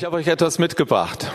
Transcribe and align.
Ich 0.00 0.06
habe 0.06 0.16
euch 0.16 0.28
etwas 0.28 0.58
mitgebracht. 0.58 1.30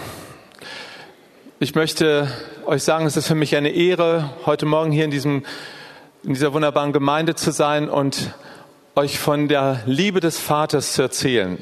Ich 1.60 1.76
möchte 1.76 2.28
euch 2.66 2.82
sagen, 2.82 3.06
es 3.06 3.16
ist 3.16 3.28
für 3.28 3.36
mich 3.36 3.56
eine 3.56 3.70
Ehre, 3.70 4.32
heute 4.48 4.66
Morgen 4.66 4.92
hier 4.92 5.06
in, 5.06 5.12
diesem, 5.12 5.46
in 6.24 6.34
dieser 6.34 6.52
wunderbaren 6.52 6.92
Gemeinde 6.92 7.36
zu 7.36 7.52
sein 7.52 7.88
und 7.88 8.34
euch 8.96 9.20
von 9.20 9.48
der 9.50 9.84
Liebe 9.86 10.20
des 10.20 10.40
Vaters 10.40 10.94
zu 10.94 11.04
erzählen. 11.04 11.62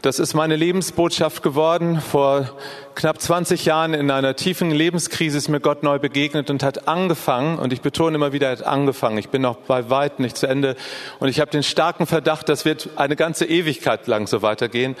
Das 0.00 0.18
ist 0.18 0.34
meine 0.34 0.56
Lebensbotschaft 0.56 1.44
geworden. 1.44 2.00
Vor 2.00 2.56
knapp 2.96 3.20
20 3.20 3.64
Jahren 3.64 3.94
in 3.94 4.10
einer 4.10 4.34
tiefen 4.34 4.72
Lebenskrise 4.72 5.38
ist 5.38 5.48
mir 5.48 5.60
Gott 5.60 5.84
neu 5.84 6.00
begegnet 6.00 6.50
und 6.50 6.64
hat 6.64 6.88
angefangen, 6.88 7.60
und 7.60 7.72
ich 7.72 7.82
betone 7.82 8.16
immer 8.16 8.32
wieder, 8.32 8.50
hat 8.50 8.64
angefangen. 8.64 9.16
Ich 9.18 9.28
bin 9.28 9.42
noch 9.42 9.58
bei 9.58 9.90
weitem 9.90 10.24
nicht 10.24 10.36
zu 10.36 10.48
Ende. 10.48 10.74
Und 11.20 11.28
ich 11.28 11.38
habe 11.38 11.52
den 11.52 11.62
starken 11.62 12.08
Verdacht, 12.08 12.48
das 12.48 12.64
wird 12.64 12.88
eine 12.96 13.14
ganze 13.14 13.44
Ewigkeit 13.44 14.08
lang 14.08 14.26
so 14.26 14.42
weitergehen 14.42 14.96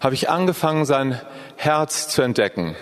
habe 0.00 0.14
ich 0.14 0.30
angefangen, 0.30 0.84
sein 0.84 1.20
Herz 1.56 2.08
zu 2.08 2.22
entdecken. 2.22 2.76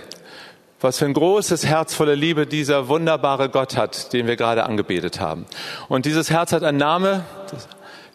Was 0.80 0.98
für 0.98 1.06
ein 1.06 1.14
großes 1.14 1.64
Herz 1.64 1.94
voller 1.94 2.16
Liebe 2.16 2.46
dieser 2.46 2.88
wunderbare 2.88 3.48
Gott 3.48 3.76
hat, 3.76 4.12
den 4.12 4.26
wir 4.26 4.36
gerade 4.36 4.64
angebetet 4.64 5.20
haben. 5.20 5.46
Und 5.88 6.04
dieses 6.04 6.30
Herz 6.30 6.52
hat 6.52 6.62
einen 6.62 6.78
Namen, 6.78 7.22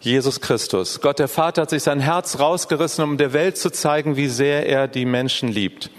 Jesus 0.00 0.40
Christus. 0.40 1.00
Gott 1.00 1.18
der 1.18 1.28
Vater 1.28 1.62
hat 1.62 1.70
sich 1.70 1.82
sein 1.82 2.00
Herz 2.00 2.38
rausgerissen, 2.38 3.04
um 3.04 3.18
der 3.18 3.32
Welt 3.32 3.56
zu 3.56 3.70
zeigen, 3.70 4.16
wie 4.16 4.28
sehr 4.28 4.66
er 4.66 4.88
die 4.88 5.04
Menschen 5.04 5.48
liebt. 5.48 5.90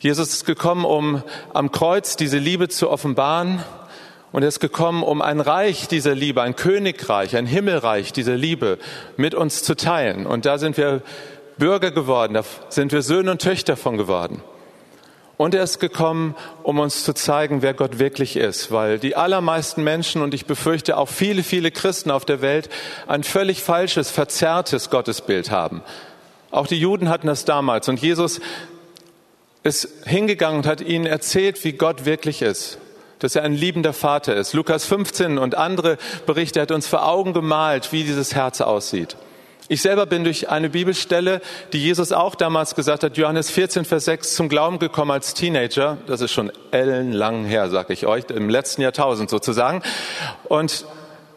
Jesus 0.00 0.32
ist 0.32 0.44
gekommen, 0.46 0.84
um 0.84 1.22
am 1.54 1.70
Kreuz 1.70 2.16
diese 2.16 2.38
Liebe 2.38 2.68
zu 2.68 2.90
offenbaren. 2.90 3.62
Und 4.32 4.42
er 4.42 4.48
ist 4.48 4.60
gekommen, 4.60 5.02
um 5.02 5.22
ein 5.22 5.40
Reich 5.40 5.88
dieser 5.88 6.14
Liebe, 6.14 6.42
ein 6.42 6.56
Königreich, 6.56 7.36
ein 7.36 7.46
Himmelreich 7.46 8.12
dieser 8.12 8.36
Liebe 8.36 8.78
mit 9.16 9.34
uns 9.34 9.62
zu 9.62 9.76
teilen. 9.76 10.26
Und 10.26 10.46
da 10.46 10.58
sind 10.58 10.76
wir 10.76 11.02
Bürger 11.58 11.90
geworden, 11.90 12.34
da 12.34 12.44
sind 12.68 12.92
wir 12.92 13.02
Söhne 13.02 13.32
und 13.32 13.42
Töchter 13.42 13.76
von 13.76 13.96
geworden. 13.96 14.42
Und 15.36 15.54
er 15.54 15.64
ist 15.64 15.80
gekommen, 15.80 16.36
um 16.62 16.78
uns 16.78 17.04
zu 17.04 17.14
zeigen, 17.14 17.62
wer 17.62 17.74
Gott 17.74 17.98
wirklich 17.98 18.36
ist, 18.36 18.70
weil 18.70 18.98
die 18.98 19.16
allermeisten 19.16 19.82
Menschen 19.82 20.22
und 20.22 20.34
ich 20.34 20.46
befürchte 20.46 20.96
auch 20.96 21.08
viele, 21.08 21.42
viele 21.42 21.70
Christen 21.70 22.10
auf 22.10 22.24
der 22.24 22.42
Welt 22.42 22.68
ein 23.08 23.24
völlig 23.24 23.62
falsches, 23.62 24.10
verzerrtes 24.10 24.88
Gottesbild 24.88 25.50
haben. 25.50 25.82
Auch 26.52 26.66
die 26.66 26.78
Juden 26.78 27.08
hatten 27.08 27.26
das 27.26 27.44
damals 27.44 27.88
und 27.88 28.00
Jesus 28.00 28.40
ist 29.64 29.88
hingegangen 30.06 30.58
und 30.58 30.66
hat 30.66 30.80
ihnen 30.80 31.06
erzählt, 31.06 31.64
wie 31.64 31.72
Gott 31.72 32.04
wirklich 32.04 32.42
ist, 32.42 32.78
dass 33.18 33.34
er 33.34 33.42
ein 33.42 33.54
liebender 33.54 33.92
Vater 33.92 34.36
ist. 34.36 34.52
Lukas 34.52 34.84
15 34.84 35.38
und 35.38 35.56
andere 35.56 35.98
Berichte 36.26 36.60
hat 36.60 36.70
uns 36.70 36.86
vor 36.86 37.06
Augen 37.06 37.32
gemalt, 37.32 37.92
wie 37.92 38.04
dieses 38.04 38.34
Herz 38.34 38.60
aussieht. 38.60 39.16
Ich 39.68 39.80
selber 39.80 40.06
bin 40.06 40.24
durch 40.24 40.50
eine 40.50 40.70
Bibelstelle, 40.70 41.40
die 41.72 41.82
Jesus 41.82 42.12
auch 42.12 42.34
damals 42.34 42.74
gesagt 42.74 43.04
hat, 43.04 43.16
Johannes 43.16 43.50
14, 43.50 43.84
Vers 43.84 44.06
6, 44.06 44.34
zum 44.34 44.48
Glauben 44.48 44.78
gekommen 44.78 45.12
als 45.12 45.34
Teenager. 45.34 45.98
Das 46.06 46.20
ist 46.20 46.32
schon 46.32 46.50
ellenlang 46.72 47.44
her, 47.44 47.70
sag 47.70 47.90
ich 47.90 48.06
euch, 48.06 48.24
im 48.30 48.50
letzten 48.50 48.82
Jahrtausend 48.82 49.30
sozusagen. 49.30 49.82
Und 50.44 50.84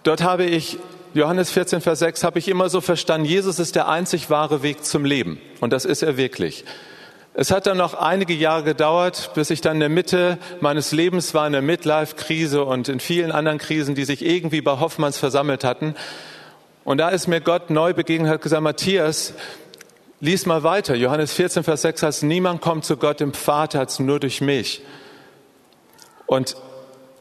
dort 0.04 0.24
habe 0.24 0.46
ich 0.46 0.80
Johannes 1.14 1.50
14, 1.52 1.80
Vers 1.80 2.00
6 2.00 2.24
habe 2.24 2.40
ich 2.40 2.50
immer 2.50 2.68
so 2.68 2.82
verstanden, 2.82 3.26
Jesus 3.26 3.60
ist 3.60 3.76
der 3.76 3.88
einzig 3.88 4.30
wahre 4.30 4.64
Weg 4.64 4.84
zum 4.84 5.06
Leben. 5.06 5.40
Und 5.62 5.72
das 5.72 5.86
ist 5.86 6.04
er 6.04 6.18
wirklich. 6.18 6.66
Es 7.36 7.52
hat 7.52 7.68
dann 7.68 7.78
noch 7.78 7.94
einige 7.94 8.34
Jahre 8.34 8.64
gedauert, 8.64 9.32
bis 9.36 9.50
ich 9.50 9.62
dann 9.62 9.76
in 9.76 9.80
der 9.82 9.90
Mitte 9.90 10.38
meines 10.62 10.92
Lebens 10.92 11.34
war, 11.34 11.46
in 11.46 11.54
der 11.54 11.62
Midlife-Krise 11.62 12.66
und 12.66 12.90
in 12.90 13.00
vielen 13.00 13.32
anderen 13.32 13.60
Krisen, 13.60 13.94
die 13.94 14.04
sich 14.04 14.26
irgendwie 14.26 14.62
bei 14.62 14.80
Hoffmanns 14.80 15.18
versammelt 15.18 15.64
hatten. 15.64 15.96
Und 16.86 17.00
da 17.00 17.10
ist 17.10 17.28
mir 17.28 17.42
Gott 17.42 17.72
neu 17.72 17.94
begegnet, 17.94 18.30
hat 18.30 18.44
gesagt, 18.44 18.62
Matthias, 18.62 19.34
lies 20.22 20.46
mal 20.46 20.62
weiter. 20.62 20.94
Johannes 20.96 21.34
14, 21.34 21.64
Vers 21.64 21.82
6 21.82 22.04
heißt, 22.04 22.24
niemand 22.24 22.62
kommt 22.62 22.86
zu 22.86 22.96
Gott 22.96 23.22
im 23.22 23.34
Vater 23.34 23.80
als 23.80 24.00
nur 24.00 24.20
durch 24.20 24.40
mich. 24.40 24.84
Und 26.28 26.56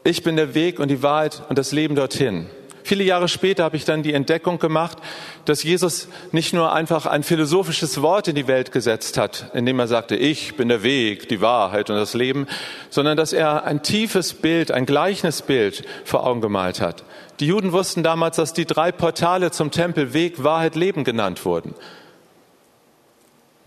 ich 0.03 0.21
bin 0.21 0.35
der 0.35 0.53
Weg 0.53 0.79
und 0.79 0.89
die 0.89 1.01
Wahrheit 1.01 1.41
und 1.49 1.57
das 1.57 1.71
Leben 1.71 1.95
dorthin. 1.95 2.47
Viele 2.83 3.03
Jahre 3.03 3.27
später 3.27 3.63
habe 3.63 3.75
ich 3.77 3.85
dann 3.85 4.03
die 4.03 4.13
Entdeckung 4.13 4.59
gemacht, 4.59 4.99
dass 5.45 5.63
Jesus 5.63 6.09
nicht 6.31 6.53
nur 6.53 6.71
einfach 6.71 7.07
ein 7.07 7.23
philosophisches 7.23 8.03
Wort 8.03 8.27
in 8.27 8.35
die 8.35 8.45
Welt 8.45 8.71
gesetzt 8.71 9.17
hat, 9.17 9.49
indem 9.55 9.79
er 9.79 9.87
sagte, 9.87 10.15
ich 10.15 10.55
bin 10.55 10.69
der 10.69 10.83
Weg, 10.83 11.27
die 11.27 11.41
Wahrheit 11.41 11.89
und 11.89 11.95
das 11.95 12.13
Leben, 12.13 12.45
sondern 12.91 13.17
dass 13.17 13.33
er 13.33 13.63
ein 13.63 13.81
tiefes 13.81 14.35
Bild, 14.35 14.69
ein 14.69 14.85
Gleichnisbild 14.85 15.83
vor 16.03 16.27
Augen 16.27 16.41
gemalt 16.41 16.79
hat. 16.79 17.03
Die 17.39 17.47
Juden 17.47 17.73
wussten 17.73 18.03
damals, 18.03 18.37
dass 18.37 18.53
die 18.53 18.65
drei 18.65 18.91
Portale 18.91 19.51
zum 19.51 19.71
Tempel 19.71 20.13
Weg, 20.13 20.43
Wahrheit, 20.43 20.75
Leben 20.75 21.03
genannt 21.03 21.45
wurden. 21.45 21.75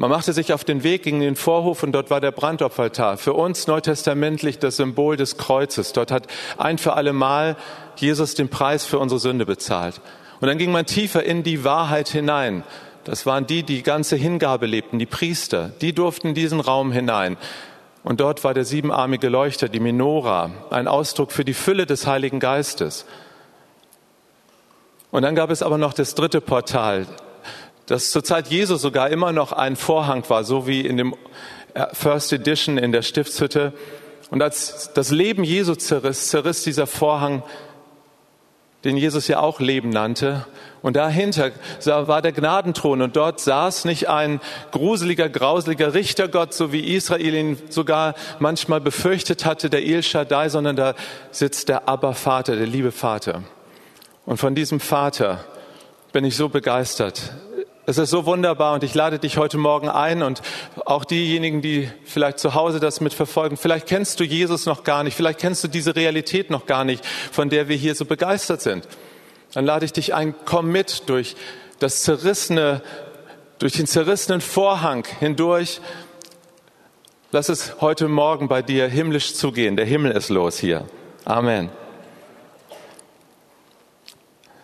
Man 0.01 0.11
machte 0.11 0.33
sich 0.33 0.53
auf 0.53 0.63
den 0.63 0.85
Weg 0.85 1.03
gegen 1.03 1.21
den 1.21 1.35
Vorhof 1.35 1.83
und 1.83 1.91
dort 1.91 2.09
war 2.09 2.21
der 2.21 2.31
Brandopferaltar. 2.31 3.19
Für 3.19 3.33
uns 3.33 3.67
neutestamentlich 3.67 4.61
das 4.61 4.77
Symbol 4.77 5.17
des 5.17 5.37
Kreuzes. 5.37 5.93
Dort 5.93 6.13
hat 6.13 6.29
ein 6.57 6.79
für 6.79 6.93
alle 6.93 7.13
Mal 7.13 7.57
Jesus 7.97 8.35
den 8.35 8.49
Preis 8.49 8.85
für 8.85 9.01
unsere 9.01 9.19
Sünde 9.19 9.45
bezahlt. 9.45 10.01
Und 10.41 10.47
dann 10.47 10.57
ging 10.57 10.71
man 10.71 10.87
tiefer 10.87 11.25
in 11.25 11.43
die 11.43 11.65
Wahrheit 11.65 12.09
hinein. 12.09 12.63
Das 13.03 13.27
waren 13.27 13.47
die, 13.47 13.65
die 13.65 13.83
ganze 13.83 14.15
Hingabe 14.15 14.67
lebten, 14.67 15.01
die 15.01 15.07
Priester. 15.07 15.73
Die 15.81 15.93
durften 15.93 16.29
in 16.29 16.35
diesen 16.35 16.61
Raum 16.61 16.93
hinein. 16.93 17.37
Und 18.05 18.21
dort 18.21 18.45
war 18.45 18.55
der 18.55 18.65
siebenarmige 18.65 19.29
Leuchter, 19.29 19.69
die 19.69 19.81
Menora, 19.81 20.53
ein 20.71 20.87
Ausdruck 20.87 21.33
für 21.33 21.45
die 21.45 21.55
Fülle 21.55 21.87
des 21.87 22.07
Heiligen 22.07 22.39
Geistes. 22.39 23.05
Und 25.11 25.23
dann 25.23 25.35
gab 25.35 25.51
es 25.51 25.63
aber 25.63 25.79
noch 25.79 25.95
das 25.95 26.15
dritte 26.15 26.41
Portal, 26.41 27.07
das 27.87 28.11
zur 28.11 28.23
Zeit 28.23 28.49
Jesu 28.49 28.77
sogar 28.77 29.09
immer 29.11 29.33
noch 29.33 29.53
ein 29.53 29.77
Vorhang 29.77 30.29
war, 30.29 30.45
so 30.45 30.67
wie 30.67 30.83
in 30.83 30.99
dem 30.99 31.15
äh, 31.75 31.87
First 31.93 32.33
Edition 32.33 32.77
in 32.77 32.93
der 32.93 33.03
Stiftshütte. 33.03 33.73
Und 34.31 34.43
als 34.43 34.93
das 34.93 35.11
Leben 35.11 35.45
Jesu 35.45 35.75
zerriss, 35.75 36.29
zerriss 36.29 36.63
dieser 36.63 36.87
Vorhang, 36.87 37.43
den 38.85 38.97
Jesus 38.97 39.27
ja 39.27 39.41
auch 39.41 39.59
Leben 39.59 39.89
nannte. 39.89 40.47
Und 40.83 40.95
dahinter 40.95 41.51
war 41.85 42.23
der 42.23 42.33
Gnadenthron 42.33 43.03
und 43.03 43.17
dort 43.17 43.41
saß 43.41 43.87
nicht 43.87 44.09
ein 44.09 44.41
gruseliger, 44.71 45.29
grauseliger 45.29 45.95
Richtergott, 45.95 46.55
so 46.55 46.73
wie 46.73 46.95
Israel 46.95 47.35
ihn 47.35 47.59
sogar 47.71 48.15
manchmal 48.39 48.81
befürchtet 48.81 49.45
hatte, 49.45 49.71
der 49.71 49.85
El 49.85 50.03
Shaddai, 50.03 50.49
sondern 50.49 50.77
da 50.77 50.95
sitzt 51.33 51.69
der 51.69 51.89
Abba 51.89 52.13
Vater, 52.13 52.55
der 52.55 52.67
liebe 52.67 52.93
Vater. 52.93 53.43
Und 54.29 54.37
von 54.37 54.55
diesem 54.55 54.79
Vater 54.79 55.43
bin 56.13 56.23
ich 56.23 56.37
so 56.37 56.51
begeistert. 56.51 57.33
Es 57.87 57.97
ist 57.97 58.11
so 58.11 58.27
wunderbar 58.27 58.75
und 58.75 58.85
ich 58.85 58.95
lade 58.95 59.19
dich 59.19 59.39
heute 59.39 59.57
Morgen 59.57 59.89
ein 59.89 60.23
und 60.23 60.43
auch 60.85 61.07
diejenigen, 61.07 61.63
die 61.63 61.91
vielleicht 62.05 62.39
zu 62.39 62.53
Hause 62.53 62.79
das 62.79 63.01
mitverfolgen, 63.01 63.57
vielleicht 63.57 63.87
kennst 63.87 64.21
du 64.21 64.25
Jesus 64.25 64.67
noch 64.67 64.85
gar 64.85 65.03
nicht, 65.03 65.17
vielleicht 65.17 65.39
kennst 65.39 65.65
du 65.65 65.69
diese 65.69 65.97
Realität 65.97 66.51
noch 66.51 66.67
gar 66.67 66.85
nicht, 66.85 67.07
von 67.07 67.49
der 67.49 67.69
wir 67.69 67.77
hier 67.77 67.95
so 67.95 68.05
begeistert 68.05 68.61
sind. 68.61 68.87
Dann 69.55 69.65
lade 69.65 69.87
ich 69.87 69.95
dich 69.95 70.13
ein, 70.13 70.35
komm 70.45 70.71
mit 70.71 71.09
durch 71.09 71.35
das 71.79 72.03
zerrissene, 72.03 72.83
durch 73.59 73.73
den 73.73 73.87
zerrissenen 73.87 74.43
Vorhang 74.43 75.07
hindurch. 75.21 75.81
Lass 77.33 77.49
es 77.49 77.81
heute 77.81 78.09
Morgen 78.09 78.47
bei 78.47 78.61
dir 78.61 78.89
himmlisch 78.89 79.33
zugehen. 79.33 79.77
Der 79.77 79.87
Himmel 79.87 80.13
ist 80.13 80.29
los 80.29 80.59
hier. 80.59 80.85
Amen. 81.25 81.71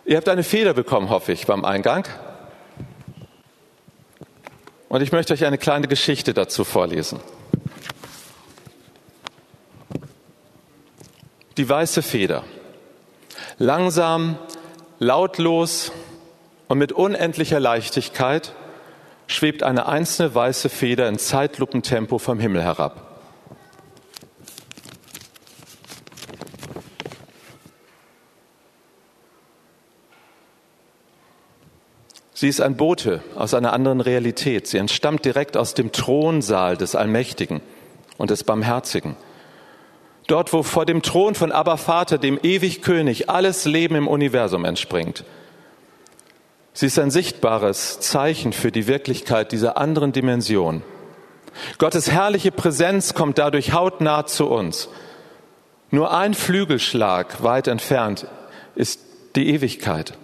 Ihr 0.07 0.17
habt 0.17 0.29
eine 0.29 0.43
Feder 0.43 0.75
bekommen, 0.75 1.09
hoffe 1.09 1.31
ich, 1.31 1.47
beim 1.47 1.65
Eingang. 1.65 2.07
Und 4.87 5.01
ich 5.01 5.11
möchte 5.11 5.33
euch 5.33 5.45
eine 5.45 5.57
kleine 5.57 5.87
Geschichte 5.87 6.35
dazu 6.35 6.63
vorlesen. 6.63 7.19
Die 11.57 11.67
weiße 11.67 12.03
Feder. 12.03 12.43
Langsam, 13.57 14.37
lautlos 14.99 15.91
und 16.67 16.77
mit 16.77 16.91
unendlicher 16.91 17.59
Leichtigkeit 17.59 18.53
schwebt 19.25 19.63
eine 19.63 19.87
einzelne 19.87 20.35
weiße 20.35 20.69
Feder 20.69 21.09
in 21.09 21.17
Zeitlupentempo 21.17 22.19
vom 22.19 22.39
Himmel 22.39 22.61
herab. 22.61 23.04
Sie 32.45 32.49
ist 32.49 32.61
ein 32.61 32.77
Bote 32.77 33.23
aus 33.33 33.55
einer 33.55 33.73
anderen 33.73 34.01
Realität. 34.01 34.67
Sie 34.67 34.77
entstammt 34.77 35.25
direkt 35.25 35.57
aus 35.57 35.73
dem 35.73 35.91
Thronsaal 35.91 36.77
des 36.77 36.93
Allmächtigen 36.93 37.59
und 38.17 38.29
des 38.29 38.43
Barmherzigen. 38.43 39.15
Dort, 40.27 40.53
wo 40.53 40.61
vor 40.61 40.85
dem 40.85 41.01
Thron 41.01 41.33
von 41.33 41.51
Abba 41.51 41.75
Vater, 41.77 42.19
dem 42.19 42.37
ewig 42.43 42.83
König, 42.83 43.31
alles 43.31 43.65
Leben 43.65 43.95
im 43.95 44.07
Universum 44.07 44.63
entspringt. 44.63 45.23
Sie 46.73 46.85
ist 46.85 46.99
ein 46.99 47.09
sichtbares 47.09 47.99
Zeichen 47.99 48.53
für 48.53 48.71
die 48.71 48.85
Wirklichkeit 48.85 49.51
dieser 49.51 49.77
anderen 49.77 50.11
Dimension. 50.11 50.83
Gottes 51.79 52.11
herrliche 52.11 52.51
Präsenz 52.51 53.15
kommt 53.15 53.39
dadurch 53.39 53.73
hautnah 53.73 54.27
zu 54.27 54.45
uns. 54.51 54.87
Nur 55.89 56.13
ein 56.13 56.35
Flügelschlag 56.35 57.41
weit 57.41 57.67
entfernt 57.67 58.27
ist 58.75 58.99
die 59.35 59.49
Ewigkeit. 59.49 60.15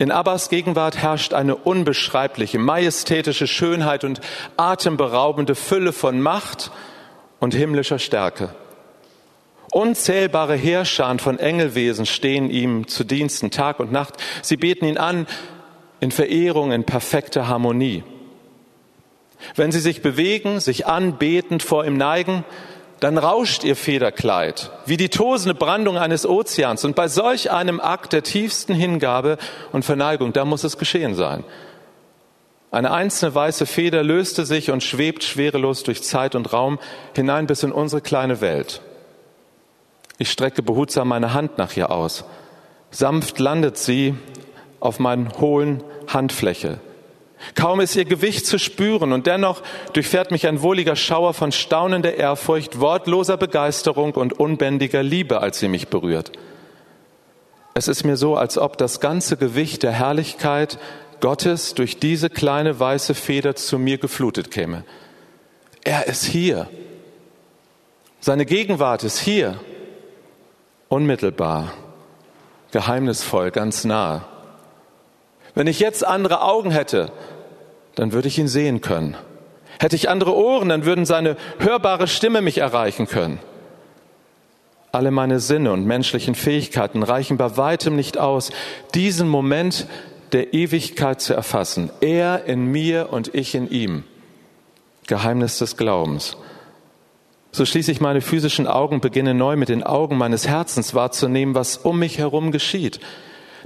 In 0.00 0.12
Abbas 0.12 0.48
Gegenwart 0.48 0.96
herrscht 0.96 1.34
eine 1.34 1.56
unbeschreibliche, 1.56 2.60
majestätische 2.60 3.48
Schönheit 3.48 4.04
und 4.04 4.20
atemberaubende 4.56 5.56
Fülle 5.56 5.92
von 5.92 6.20
Macht 6.20 6.70
und 7.40 7.52
himmlischer 7.52 7.98
Stärke. 7.98 8.54
Unzählbare 9.72 10.54
Heerscharen 10.54 11.18
von 11.18 11.40
Engelwesen 11.40 12.06
stehen 12.06 12.48
ihm 12.48 12.86
zu 12.86 13.02
Diensten 13.02 13.50
Tag 13.50 13.80
und 13.80 13.90
Nacht. 13.90 14.14
Sie 14.40 14.56
beten 14.56 14.86
ihn 14.86 14.98
an 14.98 15.26
in 15.98 16.12
Verehrung, 16.12 16.70
in 16.70 16.84
perfekter 16.84 17.48
Harmonie. 17.48 18.04
Wenn 19.56 19.72
sie 19.72 19.80
sich 19.80 20.00
bewegen, 20.00 20.60
sich 20.60 20.86
anbetend 20.86 21.64
vor 21.64 21.84
ihm 21.84 21.96
neigen, 21.96 22.44
dann 23.00 23.16
rauscht 23.16 23.64
ihr 23.64 23.76
Federkleid 23.76 24.70
wie 24.86 24.96
die 24.96 25.08
tosende 25.08 25.54
Brandung 25.54 25.96
eines 25.96 26.26
Ozeans. 26.26 26.84
Und 26.84 26.96
bei 26.96 27.08
solch 27.08 27.50
einem 27.50 27.80
Akt 27.80 28.12
der 28.12 28.22
tiefsten 28.22 28.74
Hingabe 28.74 29.38
und 29.72 29.84
Verneigung, 29.84 30.32
da 30.32 30.44
muss 30.44 30.64
es 30.64 30.78
geschehen 30.78 31.14
sein. 31.14 31.44
Eine 32.70 32.90
einzelne 32.90 33.34
weiße 33.34 33.64
Feder 33.64 34.02
löste 34.02 34.44
sich 34.44 34.70
und 34.70 34.82
schwebt 34.82 35.24
schwerelos 35.24 35.84
durch 35.84 36.02
Zeit 36.02 36.34
und 36.34 36.52
Raum 36.52 36.78
hinein 37.14 37.46
bis 37.46 37.62
in 37.62 37.72
unsere 37.72 38.02
kleine 38.02 38.40
Welt. 38.40 38.82
Ich 40.18 40.30
strecke 40.30 40.62
behutsam 40.62 41.08
meine 41.08 41.32
Hand 41.32 41.56
nach 41.56 41.76
ihr 41.76 41.90
aus. 41.90 42.24
Sanft 42.90 43.38
landet 43.38 43.78
sie 43.78 44.14
auf 44.80 44.98
meinen 44.98 45.32
hohlen 45.40 45.82
Handfläche. 46.08 46.80
Kaum 47.54 47.80
ist 47.80 47.96
ihr 47.96 48.04
Gewicht 48.04 48.46
zu 48.46 48.58
spüren 48.58 49.12
und 49.12 49.26
dennoch 49.26 49.62
durchfährt 49.92 50.30
mich 50.30 50.46
ein 50.46 50.62
wohliger 50.62 50.96
Schauer 50.96 51.34
von 51.34 51.52
staunender 51.52 52.14
Ehrfurcht, 52.14 52.80
wortloser 52.80 53.36
Begeisterung 53.36 54.12
und 54.12 54.32
unbändiger 54.32 55.02
Liebe, 55.02 55.40
als 55.40 55.58
sie 55.58 55.68
mich 55.68 55.88
berührt. 55.88 56.32
Es 57.74 57.86
ist 57.86 58.04
mir 58.04 58.16
so, 58.16 58.36
als 58.36 58.58
ob 58.58 58.76
das 58.76 59.00
ganze 59.00 59.36
Gewicht 59.36 59.84
der 59.84 59.92
Herrlichkeit 59.92 60.78
Gottes 61.20 61.74
durch 61.74 61.98
diese 61.98 62.30
kleine 62.30 62.78
weiße 62.78 63.14
Feder 63.14 63.54
zu 63.56 63.78
mir 63.78 63.98
geflutet 63.98 64.50
käme. 64.50 64.84
Er 65.84 66.06
ist 66.06 66.24
hier. 66.24 66.68
Seine 68.20 68.46
Gegenwart 68.46 69.04
ist 69.04 69.18
hier. 69.18 69.60
Unmittelbar, 70.88 71.72
geheimnisvoll, 72.72 73.50
ganz 73.50 73.84
nah. 73.84 74.26
Wenn 75.58 75.66
ich 75.66 75.80
jetzt 75.80 76.06
andere 76.06 76.42
Augen 76.42 76.70
hätte, 76.70 77.10
dann 77.96 78.12
würde 78.12 78.28
ich 78.28 78.38
ihn 78.38 78.46
sehen 78.46 78.80
können. 78.80 79.16
Hätte 79.80 79.96
ich 79.96 80.08
andere 80.08 80.36
Ohren, 80.36 80.68
dann 80.68 80.84
würden 80.84 81.04
seine 81.04 81.36
hörbare 81.58 82.06
Stimme 82.06 82.42
mich 82.42 82.58
erreichen 82.58 83.08
können. 83.08 83.40
Alle 84.92 85.10
meine 85.10 85.40
Sinne 85.40 85.72
und 85.72 85.84
menschlichen 85.84 86.36
Fähigkeiten 86.36 87.02
reichen 87.02 87.38
bei 87.38 87.56
weitem 87.56 87.96
nicht 87.96 88.18
aus, 88.18 88.52
diesen 88.94 89.28
Moment 89.28 89.88
der 90.30 90.54
Ewigkeit 90.54 91.20
zu 91.20 91.34
erfassen. 91.34 91.90
Er 92.00 92.44
in 92.44 92.66
mir 92.66 93.08
und 93.10 93.34
ich 93.34 93.56
in 93.56 93.68
ihm. 93.68 94.04
Geheimnis 95.08 95.58
des 95.58 95.76
Glaubens. 95.76 96.36
So 97.50 97.64
schließe 97.64 97.90
ich 97.90 98.00
meine 98.00 98.20
physischen 98.20 98.68
Augen, 98.68 99.00
beginne 99.00 99.34
neu 99.34 99.56
mit 99.56 99.70
den 99.70 99.82
Augen 99.82 100.18
meines 100.18 100.46
Herzens 100.46 100.94
wahrzunehmen, 100.94 101.56
was 101.56 101.78
um 101.78 101.98
mich 101.98 102.18
herum 102.18 102.52
geschieht. 102.52 103.00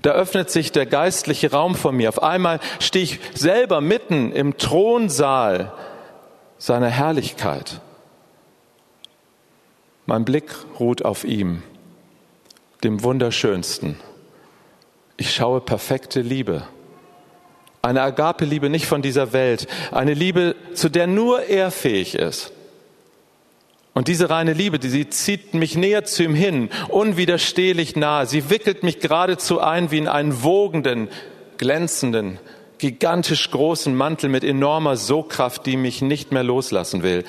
Da 0.02 0.10
öffnet 0.10 0.50
sich 0.50 0.72
der 0.72 0.86
geistliche 0.86 1.52
Raum 1.52 1.76
vor 1.76 1.92
mir. 1.92 2.08
Auf 2.08 2.22
einmal 2.22 2.58
stehe 2.80 3.04
ich 3.04 3.20
selber 3.34 3.80
mitten 3.80 4.32
im 4.32 4.58
Thronsaal 4.58 5.72
seiner 6.58 6.88
Herrlichkeit. 6.88 7.80
Mein 10.06 10.24
Blick 10.24 10.52
ruht 10.80 11.04
auf 11.04 11.22
ihm, 11.24 11.62
dem 12.82 13.04
Wunderschönsten. 13.04 14.00
Ich 15.16 15.32
schaue 15.32 15.60
perfekte 15.60 16.20
Liebe. 16.20 16.64
Eine 17.80 18.02
Agape-Liebe 18.02 18.70
nicht 18.70 18.86
von 18.86 19.02
dieser 19.02 19.32
Welt, 19.32 19.68
eine 19.92 20.14
Liebe, 20.14 20.56
zu 20.74 20.88
der 20.88 21.06
nur 21.06 21.44
er 21.44 21.70
fähig 21.70 22.16
ist. 22.16 22.51
Und 23.94 24.08
diese 24.08 24.30
reine 24.30 24.54
Liebe, 24.54 24.78
die 24.78 24.88
sie 24.88 25.10
zieht 25.10 25.52
mich 25.52 25.76
näher 25.76 26.04
zu 26.04 26.22
ihm 26.22 26.34
hin, 26.34 26.70
unwiderstehlich 26.88 27.94
nahe. 27.94 28.26
Sie 28.26 28.48
wickelt 28.48 28.82
mich 28.82 29.00
geradezu 29.00 29.60
ein 29.60 29.90
wie 29.90 29.98
in 29.98 30.08
einen 30.08 30.42
wogenden, 30.42 31.08
glänzenden, 31.58 32.38
gigantisch 32.78 33.50
großen 33.50 33.94
Mantel 33.94 34.30
mit 34.30 34.44
enormer 34.44 34.96
Sogkraft, 34.96 35.66
die 35.66 35.76
mich 35.76 36.00
nicht 36.00 36.32
mehr 36.32 36.42
loslassen 36.42 37.02
will. 37.02 37.24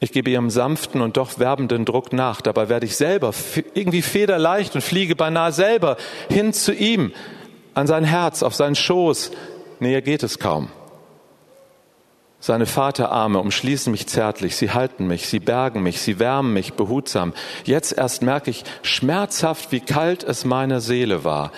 Ich 0.00 0.12
gebe 0.12 0.30
ihrem 0.30 0.50
sanften 0.50 1.02
und 1.02 1.18
doch 1.18 1.38
werbenden 1.38 1.84
Druck 1.84 2.12
nach. 2.12 2.40
Dabei 2.40 2.68
werde 2.68 2.86
ich 2.86 2.96
selber 2.96 3.32
irgendwie 3.74 4.02
federleicht 4.02 4.74
und 4.74 4.80
fliege 4.80 5.14
beinahe 5.14 5.52
selber 5.52 5.98
hin 6.30 6.52
zu 6.52 6.72
ihm, 6.72 7.12
an 7.74 7.86
sein 7.86 8.04
Herz, 8.04 8.42
auf 8.42 8.54
seinen 8.54 8.74
Schoß. 8.74 9.30
Näher 9.78 10.02
geht 10.02 10.22
es 10.22 10.38
kaum. 10.38 10.70
Seine 12.42 12.64
Vaterarme 12.64 13.38
umschließen 13.38 13.90
mich 13.90 14.06
zärtlich, 14.06 14.56
sie 14.56 14.70
halten 14.70 15.06
mich, 15.06 15.28
sie 15.28 15.40
bergen 15.40 15.82
mich, 15.82 16.00
sie 16.00 16.18
wärmen 16.18 16.54
mich 16.54 16.72
behutsam. 16.72 17.34
Jetzt 17.64 17.92
erst 17.92 18.22
merke 18.22 18.50
ich 18.50 18.64
schmerzhaft, 18.82 19.72
wie 19.72 19.80
kalt 19.80 20.24
es 20.24 20.46
meiner 20.46 20.80
Seele 20.80 21.22
war. 21.22 21.52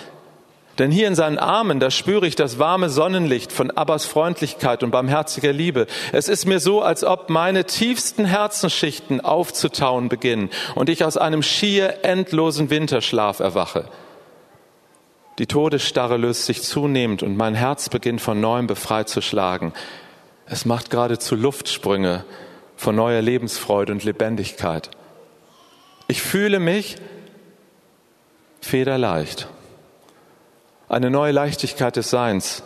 Denn 0.79 0.91
hier 0.91 1.07
in 1.07 1.15
seinen 1.15 1.39
Armen, 1.39 1.79
da 1.79 1.91
spüre 1.91 2.27
ich 2.27 2.35
das 2.35 2.59
warme 2.59 2.89
Sonnenlicht 2.89 3.53
von 3.53 3.71
Abbas 3.71 4.07
Freundlichkeit 4.07 4.83
und 4.83 4.91
barmherziger 4.91 5.53
Liebe. 5.53 5.87
Es 6.11 6.29
ist 6.29 6.47
mir 6.47 6.59
so, 6.59 6.83
als 6.83 7.05
ob 7.05 7.31
meine 7.31 7.65
tiefsten 7.65 8.25
Herzensschichten 8.25 9.21
aufzutauen 9.21 10.09
beginnen 10.09 10.51
und 10.75 10.89
ich 10.89 11.05
aus 11.05 11.17
einem 11.17 11.43
schier 11.43 12.05
endlosen 12.05 12.71
Winterschlaf 12.71 13.39
erwache. 13.39 13.85
Die 15.39 15.47
Todesstarre 15.47 16.17
löst 16.17 16.47
sich 16.47 16.63
zunehmend 16.63 17.23
und 17.23 17.37
mein 17.37 17.55
Herz 17.55 17.89
beginnt 17.89 18.21
von 18.21 18.41
neuem 18.41 18.67
befreit 18.67 19.09
zu 19.09 19.21
schlagen. 19.21 19.73
Es 20.47 20.65
macht 20.65 20.91
geradezu 20.91 21.35
Luftsprünge 21.35 22.25
von 22.77 22.97
neuer 22.97 23.23
Lebensfreude 23.23 23.93
und 23.93 24.05
Lebendigkeit. 24.05 24.91
Ich 26.09 26.23
fühle 26.23 26.59
mich 26.59 26.97
federleicht. 28.61 29.49
Eine 30.89 31.11
neue 31.11 31.33
Leichtigkeit 31.33 31.97
des 31.97 32.11
Seins. 32.11 32.63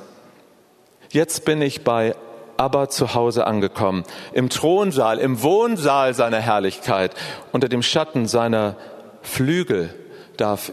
Jetzt 1.11 1.45
bin 1.45 1.63
ich 1.63 1.85
bei 1.85 2.15
Abba 2.57 2.89
zu 2.89 3.15
Hause 3.15 3.47
angekommen, 3.47 4.05
im 4.33 4.49
Thronsaal, 4.49 5.19
im 5.19 5.43
Wohnsaal 5.43 6.15
seiner 6.15 6.41
Herrlichkeit, 6.41 7.15
unter 7.53 7.69
dem 7.69 7.83
Schatten 7.83 8.27
seiner 8.27 8.77
Flügel 9.23 9.95
darf 10.37 10.73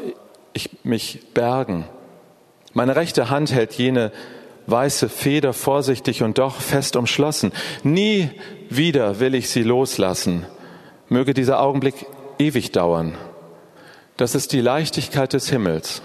ich 0.54 0.70
mich 0.84 1.34
bergen. 1.34 1.86
Meine 2.74 2.96
rechte 2.96 3.30
Hand 3.30 3.52
hält 3.52 3.74
jene 3.74 4.12
weiße 4.68 5.10
Feder 5.10 5.54
vorsichtig 5.54 6.24
und 6.24 6.38
doch 6.38 6.56
fest 6.56 6.96
umschlossen. 6.96 7.52
Nie 7.84 8.30
wieder 8.70 9.20
will 9.20 9.36
ich 9.36 9.50
sie 9.50 9.64
loslassen. 9.64 10.46
Möge 11.10 11.34
dieser 11.34 11.62
Augenblick 11.62 12.06
ewig 12.40 12.72
dauern. 12.72 13.16
Das 14.18 14.36
ist 14.36 14.54
die 14.54 14.62
Leichtigkeit 14.62 15.34
des 15.34 15.50
Himmels, 15.50 16.02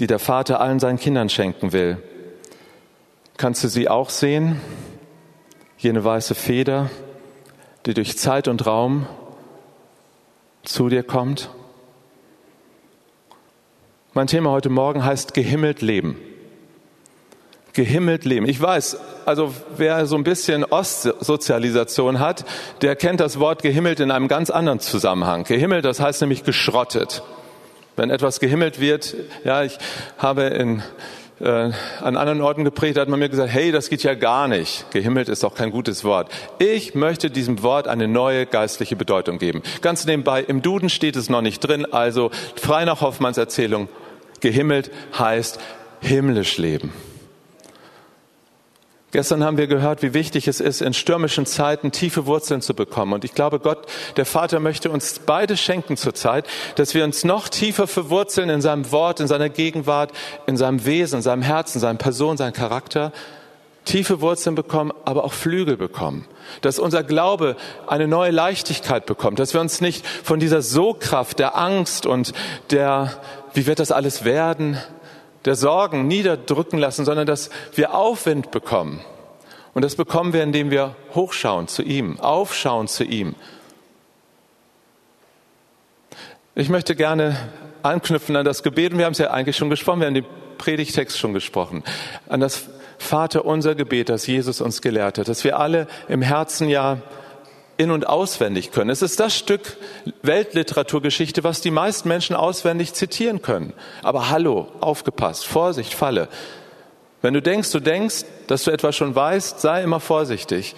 die 0.00 0.06
der 0.06 0.18
Vater 0.18 0.60
allen 0.60 0.80
seinen 0.80 0.98
Kindern 0.98 1.28
schenken 1.28 1.72
will. 1.72 2.02
Kannst 3.36 3.64
du 3.64 3.68
sie 3.68 3.88
auch 3.88 4.10
sehen? 4.10 4.60
Jene 5.76 6.04
weiße 6.04 6.34
Feder, 6.34 6.90
die 7.84 7.94
durch 7.94 8.16
Zeit 8.16 8.48
und 8.48 8.64
Raum 8.64 9.06
zu 10.62 10.88
dir 10.88 11.02
kommt? 11.02 11.50
Mein 14.14 14.28
Thema 14.28 14.50
heute 14.50 14.70
Morgen 14.70 15.04
heißt 15.04 15.34
gehimmelt 15.34 15.82
leben 15.82 16.16
gehimmelt 17.74 18.24
leben. 18.24 18.48
Ich 18.48 18.60
weiß, 18.60 18.96
also 19.26 19.52
wer 19.76 20.06
so 20.06 20.16
ein 20.16 20.24
bisschen 20.24 20.64
Ostsozialisation 20.64 22.20
hat, 22.20 22.44
der 22.80 22.96
kennt 22.96 23.20
das 23.20 23.38
Wort 23.40 23.62
gehimmelt 23.62 24.00
in 24.00 24.10
einem 24.10 24.28
ganz 24.28 24.50
anderen 24.50 24.80
Zusammenhang. 24.80 25.44
Gehimmelt, 25.44 25.84
das 25.84 26.00
heißt 26.00 26.20
nämlich 26.22 26.44
geschrottet. 26.44 27.22
Wenn 27.96 28.10
etwas 28.10 28.40
gehimmelt 28.40 28.80
wird, 28.80 29.14
ja, 29.44 29.62
ich 29.62 29.78
habe 30.18 30.44
in 30.44 30.82
äh, 31.40 31.70
an 32.00 32.16
anderen 32.16 32.40
Orten 32.40 32.64
geprägt, 32.64 32.96
hat 32.96 33.08
man 33.08 33.18
mir 33.18 33.28
gesagt, 33.28 33.50
hey, 33.52 33.72
das 33.72 33.88
geht 33.88 34.04
ja 34.04 34.14
gar 34.14 34.46
nicht. 34.46 34.90
Gehimmelt 34.92 35.28
ist 35.28 35.42
doch 35.42 35.54
kein 35.54 35.70
gutes 35.70 36.04
Wort. 36.04 36.30
Ich 36.58 36.94
möchte 36.94 37.30
diesem 37.30 37.62
Wort 37.62 37.88
eine 37.88 38.06
neue 38.06 38.46
geistliche 38.46 38.94
Bedeutung 38.94 39.38
geben. 39.38 39.62
Ganz 39.82 40.06
nebenbei, 40.06 40.42
im 40.42 40.62
Duden 40.62 40.88
steht 40.88 41.16
es 41.16 41.28
noch 41.28 41.42
nicht 41.42 41.60
drin, 41.60 41.86
also 41.90 42.30
frei 42.54 42.84
nach 42.84 43.00
Hoffmanns 43.00 43.36
Erzählung, 43.36 43.88
gehimmelt 44.40 44.90
heißt 45.18 45.58
himmlisch 46.00 46.58
leben. 46.58 46.92
Gestern 49.14 49.44
haben 49.44 49.58
wir 49.58 49.68
gehört, 49.68 50.02
wie 50.02 50.12
wichtig 50.12 50.48
es 50.48 50.58
ist, 50.58 50.82
in 50.82 50.92
stürmischen 50.92 51.46
Zeiten 51.46 51.92
tiefe 51.92 52.26
Wurzeln 52.26 52.62
zu 52.62 52.74
bekommen. 52.74 53.12
Und 53.12 53.24
ich 53.24 53.32
glaube, 53.32 53.60
Gott, 53.60 53.86
der 54.16 54.26
Vater, 54.26 54.58
möchte 54.58 54.90
uns 54.90 55.20
beide 55.20 55.56
schenken 55.56 55.96
zurzeit, 55.96 56.48
dass 56.74 56.94
wir 56.94 57.04
uns 57.04 57.22
noch 57.22 57.48
tiefer 57.48 57.86
verwurzeln 57.86 58.50
in 58.50 58.60
seinem 58.60 58.90
Wort, 58.90 59.20
in 59.20 59.28
seiner 59.28 59.50
Gegenwart, 59.50 60.10
in 60.48 60.56
seinem 60.56 60.84
Wesen, 60.84 61.18
in 61.18 61.22
seinem 61.22 61.42
Herzen, 61.42 61.78
seiner 61.78 61.96
Person, 61.96 62.36
seinem 62.36 62.54
Charakter. 62.54 63.12
Tiefe 63.84 64.20
Wurzeln 64.20 64.56
bekommen, 64.56 64.90
aber 65.04 65.22
auch 65.22 65.32
Flügel 65.32 65.76
bekommen. 65.76 66.26
Dass 66.62 66.80
unser 66.80 67.04
Glaube 67.04 67.54
eine 67.86 68.08
neue 68.08 68.32
Leichtigkeit 68.32 69.06
bekommt. 69.06 69.38
Dass 69.38 69.54
wir 69.54 69.60
uns 69.60 69.80
nicht 69.80 70.04
von 70.04 70.40
dieser 70.40 70.60
Sogkraft 70.60 71.38
der 71.38 71.56
Angst 71.56 72.04
und 72.04 72.32
der, 72.70 73.12
wie 73.52 73.66
wird 73.66 73.78
das 73.78 73.92
alles 73.92 74.24
werden, 74.24 74.76
der 75.44 75.54
Sorgen 75.54 76.06
niederdrücken 76.06 76.78
lassen, 76.78 77.04
sondern 77.04 77.26
dass 77.26 77.50
wir 77.74 77.94
Aufwind 77.94 78.50
bekommen. 78.50 79.04
Und 79.74 79.82
das 79.82 79.96
bekommen 79.96 80.32
wir, 80.32 80.42
indem 80.42 80.70
wir 80.70 80.94
hochschauen 81.14 81.68
zu 81.68 81.82
ihm, 81.82 82.20
aufschauen 82.20 82.88
zu 82.88 83.04
ihm. 83.04 83.34
Ich 86.54 86.68
möchte 86.68 86.94
gerne 86.94 87.36
anknüpfen 87.82 88.36
an 88.36 88.44
das 88.44 88.62
Gebet, 88.62 88.92
und 88.92 88.98
wir 88.98 89.06
haben 89.06 89.12
es 89.12 89.18
ja 89.18 89.30
eigentlich 89.30 89.56
schon 89.56 89.70
gesprochen, 89.70 90.00
wir 90.00 90.06
haben 90.06 90.14
den 90.14 90.26
Predigtext 90.56 91.18
schon 91.18 91.34
gesprochen, 91.34 91.82
an 92.28 92.40
das 92.40 92.68
Vater 92.98 93.44
unser 93.44 93.74
Gebet, 93.74 94.08
das 94.08 94.26
Jesus 94.26 94.60
uns 94.60 94.80
gelehrt 94.80 95.18
hat, 95.18 95.28
dass 95.28 95.42
wir 95.42 95.58
alle 95.58 95.88
im 96.08 96.22
Herzen 96.22 96.68
ja 96.68 96.98
in- 97.76 97.90
und 97.90 98.06
auswendig 98.06 98.70
können. 98.70 98.90
Es 98.90 99.02
ist 99.02 99.20
das 99.20 99.36
Stück 99.36 99.76
Weltliteraturgeschichte, 100.22 101.44
was 101.44 101.60
die 101.60 101.70
meisten 101.70 102.08
Menschen 102.08 102.36
auswendig 102.36 102.94
zitieren 102.94 103.42
können. 103.42 103.72
Aber 104.02 104.30
hallo, 104.30 104.68
aufgepasst, 104.80 105.46
Vorsicht, 105.46 105.94
Falle. 105.94 106.28
Wenn 107.22 107.34
du 107.34 107.42
denkst, 107.42 107.72
du 107.72 107.80
denkst, 107.80 108.24
dass 108.46 108.64
du 108.64 108.70
etwas 108.70 108.96
schon 108.96 109.14
weißt, 109.14 109.60
sei 109.60 109.82
immer 109.82 110.00
vorsichtig. 110.00 110.74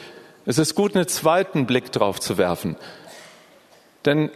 Es 0.47 0.59
ist 0.59 0.75
gut, 0.75 0.95
einen 0.95 1.09
zweiten 1.09 1.67
Blick 1.67 1.91
drauf 1.91 2.21
zu 2.21 2.39
werfen. 2.39 2.77
Denn 4.05 4.31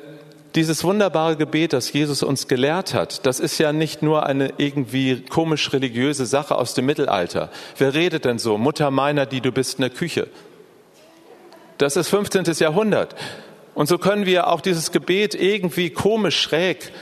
dieses 0.57 0.83
wunderbare 0.83 1.37
Gebet, 1.37 1.73
das 1.73 1.93
Jesus 1.93 2.25
uns 2.25 2.49
gelehrt 2.49 2.93
hat, 2.93 3.25
das 3.25 3.39
ist 3.39 3.59
ja 3.59 3.73
nicht 3.73 4.03
nur 4.03 4.27
eine 4.27 4.53
irgendwie 4.59 5.23
komisch 5.23 5.73
religiöse 5.73 6.27
Sache 6.27 6.57
aus 6.57 6.75
dem 6.75 6.87
Mittelalter. 6.87 7.51
Wer 7.79 7.95
redet 7.95 8.25
denn 8.25 8.41
so? 8.41 8.59
Mutter 8.59 8.91
meiner, 8.91 9.27
die 9.27 9.41
du 9.41 9.53
bist 9.53 9.79
in 9.79 9.83
der 9.83 9.91
Küche. 9.91 10.27
Das 11.81 11.97
ist 11.97 12.09
15. 12.09 12.45
Jahrhundert. 12.59 13.15
Und 13.75 13.89
so 13.89 13.97
können 13.97 14.27
wir 14.27 14.49
auch 14.49 14.61
dieses 14.61 14.93
Gebet 14.93 15.35
irgendwie 15.35 15.89
komisch 15.89 16.39
schräg 16.39 16.93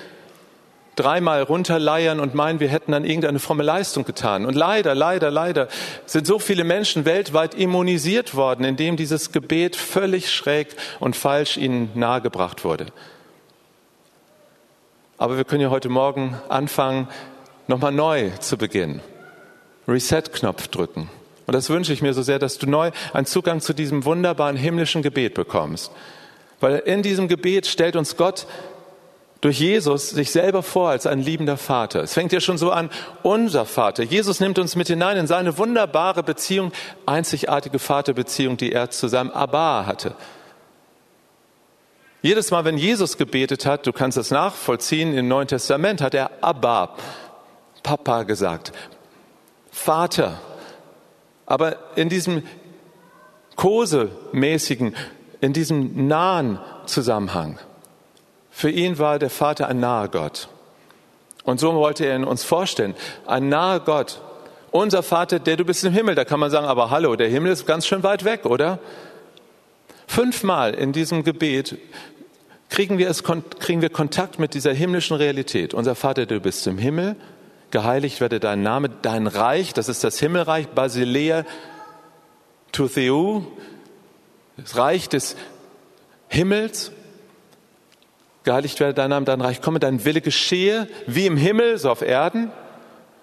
dreimal 0.95 1.43
runterleiern 1.43 2.21
und 2.21 2.35
meinen, 2.35 2.61
wir 2.61 2.69
hätten 2.69 2.93
dann 2.93 3.05
irgendeine 3.05 3.39
fromme 3.39 3.63
Leistung 3.63 4.05
getan. 4.05 4.47
Und 4.47 4.55
leider, 4.55 4.95
leider, 4.95 5.31
leider 5.31 5.69
sind 6.07 6.27
so 6.27 6.39
viele 6.39 6.65
Menschen 6.65 7.05
weltweit 7.05 7.55
immunisiert 7.55 8.35
worden, 8.35 8.65
indem 8.65 8.97
dieses 8.97 9.33
Gebet 9.33 9.75
völlig 9.77 10.33
schräg 10.33 10.77
und 10.99 11.17
falsch 11.17 11.57
ihnen 11.57 11.91
nahegebracht 11.95 12.65
wurde. 12.65 12.87
Aber 15.19 15.37
wir 15.37 15.45
können 15.45 15.63
ja 15.63 15.71
heute 15.71 15.89
Morgen 15.89 16.37
anfangen, 16.49 17.09
nochmal 17.67 17.93
neu 17.93 18.31
zu 18.39 18.57
beginnen. 18.57 19.01
Reset-Knopf 19.87 20.69
drücken. 20.69 21.11
Und 21.49 21.55
das 21.55 21.71
wünsche 21.71 21.95
ich 21.95 22.03
mir 22.03 22.13
so 22.13 22.21
sehr, 22.21 22.39
dass 22.39 22.59
du 22.59 22.67
neu 22.67 22.91
einen 23.15 23.25
Zugang 23.25 23.63
zu 23.63 23.73
diesem 23.73 24.05
wunderbaren 24.05 24.55
himmlischen 24.55 25.01
Gebet 25.01 25.33
bekommst. 25.33 25.91
Weil 26.61 26.81
in 26.81 27.01
diesem 27.01 27.27
Gebet 27.27 27.67
stellt 27.67 27.97
uns 27.97 28.19
Gott 28.19 28.47
durch 29.41 29.59
Jesus 29.59 30.11
sich 30.11 30.31
selber 30.31 30.63
vor 30.63 30.91
als 30.91 31.07
ein 31.07 31.21
liebender 31.21 31.57
Vater. 31.57 32.03
Es 32.03 32.13
fängt 32.13 32.33
ja 32.33 32.41
schon 32.41 32.59
so 32.59 32.71
an, 32.71 32.91
unser 33.23 33.65
Vater. 33.65 34.03
Jesus 34.03 34.41
nimmt 34.41 34.59
uns 34.59 34.77
mit 34.77 34.89
hinein 34.89 35.17
in 35.17 35.27
seine 35.27 35.57
wunderbare 35.57 36.23
Beziehung, 36.23 36.71
einzigartige 37.07 37.79
Vaterbeziehung, 37.79 38.59
die 38.59 38.73
er 38.73 38.91
zu 38.91 39.09
seinem 39.09 39.31
Abba 39.31 39.87
hatte. 39.87 40.17
Jedes 42.21 42.51
Mal, 42.51 42.67
wenn 42.67 42.77
Jesus 42.77 43.17
gebetet 43.17 43.65
hat, 43.65 43.87
du 43.87 43.95
kannst 43.95 44.19
es 44.19 44.31
nachvollziehen, 44.31 45.17
im 45.17 45.29
Neuen 45.29 45.49
Testament 45.49 46.03
hat 46.03 46.13
er 46.13 46.31
Abba, 46.43 46.95
Papa 47.83 48.25
gesagt, 48.25 48.73
Vater. 49.71 50.43
Aber 51.49 51.77
in 51.97 52.11
diesem 52.11 52.43
Kose-mäßigen, 53.57 54.95
in 55.41 55.55
diesem 55.55 56.07
nahen 56.07 56.61
Zusammenhang. 56.85 57.59
Für 58.51 58.71
ihn 58.71 58.99
war 58.99 59.19
der 59.19 59.31
Vater 59.31 59.67
ein 59.67 59.81
naher 59.81 60.09
Gott. 60.09 60.49
Und 61.45 61.59
so 61.59 61.73
wollte 61.73 62.05
er 62.05 62.17
ihn 62.17 62.25
uns 62.25 62.45
vorstellen. 62.45 62.95
Ein 63.27 63.49
naher 63.49 63.81
Gott. 63.81 64.21
Unser 64.71 65.03
Vater, 65.03 65.39
der 65.39 65.57
du 65.57 65.65
bist 65.65 65.83
im 65.85 65.93
Himmel. 65.95 66.15
Da 66.15 66.27
kann 66.27 66.39
man 66.39 66.51
sagen, 66.51 66.67
aber 66.67 66.91
hallo, 66.91 67.17
der 67.17 67.29
Himmel 67.29 67.51
ist 67.51 67.67
ganz 67.67 67.87
schön 67.87 68.03
weit 68.03 68.25
weg, 68.25 68.45
oder? 68.45 68.79
Fünfmal 70.07 70.75
in 70.75 70.93
diesem 70.93 71.25
Gebet 71.25 71.79
kriegen 72.69 72.99
wir, 72.99 73.09
es, 73.09 73.23
kriegen 73.25 73.81
wir 73.81 73.89
Kontakt 73.89 74.39
mit 74.39 74.53
dieser 74.53 74.75
himmlischen 74.75 75.17
Realität. 75.17 75.73
Unser 75.73 75.95
Vater, 75.95 76.27
du 76.27 76.41
bist 76.41 76.67
im 76.67 76.77
Himmel, 76.77 77.17
geheiligt 77.71 78.21
werde 78.21 78.41
dein 78.41 78.63
Name, 78.63 78.91
dein 79.03 79.27
Reich, 79.27 79.75
das 79.75 79.89
ist 79.89 80.05
das 80.05 80.19
Himmelreich, 80.19 80.69
Basilea 80.69 81.45
to 82.73 82.89
Theu, 82.89 83.43
das 84.57 84.77
Reich 84.77 85.09
des 85.09 85.37
Himmels. 86.29 86.93
Geheiligt 88.45 88.81
werde 88.81 88.95
dein 88.95 89.11
Name, 89.11 89.27
dein 89.27 89.41
Reich 89.41 89.61
komme, 89.61 89.79
dein 89.79 90.05
Wille 90.05 90.21
geschehe, 90.21 90.89
wie 91.07 91.27
im 91.27 91.37
Himmel, 91.37 91.79
so 91.79 91.91
auf 91.91 92.03
Erden. 92.03 92.51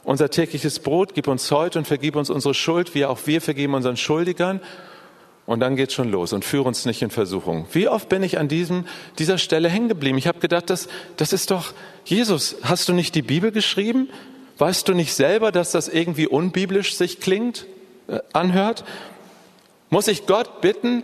Unser 0.04 0.30
tägliches 0.30 0.80
Brot 0.80 1.16
gib 1.16 1.28
uns 1.28 1.50
heute 1.52 1.80
und 1.80 1.88
vergib 1.88 2.16
uns 2.16 2.30
unsere 2.30 2.54
Schuld, 2.54 2.94
wie 2.94 3.06
auch 3.06 3.20
wir 3.26 3.42
vergeben 3.42 3.74
unseren 3.74 3.98
Schuldigern 3.98 4.62
und 5.46 5.60
dann 5.60 5.76
geht's 5.76 5.94
schon 5.94 6.10
los 6.12 6.34
und 6.34 6.44
führe 6.44 6.68
uns 6.68 6.86
nicht 6.86 7.02
in 7.02 7.12
Versuchung. 7.12 7.68
Wie 7.72 7.88
oft 7.88 8.10
bin 8.10 8.24
ich 8.24 8.40
an 8.40 8.48
diesem, 8.48 8.86
dieser 9.20 9.38
Stelle 9.38 9.70
hängen 9.70 9.90
geblieben? 9.90 10.18
Ich 10.18 10.28
habe 10.28 10.40
gedacht, 10.40 10.70
das, 10.70 10.88
das 11.18 11.34
ist 11.34 11.52
doch, 11.52 11.74
Jesus, 12.04 12.58
hast 12.64 12.90
du 12.90 12.94
nicht 12.94 13.14
die 13.16 13.22
Bibel 13.22 13.52
geschrieben? 13.52 14.10
Weißt 14.58 14.88
du 14.88 14.94
nicht 14.94 15.14
selber, 15.14 15.52
dass 15.52 15.72
das 15.72 15.88
irgendwie 15.88 16.28
unbiblisch 16.28 16.96
sich 16.96 17.20
klingt, 17.20 17.66
äh, 18.08 18.20
anhört? 18.32 18.86
Muss 19.90 20.08
ich 20.08 20.26
Gott 20.26 20.62
bitten, 20.62 21.04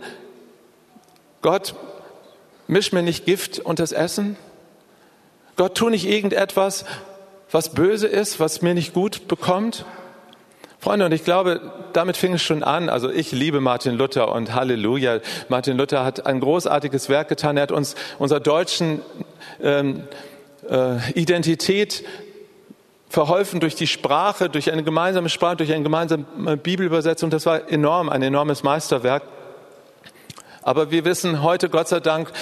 Gott, 1.42 1.74
misch 2.66 2.92
mir 2.92 3.02
nicht 3.02 3.26
Gift 3.26 3.58
und 3.58 3.78
das 3.78 3.92
Essen? 3.92 4.36
Gott, 5.56 5.76
tu 5.76 5.90
nicht 5.90 6.06
irgendetwas, 6.06 6.84
was 7.50 7.74
böse 7.74 8.06
ist, 8.06 8.40
was 8.40 8.62
mir 8.62 8.74
nicht 8.74 8.94
gut 8.94 9.28
bekommt? 9.28 9.84
Freunde, 10.78 11.04
und 11.04 11.12
ich 11.12 11.22
glaube, 11.22 11.60
damit 11.92 12.16
fing 12.16 12.32
es 12.32 12.42
schon 12.42 12.64
an. 12.64 12.88
Also 12.88 13.10
ich 13.10 13.30
liebe 13.30 13.60
Martin 13.60 13.94
Luther 13.94 14.32
und 14.32 14.54
Halleluja. 14.54 15.20
Martin 15.48 15.76
Luther 15.76 16.04
hat 16.04 16.26
ein 16.26 16.40
großartiges 16.40 17.08
Werk 17.08 17.28
getan. 17.28 17.56
Er 17.56 17.64
hat 17.64 17.72
uns 17.72 17.94
unserer 18.18 18.40
deutschen 18.40 19.00
ähm, 19.62 20.02
äh, 20.68 21.12
Identität 21.12 22.02
verholfen 23.12 23.60
durch 23.60 23.74
die 23.74 23.86
Sprache, 23.86 24.48
durch 24.48 24.72
eine 24.72 24.82
gemeinsame 24.82 25.28
Sprache, 25.28 25.56
durch 25.56 25.70
eine 25.70 25.82
gemeinsame 25.82 26.24
Bibelübersetzung. 26.56 27.28
Das 27.28 27.44
war 27.44 27.70
enorm, 27.70 28.08
ein 28.08 28.22
enormes 28.22 28.62
Meisterwerk. 28.62 29.22
Aber 30.62 30.90
wir 30.90 31.04
wissen 31.04 31.42
heute, 31.42 31.68
Gott 31.68 31.88
sei 31.88 32.00
Dank, 32.00 32.32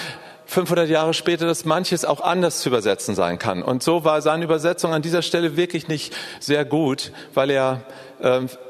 500 0.47 0.89
Jahre 0.89 1.13
später, 1.13 1.47
dass 1.47 1.65
manches 1.65 2.05
auch 2.05 2.21
anders 2.21 2.61
zu 2.61 2.69
übersetzen 2.69 3.17
sein 3.17 3.41
kann. 3.41 3.65
Und 3.65 3.83
so 3.83 4.05
war 4.05 4.23
seine 4.23 4.45
Übersetzung 4.45 4.95
an 4.95 5.03
dieser 5.03 5.23
Stelle 5.23 5.57
wirklich 5.57 5.89
nicht 5.89 6.15
sehr 6.39 6.65
gut, 6.65 7.11
weil 7.35 7.51
er 7.51 7.73
äh, 7.73 8.10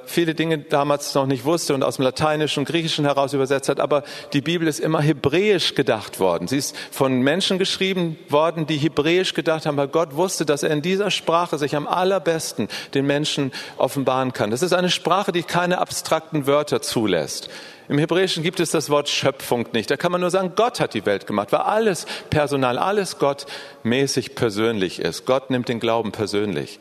viele 0.04 0.35
Dinge 0.35 0.59
damals 0.59 1.14
noch 1.14 1.26
nicht 1.26 1.45
wusste 1.45 1.75
und 1.75 1.83
aus 1.83 1.97
dem 1.97 2.04
Lateinischen 2.04 2.61
und 2.61 2.69
Griechischen 2.69 3.04
heraus 3.04 3.33
übersetzt 3.33 3.69
hat. 3.69 3.80
Aber 3.80 4.02
die 4.33 4.40
Bibel 4.40 4.69
ist 4.69 4.80
immer 4.80 5.00
hebräisch 5.00 5.75
gedacht 5.75 6.21
worden. 6.21 6.49
Sie 6.49 6.59
ist 6.59 6.76
von 6.90 7.21
Menschen 7.23 7.59
geschrieben 7.59 8.19
worden, 8.28 8.66
die 8.66 8.76
hebräisch 8.76 9.35
gedacht 9.35 9.66
haben, 9.66 9.76
weil 9.76 9.88
Gott 9.88 10.14
wusste, 10.14 10.45
dass 10.47 10.62
er 10.62 10.71
in 10.71 10.83
dieser 10.83 11.11
Sprache 11.11 11.59
sich 11.59 11.76
am 11.76 11.87
allerbesten 11.87 12.69
den 12.95 13.07
Menschen 13.07 13.52
offenbaren 13.76 14.33
kann. 14.33 14.50
Das 14.50 14.62
ist 14.62 14.73
eine 14.73 14.90
Sprache, 14.90 15.33
die 15.33 15.42
keine 15.42 15.78
abstrakten 15.78 16.47
Wörter 16.47 16.83
zulässt. 16.83 17.49
Im 17.88 17.99
Hebräischen 17.99 18.45
gibt 18.45 18.61
es 18.61 18.71
das 18.71 18.88
Wort 18.88 19.09
Schöpfung 19.09 19.66
nicht. 19.73 19.90
Da 19.90 19.97
kann 19.97 20.12
man 20.12 20.21
nur 20.21 20.30
sagen, 20.30 20.52
Gott 20.54 20.78
hat 20.78 20.95
die 20.95 21.07
Welt 21.07 21.26
gemacht, 21.26 21.50
weil 21.50 21.62
alles 21.62 22.07
personal, 22.30 22.78
alles 22.78 23.19
gottmäßig 23.19 24.37
persönlich 24.37 25.00
ist. 25.00 25.26
Gott 25.26 25.50
nimmt 25.50 25.69
den 25.69 25.80
Glauben 25.80 26.12
persönlich. 26.12 26.78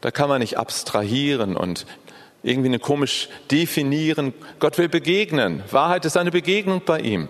Da 0.00 0.10
kann 0.10 0.28
man 0.28 0.40
nicht 0.40 0.58
abstrahieren 0.58 1.56
und 1.56 1.86
irgendwie 2.42 2.68
eine 2.68 2.78
komisch 2.78 3.28
definieren. 3.50 4.32
Gott 4.58 4.78
will 4.78 4.88
begegnen. 4.88 5.62
Wahrheit 5.70 6.04
ist 6.04 6.16
eine 6.16 6.30
Begegnung 6.30 6.82
bei 6.84 7.00
ihm. 7.00 7.28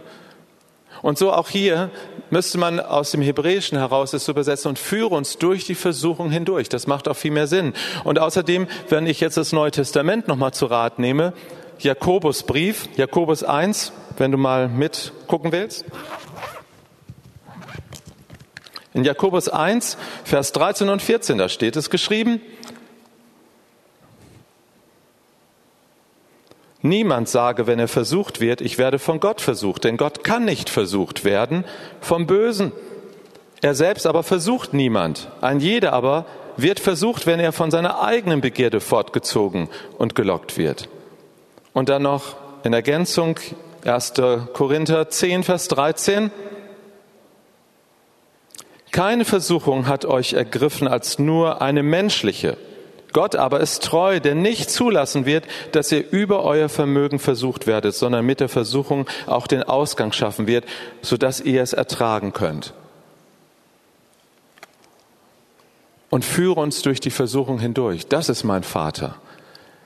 Und 1.02 1.18
so 1.18 1.32
auch 1.32 1.48
hier 1.48 1.90
müsste 2.30 2.58
man 2.58 2.78
aus 2.78 3.10
dem 3.10 3.22
Hebräischen 3.22 3.78
heraus 3.78 4.12
es 4.12 4.28
übersetzen 4.28 4.68
und 4.68 4.78
führe 4.78 5.14
uns 5.14 5.38
durch 5.38 5.64
die 5.64 5.74
Versuchung 5.74 6.30
hindurch. 6.30 6.68
Das 6.68 6.86
macht 6.86 7.08
auch 7.08 7.16
viel 7.16 7.30
mehr 7.30 7.46
Sinn. 7.46 7.72
Und 8.04 8.18
außerdem, 8.18 8.68
wenn 8.88 9.06
ich 9.06 9.20
jetzt 9.20 9.36
das 9.36 9.52
Neue 9.52 9.70
Testament 9.70 10.28
nochmal 10.28 10.52
zu 10.52 10.66
Rat 10.66 10.98
nehme, 10.98 11.32
Jakobusbrief, 11.78 12.88
Jakobus 12.96 13.42
1, 13.42 13.92
wenn 14.18 14.30
du 14.30 14.38
mal 14.38 14.68
mitgucken 14.68 15.50
willst. 15.50 15.86
In 18.92 19.04
Jakobus 19.04 19.48
1, 19.48 19.96
Vers 20.24 20.52
13 20.52 20.88
und 20.88 21.00
14, 21.00 21.38
da 21.38 21.48
steht 21.48 21.76
es 21.76 21.88
geschrieben, 21.88 22.42
Niemand 26.82 27.28
sage, 27.28 27.66
wenn 27.66 27.78
er 27.78 27.88
versucht 27.88 28.40
wird, 28.40 28.60
ich 28.60 28.78
werde 28.78 28.98
von 28.98 29.20
Gott 29.20 29.40
versucht, 29.40 29.84
denn 29.84 29.96
Gott 29.98 30.24
kann 30.24 30.44
nicht 30.44 30.70
versucht 30.70 31.24
werden 31.24 31.64
vom 32.00 32.26
Bösen. 32.26 32.72
Er 33.60 33.74
selbst 33.74 34.06
aber 34.06 34.22
versucht 34.22 34.72
niemand. 34.72 35.30
Ein 35.42 35.60
jeder 35.60 35.92
aber 35.92 36.24
wird 36.56 36.80
versucht, 36.80 37.26
wenn 37.26 37.40
er 37.40 37.52
von 37.52 37.70
seiner 37.70 38.02
eigenen 38.02 38.40
Begierde 38.40 38.80
fortgezogen 38.80 39.68
und 39.98 40.14
gelockt 40.14 40.56
wird. 40.56 40.88
Und 41.74 41.90
dann 41.90 42.02
noch 42.02 42.36
in 42.64 42.72
Ergänzung 42.72 43.38
1. 43.84 44.14
Korinther 44.54 45.10
10, 45.10 45.44
Vers 45.44 45.68
13. 45.68 46.30
Keine 48.90 49.24
Versuchung 49.24 49.86
hat 49.86 50.04
euch 50.04 50.32
ergriffen 50.32 50.88
als 50.88 51.18
nur 51.18 51.62
eine 51.62 51.82
menschliche. 51.82 52.56
Gott 53.12 53.36
aber 53.36 53.60
ist 53.60 53.82
treu, 53.82 54.20
der 54.20 54.34
nicht 54.34 54.70
zulassen 54.70 55.26
wird, 55.26 55.44
dass 55.72 55.90
ihr 55.92 56.10
über 56.10 56.44
euer 56.44 56.68
Vermögen 56.68 57.18
versucht 57.18 57.66
werdet, 57.66 57.94
sondern 57.94 58.24
mit 58.24 58.40
der 58.40 58.48
Versuchung 58.48 59.06
auch 59.26 59.46
den 59.46 59.62
Ausgang 59.62 60.12
schaffen 60.12 60.46
wird, 60.46 60.64
sodass 61.02 61.40
ihr 61.40 61.62
es 61.62 61.72
ertragen 61.72 62.32
könnt. 62.32 62.72
Und 66.08 66.24
führe 66.24 66.60
uns 66.60 66.82
durch 66.82 67.00
die 67.00 67.10
Versuchung 67.10 67.58
hindurch. 67.58 68.06
Das 68.06 68.28
ist 68.28 68.44
mein 68.44 68.62
Vater. 68.62 69.16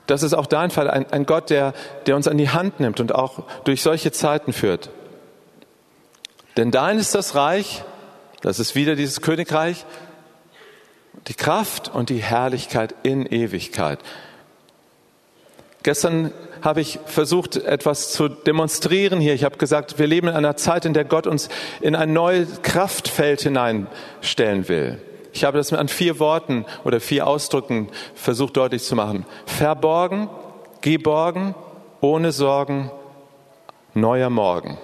Das 0.07 0.21
ist 0.21 0.33
auch 0.33 0.45
dein 0.45 0.69
Fall, 0.69 0.89
ein, 0.89 1.11
ein 1.11 1.25
Gott, 1.25 1.49
der, 1.49 1.73
der 2.05 2.15
uns 2.15 2.27
an 2.27 2.37
die 2.37 2.49
Hand 2.49 2.79
nimmt 2.79 2.99
und 2.99 3.13
auch 3.13 3.43
durch 3.63 3.81
solche 3.81 4.11
Zeiten 4.11 4.53
führt. 4.53 4.89
Denn 6.57 6.71
dein 6.71 6.99
ist 6.99 7.15
das 7.15 7.35
Reich, 7.35 7.83
das 8.41 8.59
ist 8.59 8.75
wieder 8.75 8.95
dieses 8.95 9.21
Königreich, 9.21 9.85
die 11.27 11.33
Kraft 11.33 11.93
und 11.93 12.09
die 12.09 12.21
Herrlichkeit 12.21 12.95
in 13.03 13.25
Ewigkeit. 13.25 13.99
Gestern 15.83 16.31
habe 16.61 16.81
ich 16.81 16.99
versucht, 17.05 17.57
etwas 17.57 18.11
zu 18.11 18.27
demonstrieren 18.27 19.19
hier. 19.19 19.35
Ich 19.35 19.43
habe 19.43 19.57
gesagt, 19.57 19.99
wir 19.99 20.07
leben 20.07 20.27
in 20.27 20.33
einer 20.33 20.57
Zeit, 20.57 20.85
in 20.85 20.93
der 20.93 21.05
Gott 21.05 21.27
uns 21.27 21.47
in 21.79 21.95
ein 21.95 22.11
neues 22.11 22.63
Kraftfeld 22.63 23.41
hineinstellen 23.41 24.67
will. 24.67 24.99
Ich 25.31 25.43
habe 25.43 25.57
das 25.57 25.71
an 25.73 25.87
vier 25.87 26.17
Worten 26.19 26.65
oder 26.85 26.99
vier 26.99 27.27
Ausdrücken 27.27 27.89
versucht 28.15 28.57
deutlich 28.57 28.83
zu 28.83 28.95
machen. 28.95 29.25
Verborgen, 29.45 30.29
geborgen, 30.81 31.53
ohne 32.01 32.31
Sorgen, 32.31 32.89
neuer 33.93 34.29
Morgen. 34.29 34.77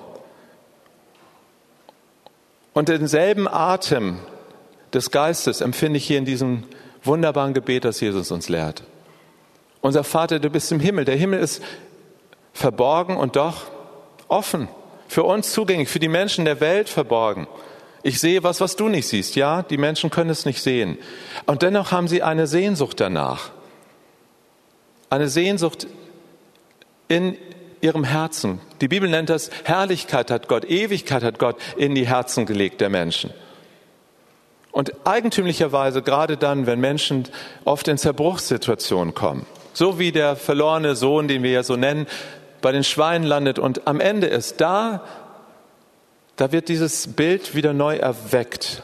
Und 2.74 2.90
denselben 2.90 3.48
Atem 3.48 4.20
des 4.94 5.12
Geistes 5.12 5.62
empfinde 5.62 5.98
ich 5.98 6.06
hier 6.06 6.18
in 6.18 6.26
diesem 6.26 6.64
wunderbaren 7.04 7.54
Gebet, 7.54 7.86
das 7.86 8.00
Jesus 8.00 8.32
uns 8.32 8.50
lehrt. 8.50 8.84
Unser 9.82 10.04
Vater, 10.04 10.40
du 10.40 10.50
bist 10.50 10.72
im 10.72 10.80
Himmel. 10.80 11.06
Der 11.06 11.16
Himmel 11.16 11.40
ist 11.40 11.62
verborgen 12.54 13.18
und 13.18 13.36
doch 13.36 13.72
offen. 14.28 14.68
Für 15.08 15.24
uns 15.24 15.52
zugänglich, 15.52 15.90
für 15.90 16.00
die 16.00 16.08
Menschen 16.08 16.46
der 16.46 16.60
Welt 16.60 16.88
verborgen. 16.88 17.48
Ich 18.04 18.20
sehe 18.20 18.44
was, 18.44 18.62
was 18.62 18.76
du 18.76 18.88
nicht 18.88 19.08
siehst. 19.08 19.36
Ja, 19.36 19.64
die 19.64 19.78
Menschen 19.78 20.10
können 20.10 20.30
es 20.30 20.46
nicht 20.46 20.62
sehen. 20.62 20.98
Und 21.46 21.62
dennoch 21.62 21.92
haben 21.92 22.08
sie 22.08 22.24
eine 22.24 22.48
Sehnsucht 22.48 23.00
danach. 23.00 23.52
Eine 25.10 25.28
Sehnsucht 25.28 25.88
in 27.08 27.38
ihrem 27.82 28.04
Herzen. 28.04 28.62
Die 28.80 28.88
Bibel 28.88 29.10
nennt 29.10 29.30
das 29.30 29.50
Herrlichkeit 29.66 30.32
hat 30.32 30.48
Gott, 30.48 30.66
Ewigkeit 30.66 31.24
hat 31.24 31.40
Gott 31.40 31.58
in 31.76 31.96
die 31.96 32.08
Herzen 32.08 32.46
gelegt 32.46 32.80
der 32.80 32.90
Menschen. 32.90 33.32
Und 34.72 34.94
eigentümlicherweise 35.06 36.02
gerade 36.02 36.38
dann, 36.38 36.66
wenn 36.66 36.80
Menschen 36.80 37.28
oft 37.66 37.88
in 37.88 37.98
Zerbruchssituationen 37.98 39.14
kommen, 39.14 39.46
so 39.74 40.00
wie 40.00 40.12
der 40.12 40.36
verlorene 40.36 40.96
Sohn, 40.96 41.28
den 41.28 41.44
wir 41.44 41.52
ja 41.52 41.64
so 41.64 41.76
nennen, 41.76 42.08
bei 42.62 42.72
den 42.72 42.84
Schweinen 42.84 43.26
landet 43.26 43.60
und 43.60 43.88
am 43.88 44.00
Ende 44.00 44.28
ist, 44.28 44.62
da, 44.62 45.04
da 46.36 46.52
wird 46.52 46.70
dieses 46.70 47.14
Bild 47.14 47.56
wieder 47.56 47.74
neu 47.74 47.98
erweckt. 47.98 48.84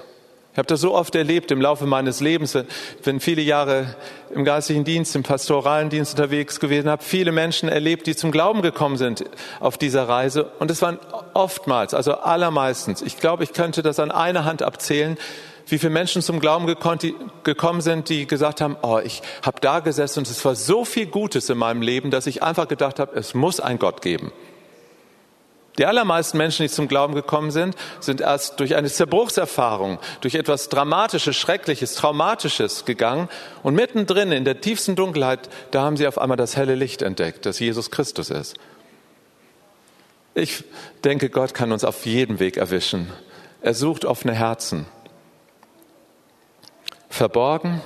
Ich 0.57 0.59
habe 0.59 0.69
das 0.69 0.81
so 0.81 0.95
oft 0.95 1.13
erlebt 1.13 1.51
im 1.51 1.61
Laufe 1.61 1.85
meines 1.85 2.19
Lebens, 2.19 2.57
bin 3.03 3.19
viele 3.19 3.43
Jahre 3.43 3.95
im 4.33 4.43
geistlichen 4.43 4.83
Dienst, 4.83 5.15
im 5.15 5.21
pastoralen 5.21 5.91
Dienst 5.91 6.13
unterwegs 6.13 6.59
gewesen, 6.59 6.89
habe 6.89 7.03
viele 7.03 7.31
Menschen 7.31 7.69
erlebt, 7.69 8.07
die 8.07 8.15
zum 8.15 8.31
Glauben 8.31 8.63
gekommen 8.63 8.97
sind 8.97 9.23
auf 9.59 9.77
dieser 9.77 10.09
Reise. 10.09 10.45
Und 10.57 10.71
es 10.71 10.81
waren 10.81 10.97
oftmals, 11.35 11.93
also 11.93 12.13
allermeistens, 12.13 13.03
ich 13.03 13.17
glaube, 13.17 13.43
ich 13.43 13.53
könnte 13.53 13.83
das 13.83 13.99
an 13.99 14.09
einer 14.09 14.45
Hand 14.45 14.63
abzählen, 14.63 15.19
wie 15.67 15.77
viele 15.77 15.91
Menschen 15.91 16.21
zum 16.21 16.39
Glauben 16.39 16.65
gekommen 16.65 17.81
sind, 17.81 18.09
die 18.09 18.27
gesagt 18.27 18.61
haben, 18.61 18.77
oh, 18.81 18.99
ich 19.03 19.21
habe 19.43 19.59
da 19.61 19.79
gesessen 19.79 20.19
und 20.19 20.29
es 20.29 20.43
war 20.45 20.55
so 20.55 20.85
viel 20.85 21.07
Gutes 21.07 21.49
in 21.49 21.57
meinem 21.57 21.81
Leben, 21.81 22.11
dass 22.11 22.27
ich 22.27 22.41
einfach 22.41 22.67
gedacht 22.67 22.99
habe, 22.99 23.15
es 23.15 23.33
muss 23.33 23.59
einen 23.59 23.79
Gott 23.79 24.01
geben. 24.01 24.31
Die 25.77 25.85
allermeisten 25.85 26.37
Menschen, 26.39 26.63
die 26.63 26.71
zum 26.71 26.87
Glauben 26.87 27.13
gekommen 27.13 27.51
sind, 27.51 27.75
sind 27.99 28.19
erst 28.19 28.59
durch 28.59 28.75
eine 28.75 28.89
Zerbruchserfahrung, 28.89 29.99
durch 30.21 30.33
etwas 30.33 30.69
Dramatisches, 30.69 31.35
Schreckliches, 31.35 31.93
Traumatisches 31.93 32.85
gegangen 32.85 33.29
und 33.61 33.75
mittendrin 33.75 34.31
in 34.31 34.43
der 34.43 34.59
tiefsten 34.59 34.95
Dunkelheit, 34.95 35.49
da 35.69 35.83
haben 35.83 35.97
sie 35.97 36.07
auf 36.07 36.17
einmal 36.17 36.37
das 36.37 36.55
helle 36.57 36.73
Licht 36.73 37.03
entdeckt, 37.03 37.45
das 37.45 37.59
Jesus 37.59 37.91
Christus 37.91 38.31
ist. 38.31 38.55
Ich 40.33 40.63
denke, 41.03 41.29
Gott 41.29 41.53
kann 41.53 41.71
uns 41.71 41.83
auf 41.83 42.05
jedem 42.05 42.39
Weg 42.39 42.57
erwischen. 42.57 43.11
Er 43.61 43.73
sucht 43.73 44.05
offene 44.05 44.33
Herzen 44.33 44.85
verborgen, 47.09 47.81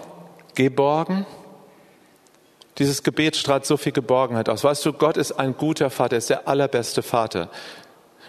geborgen. 0.56 1.26
Dieses 2.78 3.04
Gebet 3.04 3.36
strahlt 3.36 3.66
so 3.66 3.78
viel 3.78 3.92
Geborgenheit 3.92 4.50
aus. 4.50 4.64
Weißt 4.64 4.86
du, 4.86 4.94
Gott 4.94 5.18
ist 5.18 5.34
ein 5.34 5.56
guter 5.56 5.90
Vater, 5.90 6.16
er 6.16 6.20
ist 6.20 6.30
der 6.30 6.48
allerbeste 6.48 7.04
Vater. 7.04 7.50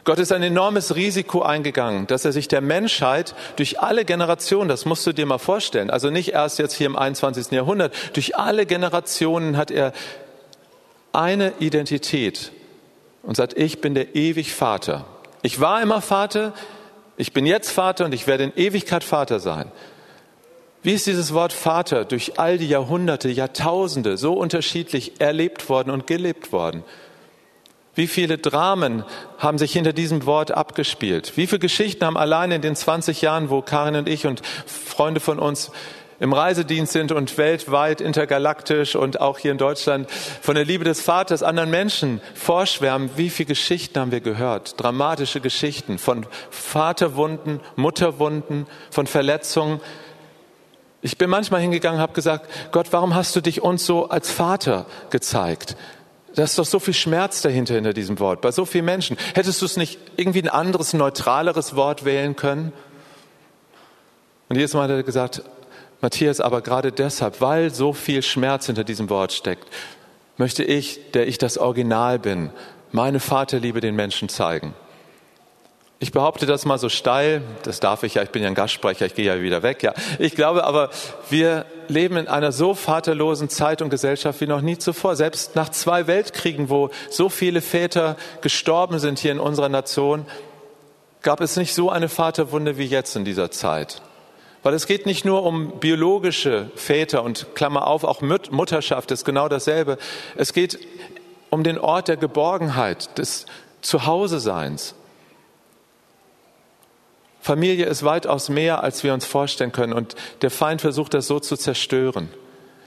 Gott 0.05 0.19
ist 0.19 0.33
ein 0.33 0.43
enormes 0.43 0.97
Risiko 0.97 1.43
eingegangen, 1.43 2.09
dass 2.09 2.25
er 2.25 2.33
sich 2.33 2.49
der 2.49 2.61
Menschheit 2.61 3.37
durch 3.55 3.81
alle 3.81 4.05
Generationen, 4.05 4.69
das 4.69 4.85
musst 4.85 5.07
du 5.07 5.13
dir 5.13 5.27
mal 5.27 5.39
vorstellen, 5.39 5.91
also 5.91 6.11
nicht 6.11 6.33
erst 6.33 6.59
jetzt 6.59 6.75
hier 6.75 6.87
im 6.87 6.97
21. 6.97 7.53
Jahrhundert, 7.53 7.95
durch 8.15 8.37
alle 8.37 8.67
Generationen 8.67 9.57
hat 9.57 9.71
er 9.71 9.93
eine 11.13 11.53
Identität 11.61 12.51
und 13.23 13.37
sagt, 13.37 13.57
ich 13.57 13.81
bin 13.81 13.95
der 13.95 14.17
ewig 14.17 14.55
Vater. 14.55 15.05
Ich 15.43 15.61
war 15.61 15.81
immer 15.81 16.01
Vater, 16.01 16.53
ich 17.17 17.33
bin 17.33 17.47
jetzt 17.47 17.71
Vater 17.71 18.05
und 18.05 18.13
ich 18.13 18.27
werde 18.27 18.45
in 18.45 18.53
Ewigkeit 18.57 19.05
Vater 19.05 19.39
sein. 19.39 19.71
Wie 20.85 20.95
ist 20.95 21.07
dieses 21.07 21.33
Wort 21.33 21.53
Vater 21.53 22.05
durch 22.05 22.41
all 22.41 22.59
die 22.59 22.67
Jahrhunderte, 22.67 23.29
Jahrtausende 23.29 24.17
so 24.17 24.33
unterschiedlich 24.33 25.21
erlebt 25.21 25.69
worden 25.69 25.91
und 25.91 26.09
gelebt 26.09 26.51
worden? 26.51 26.83
Wie 27.95 28.09
viele 28.09 28.37
Dramen 28.37 29.05
haben 29.39 29.59
sich 29.59 29.73
hinter 29.75 29.93
diesem 29.93 30.27
Wort 30.27 30.51
abgespielt? 30.51 31.35
Wie 31.37 31.47
viele 31.47 31.61
Geschichten 31.61 32.05
haben 32.05 32.17
allein 32.17 32.51
in 32.51 32.63
den 32.63 32.75
20 32.75 33.23
Jahren, 33.23 33.49
wo 33.49 33.63
Karin 33.63 33.95
und 33.95 34.09
ich 34.09 34.27
und 34.27 34.43
Freunde 34.67 35.21
von 35.21 35.39
uns 35.39 35.71
im 36.19 36.33
Reisedienst 36.33 36.93
sind 36.93 37.13
und 37.13 37.37
weltweit 37.39 38.01
intergalaktisch 38.01 38.97
und 38.97 39.21
auch 39.21 39.39
hier 39.39 39.53
in 39.53 39.59
Deutschland 39.59 40.11
von 40.11 40.55
der 40.55 40.65
Liebe 40.65 40.85
des 40.85 41.01
Vaters 41.01 41.43
anderen 41.43 41.71
Menschen 41.71 42.21
vorschwärmen, 42.35 43.11
wie 43.17 43.31
viele 43.31 43.49
Geschichten 43.49 44.01
haben 44.01 44.13
wir 44.13 44.21
gehört? 44.21 44.81
Dramatische 44.81 45.41
Geschichten 45.41 45.99
von 45.99 46.27
Vaterwunden, 46.51 47.61
Mutterwunden, 47.77 48.67
von 48.91 49.07
Verletzungen, 49.07 49.81
ich 51.03 51.19
bin 51.19 51.29
manchmal 51.29 51.61
hingegangen 51.61 51.97
und 51.99 52.03
habe 52.03 52.13
gesagt, 52.13 52.49
Gott, 52.71 52.93
warum 52.93 53.15
hast 53.15 53.35
du 53.35 53.41
dich 53.41 53.61
uns 53.61 53.85
so 53.85 54.09
als 54.09 54.31
Vater 54.31 54.87
gezeigt? 55.11 55.77
Da 56.37 56.45
ist 56.45 56.59
doch 56.59 56.65
so 56.65 56.79
viel 56.79 56.95
Schmerz 56.95 57.43
dahinter 57.43 57.75
hinter 57.75 57.93
diesem 57.93 58.21
Wort, 58.21 58.41
bei 58.41 58.53
so 58.53 58.65
vielen 58.65 58.85
Menschen. 58.85 59.17
Hättest 59.35 59.61
du 59.61 59.67
es 59.67 59.77
nicht 59.77 59.99
irgendwie 60.17 60.43
ein 60.43 60.49
anderes, 60.49 60.95
neutraleres 60.95 61.77
Wort 61.77 62.05
wählen 62.05 62.37
können? 62.37 62.73
Und 64.49 64.57
jedes 64.57 64.75
Mal 64.75 64.85
hat 64.85 64.91
er 64.91 65.03
gesagt, 65.03 65.43
Matthias, 66.01 66.41
aber 66.41 66.63
gerade 66.63 66.93
deshalb, 66.93 67.41
weil 67.41 67.75
so 67.75 67.93
viel 67.93 68.23
Schmerz 68.23 68.67
hinter 68.67 68.85
diesem 68.85 69.11
Wort 69.11 69.33
steckt, 69.33 69.67
möchte 70.37 70.65
ich, 70.65 71.13
der 71.13 71.27
ich 71.27 71.39
das 71.39 71.59
Original 71.59 72.19
bin, 72.19 72.51
meine 72.93 73.21
Vaterliebe 73.21 73.81
den 73.81 73.97
Menschen 73.97 74.29
zeigen. 74.29 74.75
Ich 76.03 76.11
behaupte 76.11 76.47
das 76.47 76.65
mal 76.65 76.79
so 76.79 76.89
steil, 76.89 77.43
das 77.63 77.79
darf 77.79 78.03
ich 78.03 78.15
ja, 78.15 78.25
ich 78.25 78.31
bin 78.31 78.43
ja 78.43 78.49
ein 78.49 78.57
Gastsprecher, 78.57 79.07
ich 79.07 79.15
gehe 79.15 79.25
ja 79.25 79.41
wieder 79.41 79.63
weg, 79.63 79.85
ja. 79.85 79.95
Ich 80.19 80.35
glaube 80.35 80.65
aber, 80.65 80.91
wir 81.31 81.65
leben 81.87 82.17
in 82.17 82.27
einer 82.27 82.51
so 82.51 82.75
vaterlosen 82.75 83.49
Zeit 83.49 83.81
und 83.83 83.89
Gesellschaft 83.89 84.41
wie 84.41 84.49
noch 84.49 84.63
nie 84.63 84.77
zuvor. 84.77 85.15
Selbst 85.15 85.55
nach 85.55 85.69
zwei 85.69 86.09
Weltkriegen, 86.09 86.71
wo 86.71 86.91
so 87.09 87.29
viele 87.29 87.61
Väter 87.61 88.17
gestorben 88.41 88.99
sind 88.99 89.21
hier 89.21 89.31
in 89.31 89.39
unserer 89.39 89.69
Nation, 89.69 90.27
gab 91.23 91.41
es 91.41 91.57
nicht 91.57 91.73
so 91.73 91.89
eine 91.89 92.09
Vaterwunde 92.09 92.79
wie 92.79 92.87
jetzt 92.87 93.15
in 93.15 93.25
dieser 93.25 93.53
Zeit. 93.53 94.03
Weil 94.65 94.75
es 94.75 94.89
geht 94.89 95.07
nicht 95.07 95.25
nur 95.25 95.45
um 95.45 95.79
biologische 95.79 96.73
Väter 96.75 97.23
und 97.23 97.55
Klammer 97.55 97.87
auf, 97.87 98.03
auch 98.03 98.21
Mutterschaft 98.23 99.13
ist 99.13 99.25
genau 99.25 99.49
dasselbe. 99.49 99.99
Es 100.37 100.53
geht 100.53 100.81
um 101.49 101.63
den 101.63 101.79
Ort 101.79 102.09
der 102.09 102.17
Geborgenheit, 102.17 103.19
des 103.19 103.47
Zuhause-Seins. 103.83 104.97
Familie 107.43 107.87
ist 107.87 108.05
weitaus 108.05 108.49
mehr, 108.49 108.85
als 108.85 109.03
wir 109.03 109.13
uns 109.13 109.27
vorstellen 109.27 109.73
können. 109.73 109.93
Und 109.93 110.15
der 110.43 110.51
Feind 110.51 110.81
versucht 110.81 111.13
das 111.13 111.27
so 111.27 111.41
zu 111.41 111.57
zerstören. 111.57 112.29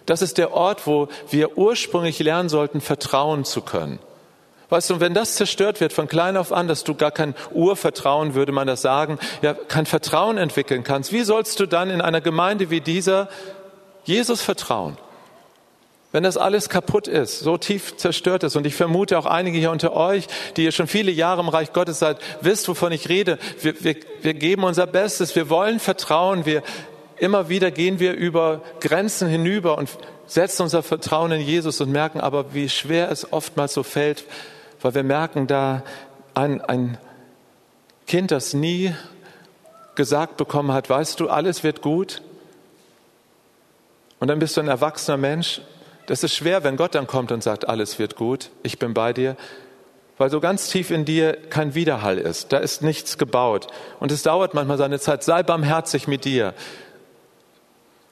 Das 0.05 0.21
ist 0.21 0.37
der 0.37 0.53
Ort, 0.53 0.87
wo 0.87 1.09
wir 1.29 1.57
ursprünglich 1.57 2.19
lernen 2.19 2.47
sollten, 2.47 2.79
vertrauen 2.79 3.43
zu 3.43 3.61
können. 3.61 3.99
Weißt 4.69 4.89
du, 4.89 5.01
wenn 5.01 5.13
das 5.13 5.35
zerstört 5.35 5.81
wird 5.81 5.91
von 5.91 6.07
klein 6.07 6.37
auf 6.37 6.53
an, 6.53 6.69
dass 6.69 6.85
du 6.85 6.95
gar 6.95 7.11
kein 7.11 7.35
Urvertrauen, 7.51 8.33
würde 8.33 8.53
man 8.53 8.65
das 8.65 8.81
sagen, 8.81 9.19
ja, 9.41 9.53
kein 9.53 9.85
Vertrauen 9.85 10.37
entwickeln 10.37 10.85
kannst, 10.85 11.11
wie 11.11 11.23
sollst 11.23 11.59
du 11.59 11.65
dann 11.65 11.89
in 11.89 11.99
einer 11.99 12.21
Gemeinde 12.21 12.69
wie 12.69 12.79
dieser 12.79 13.27
Jesus 14.05 14.41
vertrauen? 14.41 14.97
Wenn 16.15 16.23
das 16.23 16.37
alles 16.37 16.69
kaputt 16.69 17.09
ist, 17.09 17.41
so 17.41 17.57
tief 17.57 17.97
zerstört 17.97 18.43
ist. 18.43 18.55
Und 18.55 18.65
ich 18.65 18.73
vermute 18.73 19.19
auch 19.19 19.25
einige 19.25 19.57
hier 19.57 19.69
unter 19.69 19.91
euch, 19.91 20.27
die 20.55 20.63
ihr 20.63 20.71
schon 20.71 20.87
viele 20.87 21.11
Jahre 21.11 21.41
im 21.41 21.49
Reich 21.49 21.73
Gottes 21.73 21.99
seid, 21.99 22.19
wisst, 22.39 22.69
wovon 22.69 22.93
ich 22.93 23.09
rede. 23.09 23.37
Wir, 23.59 23.83
wir, 23.83 23.97
wir 24.21 24.33
geben 24.33 24.63
unser 24.63 24.87
Bestes, 24.87 25.35
wir 25.35 25.49
wollen 25.49 25.77
vertrauen, 25.77 26.45
wir, 26.45 26.63
immer 27.17 27.49
wieder 27.49 27.69
gehen 27.69 27.99
wir 27.99 28.13
über 28.13 28.61
Grenzen 28.79 29.27
hinüber 29.27 29.77
und 29.77 29.89
setzen 30.25 30.61
unser 30.61 30.83
Vertrauen 30.83 31.33
in 31.33 31.41
Jesus 31.41 31.81
und 31.81 31.91
merken 31.91 32.21
aber, 32.21 32.53
wie 32.53 32.69
schwer 32.69 33.11
es 33.11 33.33
oftmals 33.33 33.73
so 33.73 33.83
fällt, 33.83 34.23
weil 34.81 34.95
wir 34.95 35.03
merken, 35.03 35.47
da 35.47 35.83
ein, 36.33 36.61
ein 36.61 36.97
Kind, 38.07 38.31
das 38.31 38.53
nie 38.53 38.95
gesagt 39.95 40.37
bekommen 40.37 40.71
hat, 40.71 40.89
weißt 40.89 41.19
du, 41.19 41.27
alles 41.27 41.65
wird 41.65 41.81
gut. 41.81 42.21
Und 44.21 44.29
dann 44.29 44.39
bist 44.39 44.55
du 44.55 44.61
ein 44.61 44.69
erwachsener 44.69 45.17
Mensch. 45.17 45.59
Das 46.05 46.23
ist 46.23 46.35
schwer, 46.35 46.63
wenn 46.63 46.77
Gott 46.77 46.95
dann 46.95 47.07
kommt 47.07 47.31
und 47.31 47.43
sagt, 47.43 47.67
alles 47.67 47.99
wird 47.99 48.15
gut, 48.15 48.51
ich 48.63 48.79
bin 48.79 48.93
bei 48.93 49.13
dir, 49.13 49.35
weil 50.17 50.29
so 50.29 50.39
ganz 50.39 50.69
tief 50.69 50.91
in 50.91 51.03
dir 51.03 51.33
kein 51.49 51.75
Widerhall 51.75 52.17
ist. 52.17 52.53
Da 52.53 52.57
ist 52.57 52.81
nichts 52.81 53.17
gebaut. 53.17 53.67
Und 53.99 54.11
es 54.11 54.23
dauert 54.23 54.53
manchmal 54.53 54.77
seine 54.77 54.99
Zeit. 54.99 55.23
Sei 55.23 55.43
barmherzig 55.43 56.07
mit 56.07 56.23
dir. 56.23 56.53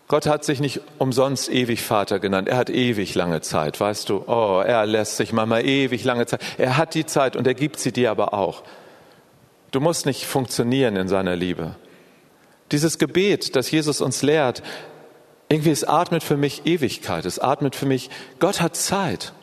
Gott 0.10 0.28
hat 0.28 0.44
sich 0.44 0.60
nicht 0.60 0.82
umsonst 0.98 1.50
ewig 1.50 1.82
Vater 1.82 2.20
genannt. 2.20 2.50
Er 2.50 2.58
hat 2.58 2.70
ewig 2.70 3.16
lange 3.16 3.40
Zeit, 3.42 3.80
weißt 3.80 4.10
du? 4.10 4.24
Oh, 4.28 4.62
er 4.66 4.86
lässt 4.86 5.18
sich 5.18 5.32
manchmal 5.32 5.66
ewig 5.66 6.04
lange 6.04 6.26
Zeit. 6.26 6.42
Er 6.58 6.78
hat 6.78 6.94
die 6.94 7.06
Zeit 7.06 7.36
und 7.36 7.48
er 7.48 7.54
gibt 7.54 7.80
sie 7.80 7.94
dir 7.94 8.12
aber 8.12 8.34
auch. 8.34 8.64
Du 9.72 9.80
musst 9.80 10.06
nicht 10.06 10.26
funktionieren 10.26 10.98
in 10.98 11.08
seiner 11.08 11.36
Liebe. 11.36 11.76
Dieses 12.72 13.00
Gebet, 13.00 13.56
das 13.56 13.72
Jesus 13.72 14.02
uns 14.02 14.22
lehrt, 14.22 14.62
irgendwie 15.50 15.72
es 15.72 15.84
atmet 15.84 16.24
für 16.24 16.38
mich 16.38 16.66
Ewigkeit. 16.66 17.26
Es 17.26 17.40
atmet 17.40 17.76
für 17.76 17.86
mich, 17.86 18.10
Gott 18.40 18.62
hat 18.62 18.76
Zeit. 18.76 19.34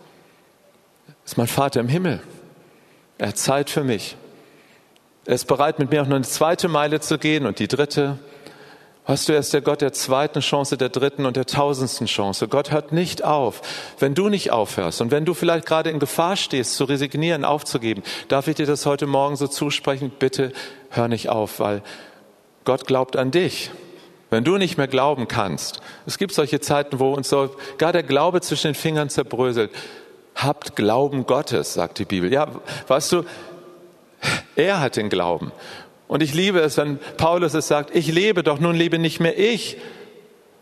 ist 1.25 1.37
mein 1.37 1.47
Vater 1.47 1.81
im 1.81 1.89
Himmel. 1.89 2.21
Er 3.19 3.29
hat 3.29 3.39
Zeit 3.39 3.71
für 3.71 3.85
mich. 3.85 4.17
Er 5.27 5.35
ist 5.35 5.47
bereit, 5.47 5.79
mit 5.79 5.91
mir 5.91 6.03
auch 6.03 6.07
noch 6.07 6.17
eine 6.17 6.25
zweite 6.25 6.69
Meile 6.69 7.01
zu 7.01 7.19
gehen 7.19 7.47
und 7.47 7.59
die 7.59 7.69
dritte 7.69 8.19
Weißt 9.11 9.29
du, 9.29 9.33
er 9.33 9.41
ist 9.41 9.53
der 9.53 9.61
Gott 9.61 9.81
der 9.81 9.93
zweiten 9.93 10.39
Chance, 10.39 10.77
der 10.77 10.89
dritten 10.89 11.27
und 11.27 11.37
der 11.37 11.45
tausendsten 11.45 12.07
Chance. 12.07 12.47
Gott 12.47 12.71
hört 12.71 12.93
nicht 12.93 13.25
auf. 13.25 13.61
Wenn 13.99 14.15
du 14.15 14.29
nicht 14.29 14.53
aufhörst 14.53 15.01
und 15.01 15.11
wenn 15.11 15.25
du 15.25 15.35
vielleicht 15.35 15.67
gerade 15.67 15.91
in 15.91 15.99
Gefahr 15.99 16.37
stehst, 16.37 16.77
zu 16.77 16.85
resignieren, 16.85 17.45
aufzugeben, 17.45 18.05
darf 18.29 18.47
ich 18.47 18.55
dir 18.55 18.67
das 18.67 18.87
heute 18.87 19.09
Morgen 19.09 19.35
so 19.35 19.49
zusprechen? 19.49 20.13
Bitte 20.17 20.53
hör 20.91 21.09
nicht 21.09 21.29
auf, 21.29 21.59
weil 21.59 21.83
Gott 22.65 22.87
glaubt 22.87 23.17
an 23.17 23.33
dich. 23.33 23.73
Wenn 24.31 24.45
du 24.45 24.57
nicht 24.57 24.79
mehr 24.79 24.89
glauben 24.89 25.29
kannst, 25.29 25.81
es 26.07 26.17
gibt 26.17 26.33
solche 26.33 26.61
Zeiten, 26.61 27.01
wo 27.01 27.13
uns 27.13 27.29
so 27.29 27.55
gar 27.79 27.93
der 27.93 28.05
Glaube 28.05 28.41
zwischen 28.41 28.69
den 28.69 28.75
Fingern 28.75 29.11
zerbröselt. 29.11 29.73
Habt 30.37 30.77
Glauben 30.77 31.27
Gottes, 31.27 31.75
sagt 31.75 31.99
die 31.99 32.05
Bibel. 32.05 32.33
Ja, 32.33 32.49
weißt 32.87 33.13
du, 33.13 33.25
er 34.55 34.81
hat 34.81 34.97
den 34.97 35.09
Glauben. 35.09 35.53
Und 36.07 36.23
ich 36.23 36.35
liebe 36.35 36.61
es, 36.61 36.77
wenn 36.77 36.99
Paulus 37.17 37.55
es 37.55 37.69
sagt, 37.69 37.95
ich 37.95 38.07
lebe, 38.09 38.43
doch 38.43 38.61
nun 38.61 38.75
lebe 38.75 38.99
nicht 38.99 39.21
mehr 39.21 39.39
ich, 39.39 39.77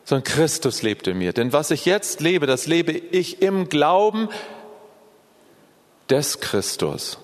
sondern 0.05 0.25
Christus 0.25 0.83
lebt 0.83 1.07
in 1.07 1.19
mir. 1.19 1.33
Denn 1.33 1.53
was 1.53 1.71
ich 1.71 1.85
jetzt 1.85 2.21
lebe, 2.21 2.47
das 2.47 2.67
lebe 2.67 2.93
ich 2.93 3.43
im 3.43 3.69
Glauben 3.69 4.29
des 6.09 6.41
Christus, 6.41 7.19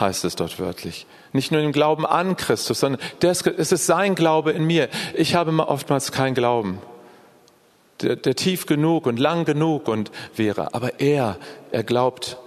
heißt 0.00 0.24
es 0.24 0.36
dort 0.36 0.58
wörtlich. 0.58 1.06
Nicht 1.32 1.52
nur 1.52 1.60
im 1.60 1.72
Glauben 1.72 2.06
an 2.06 2.36
Christus, 2.36 2.80
sondern 2.80 3.00
es 3.22 3.72
ist 3.72 3.86
sein 3.86 4.14
Glaube 4.14 4.52
in 4.52 4.64
mir. 4.64 4.88
Ich 5.14 5.34
habe 5.34 5.52
oftmals 5.68 6.10
keinen 6.10 6.34
Glauben, 6.34 6.80
der, 8.00 8.16
der 8.16 8.34
tief 8.34 8.66
genug 8.66 9.06
und 9.06 9.18
lang 9.18 9.44
genug 9.44 9.88
und 9.88 10.10
wäre. 10.34 10.74
Aber 10.74 11.00
er, 11.00 11.38
er 11.70 11.84
glaubt 11.84 12.38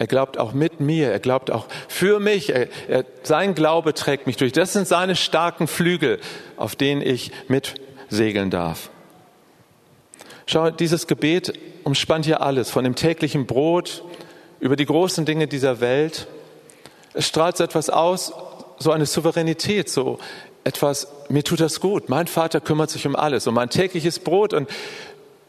er 0.00 0.06
glaubt 0.06 0.38
auch 0.38 0.52
mit 0.52 0.78
mir, 0.78 1.10
er 1.10 1.18
glaubt 1.18 1.50
auch 1.50 1.66
für 1.88 2.20
mich. 2.20 2.54
Er, 2.54 2.68
er, 2.86 3.04
sein 3.24 3.54
Glaube 3.54 3.94
trägt 3.94 4.28
mich 4.28 4.36
durch. 4.36 4.52
Das 4.52 4.72
sind 4.72 4.86
seine 4.86 5.16
starken 5.16 5.66
Flügel, 5.66 6.20
auf 6.56 6.76
denen 6.76 7.02
ich 7.02 7.32
mitsegeln 7.48 8.50
darf. 8.50 8.90
Schau, 10.46 10.70
dieses 10.70 11.08
Gebet 11.08 11.52
umspannt 11.82 12.26
hier 12.26 12.42
alles, 12.42 12.70
von 12.70 12.84
dem 12.84 12.94
täglichen 12.94 13.46
Brot 13.46 14.04
über 14.60 14.76
die 14.76 14.86
großen 14.86 15.24
Dinge 15.24 15.48
dieser 15.48 15.80
Welt. 15.80 16.28
Es 17.18 17.26
strahlt 17.26 17.56
so 17.56 17.64
etwas 17.64 17.90
aus, 17.90 18.32
so 18.78 18.92
eine 18.92 19.04
Souveränität, 19.04 19.90
so 19.90 20.20
etwas, 20.62 21.08
mir 21.28 21.42
tut 21.42 21.58
das 21.58 21.80
gut. 21.80 22.08
Mein 22.08 22.28
Vater 22.28 22.60
kümmert 22.60 22.90
sich 22.90 23.08
um 23.08 23.16
alles, 23.16 23.48
um 23.48 23.54
mein 23.54 23.70
tägliches 23.70 24.20
Brot 24.20 24.54
und 24.54 24.70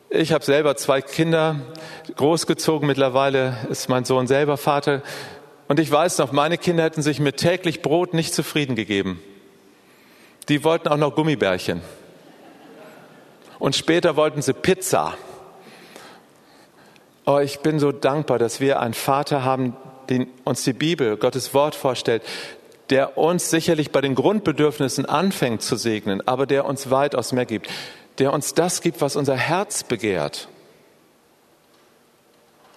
ich 0.10 0.32
habe 0.34 0.44
selber 0.44 0.78
zwei 0.78 1.04
Kinder 1.04 1.58
großgezogen. 2.16 2.88
Mittlerweile 2.88 3.56
ist 3.70 3.88
mein 3.88 4.04
Sohn 4.04 4.26
selber 4.26 4.58
Vater. 4.58 5.04
Und 5.68 5.80
ich 5.80 5.92
weiß 5.92 6.18
noch, 6.18 6.32
meine 6.32 6.58
Kinder 6.58 6.82
hätten 6.82 7.04
sich 7.04 7.20
mit 7.20 7.38
täglich 7.38 7.84
Brot 7.84 8.16
nicht 8.16 8.34
zufrieden 8.34 8.76
gegeben. 8.76 9.22
Die 10.48 10.64
wollten 10.64 10.88
auch 10.88 10.98
noch 10.98 11.14
Gummibärchen. 11.14 11.84
Und 13.60 13.76
später 13.76 14.16
wollten 14.16 14.42
sie 14.42 14.54
Pizza. 14.54 15.14
Oh, 17.28 17.38
ich 17.38 17.60
bin 17.60 17.78
so 17.78 17.92
dankbar, 17.92 18.40
dass 18.40 18.60
wir 18.60 18.80
einen 18.80 18.96
Vater 18.96 19.44
haben, 19.44 19.78
den 20.10 20.28
uns 20.44 20.64
die 20.64 20.74
Bibel, 20.74 21.18
Gottes 21.18 21.54
Wort 21.54 21.76
vorstellt, 21.76 22.24
der 22.90 23.18
uns 23.18 23.50
sicherlich 23.50 23.92
bei 23.92 24.02
den 24.02 24.16
Grundbedürfnissen 24.16 25.06
anfängt 25.06 25.62
zu 25.62 25.76
segnen, 25.76 26.28
aber 26.28 26.48
der 26.48 26.66
uns 26.66 26.90
weitaus 26.90 27.32
mehr 27.32 27.46
gibt 27.46 27.70
der 28.20 28.34
uns 28.34 28.54
das 28.54 28.82
gibt, 28.82 29.02
was 29.02 29.16
unser 29.16 29.36
Herz 29.36 29.84
begehrt. 29.84 30.50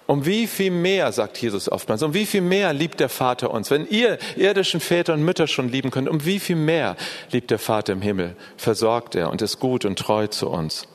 Um 0.07 0.27
wie 0.27 0.47
viel 0.47 0.71
mehr, 0.71 1.11
sagt 1.13 1.39
Jesus 1.39 1.71
oftmals, 1.71 2.03
um 2.03 2.13
wie 2.13 2.27
viel 2.27 2.41
mehr 2.41 2.73
liebt 2.73 3.01
der 3.01 3.09
Vater 3.09 3.51
uns? 3.51 3.71
Wenn 3.71 3.87
ihr 3.87 4.19
irdischen 4.37 4.81
Väter 4.81 5.15
und 5.15 5.23
Mütter 5.23 5.47
schon 5.47 5.69
lieben 5.69 5.91
könnt, 5.91 6.09
um 6.09 6.25
wie 6.25 6.39
viel 6.39 6.57
mehr 6.57 6.97
liebt 7.31 7.51
der 7.51 7.59
Vater 7.59 7.93
im 7.93 8.03
Himmel, 8.03 8.37
versorgt 8.57 9.15
er 9.15 9.31
und 9.31 9.43
ist 9.43 9.59
gut 9.59 9.85
und 9.85 9.99
treu 9.99 10.27
zu 10.27 10.49
uns. 10.51 10.87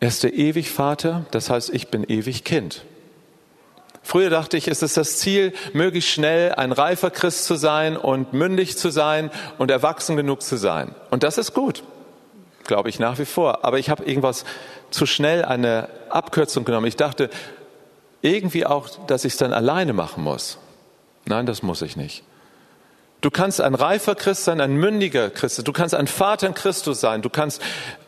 Er 0.00 0.08
ist 0.08 0.22
der 0.22 0.34
ewig 0.34 0.70
Vater, 0.70 1.26
das 1.30 1.50
heißt, 1.50 1.70
ich 1.70 1.88
bin 1.88 2.04
ewig 2.04 2.44
Kind. 2.44 2.84
Früher 4.02 4.30
dachte 4.30 4.56
ich, 4.56 4.66
es 4.66 4.82
ist 4.82 4.96
das 4.96 5.18
Ziel, 5.18 5.52
möglichst 5.74 6.10
schnell 6.10 6.52
ein 6.52 6.72
reifer 6.72 7.10
Christ 7.10 7.44
zu 7.44 7.54
sein 7.54 7.98
und 7.98 8.32
mündig 8.32 8.78
zu 8.78 8.90
sein 8.90 9.30
und 9.58 9.70
erwachsen 9.70 10.16
genug 10.16 10.40
zu 10.40 10.56
sein. 10.56 10.94
Und 11.10 11.22
das 11.22 11.36
ist 11.36 11.52
gut, 11.52 11.84
glaube 12.64 12.88
ich 12.88 12.98
nach 12.98 13.18
wie 13.18 13.26
vor. 13.26 13.62
Aber 13.64 13.78
ich 13.78 13.90
habe 13.90 14.04
irgendwas 14.04 14.46
zu 14.90 15.04
schnell 15.04 15.44
eine 15.44 15.88
Abkürzung 16.08 16.64
genommen. 16.64 16.86
Ich 16.86 16.96
dachte 16.96 17.28
irgendwie 18.22 18.64
auch, 18.64 18.88
dass 19.06 19.26
ich 19.26 19.34
es 19.34 19.38
dann 19.38 19.52
alleine 19.52 19.92
machen 19.92 20.24
muss. 20.24 20.58
Nein, 21.26 21.44
das 21.44 21.62
muss 21.62 21.82
ich 21.82 21.96
nicht. 21.96 22.24
Du 23.20 23.30
kannst 23.30 23.60
ein 23.60 23.74
reifer 23.74 24.14
Christ 24.14 24.44
sein, 24.44 24.60
ein 24.60 24.76
mündiger 24.76 25.30
Christ. 25.30 25.66
Du 25.66 25.72
kannst 25.72 25.94
ein 25.94 26.06
Vater 26.06 26.46
in 26.46 26.54
Christus 26.54 27.00
sein. 27.00 27.20
Du 27.20 27.28
kannst 27.28 27.60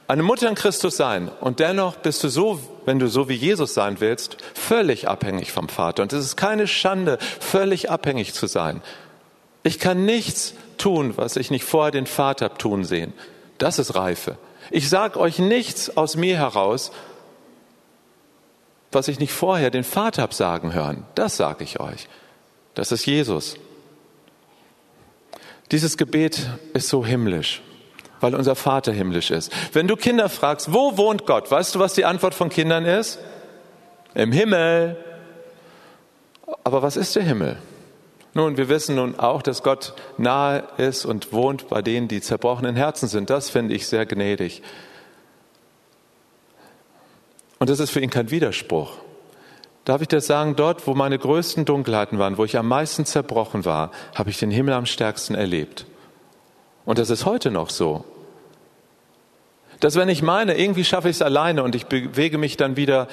eine 0.09 0.23
Mutter 0.23 0.49
in 0.49 0.55
Christus 0.55 0.97
sein. 0.97 1.31
Und 1.41 1.61
dennoch 1.61 1.97
bist 1.97 2.25
du 2.25 2.29
so, 2.29 2.61
wenn 2.87 2.99
du 2.99 3.09
so 3.09 3.29
wie 3.29 3.35
Jesus 3.35 3.75
sein 3.75 4.01
willst, 4.01 4.39
völlig 4.55 5.09
abhängig 5.09 5.53
vom 5.53 5.69
Vater. 5.69 6.03
Und 6.03 6.13
es 6.13 6.25
ist 6.25 6.37
keine 6.37 6.67
Schande, 6.67 7.19
völlig 7.41 7.91
abhängig 7.91 8.33
zu 8.33 8.47
sein. 8.47 8.83
Ich 9.63 9.79
kann 9.79 10.05
nichts 10.05 10.55
tun, 10.79 11.13
was 11.17 11.37
ich 11.37 11.51
nicht 11.51 11.65
vorher 11.65 11.93
den 11.93 12.07
Vater 12.07 12.55
tun 12.55 12.85
sehen. 12.85 13.13
Das 13.59 13.79
ist 13.79 13.95
Reife. 13.95 14.39
Ich 14.71 14.89
sage 14.89 15.21
euch 15.21 15.39
nichts 15.39 15.97
aus 15.97 16.17
mir 16.17 16.37
heraus, 16.39 16.91
was 18.91 19.09
ich 19.09 19.19
nicht 19.19 19.33
vorher 19.33 19.71
den 19.71 19.85
Vater 19.85 20.23
hab 20.23 20.35
sagen 20.35 20.73
hören. 20.73 21.05
Das 21.15 21.37
sage 21.37 21.65
ich 21.65 21.81
euch. 21.81 22.09
Das 22.75 22.93
ist 22.93 23.07
Jesus. 23.07 23.57
Dieses 25.73 25.97
Gebet 25.97 26.51
ist 26.75 26.89
so 26.89 27.05
himmlisch, 27.05 27.63
weil 28.21 28.35
unser 28.35 28.55
Vater 28.55 28.93
himmlisch 28.93 29.31
ist. 29.31 29.51
Wenn 29.73 29.89
du 29.89 29.97
Kinder 29.97 30.29
fragst, 30.29 30.73
wo 30.73 30.99
wohnt 30.99 31.27
Gott? 31.27 31.51
Weißt 31.51 31.75
du, 31.75 31.79
was 31.79 31.95
die 31.95 32.05
Antwort 32.05 32.35
von 32.35 32.51
Kindern 32.51 32.85
ist? 32.85 33.19
Im 34.15 34.33
Himmel. 34.33 35.03
Aber 36.63 36.83
was 36.83 36.97
ist 36.97 37.17
der 37.17 37.23
Himmel? 37.23 37.57
Nun, 38.35 38.59
wir 38.59 38.69
wissen 38.69 38.97
nun 38.97 39.19
auch, 39.19 39.43
dass 39.43 39.63
Gott 39.63 39.95
nahe 40.19 40.65
ist 40.77 41.07
und 41.07 41.33
wohnt 41.33 41.69
bei 41.69 41.81
denen, 41.81 42.09
die 42.09 42.21
zerbrochenen 42.21 42.77
Herzen 42.77 43.09
sind. 43.09 43.31
Das 43.31 43.49
finde 43.49 43.75
ich 43.75 43.87
sehr 43.87 44.05
gnädig. 44.05 44.63
Und 47.59 47.71
das 47.71 47.81
ist 47.81 47.91
für 47.91 48.01
ihn 48.01 48.11
kein 48.11 48.31
Widerspruch. 48.31 48.99
Darf 49.85 50.01
ich 50.01 50.09
das 50.09 50.27
sagen, 50.27 50.55
dort, 50.55 50.87
wo 50.87 50.95
meine 50.95 51.19
größten 51.19 51.65
Dunkelheiten 51.65 52.19
waren, 52.19 52.39
wo 52.39 52.45
ich 52.45 52.57
am 52.57 52.69
meisten 52.69 53.05
zerbrochen 53.05 53.65
war, 53.65 53.91
habe 54.15 54.31
ich 54.31 54.39
den 54.39 54.51
Himmel 54.51 54.75
am 54.75 54.87
stärksten 54.87 55.35
erlebt. 55.35 55.87
Und 56.85 56.99
das 56.99 57.11
ist 57.11 57.27
heute 57.27 57.51
noch 57.51 57.71
so. 57.71 58.05
Dass 59.81 59.97
wenn 59.97 60.09
ich 60.09 60.23
meine, 60.23 60.57
irgendwie 60.57 60.85
schaffe 60.85 61.09
ich 61.09 61.17
es 61.17 61.23
alleine 61.23 61.65
und 61.65 61.75
ich 61.75 61.87
bewege 61.87 62.39
mich 62.39 62.57
dann 62.57 62.77
wieder 62.77 63.09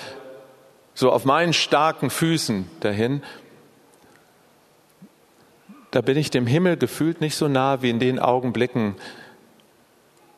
so 0.93 1.11
auf 1.11 1.25
meinen 1.25 1.53
starken 1.53 2.11
Füßen 2.11 2.69
dahin, 2.81 3.23
da 5.89 6.01
bin 6.01 6.17
ich 6.17 6.29
dem 6.29 6.45
Himmel 6.45 6.77
gefühlt 6.77 7.21
nicht 7.21 7.35
so 7.35 7.47
nah 7.47 7.81
wie 7.81 7.89
in 7.89 7.99
den 7.99 8.19
Augenblicken, 8.19 8.95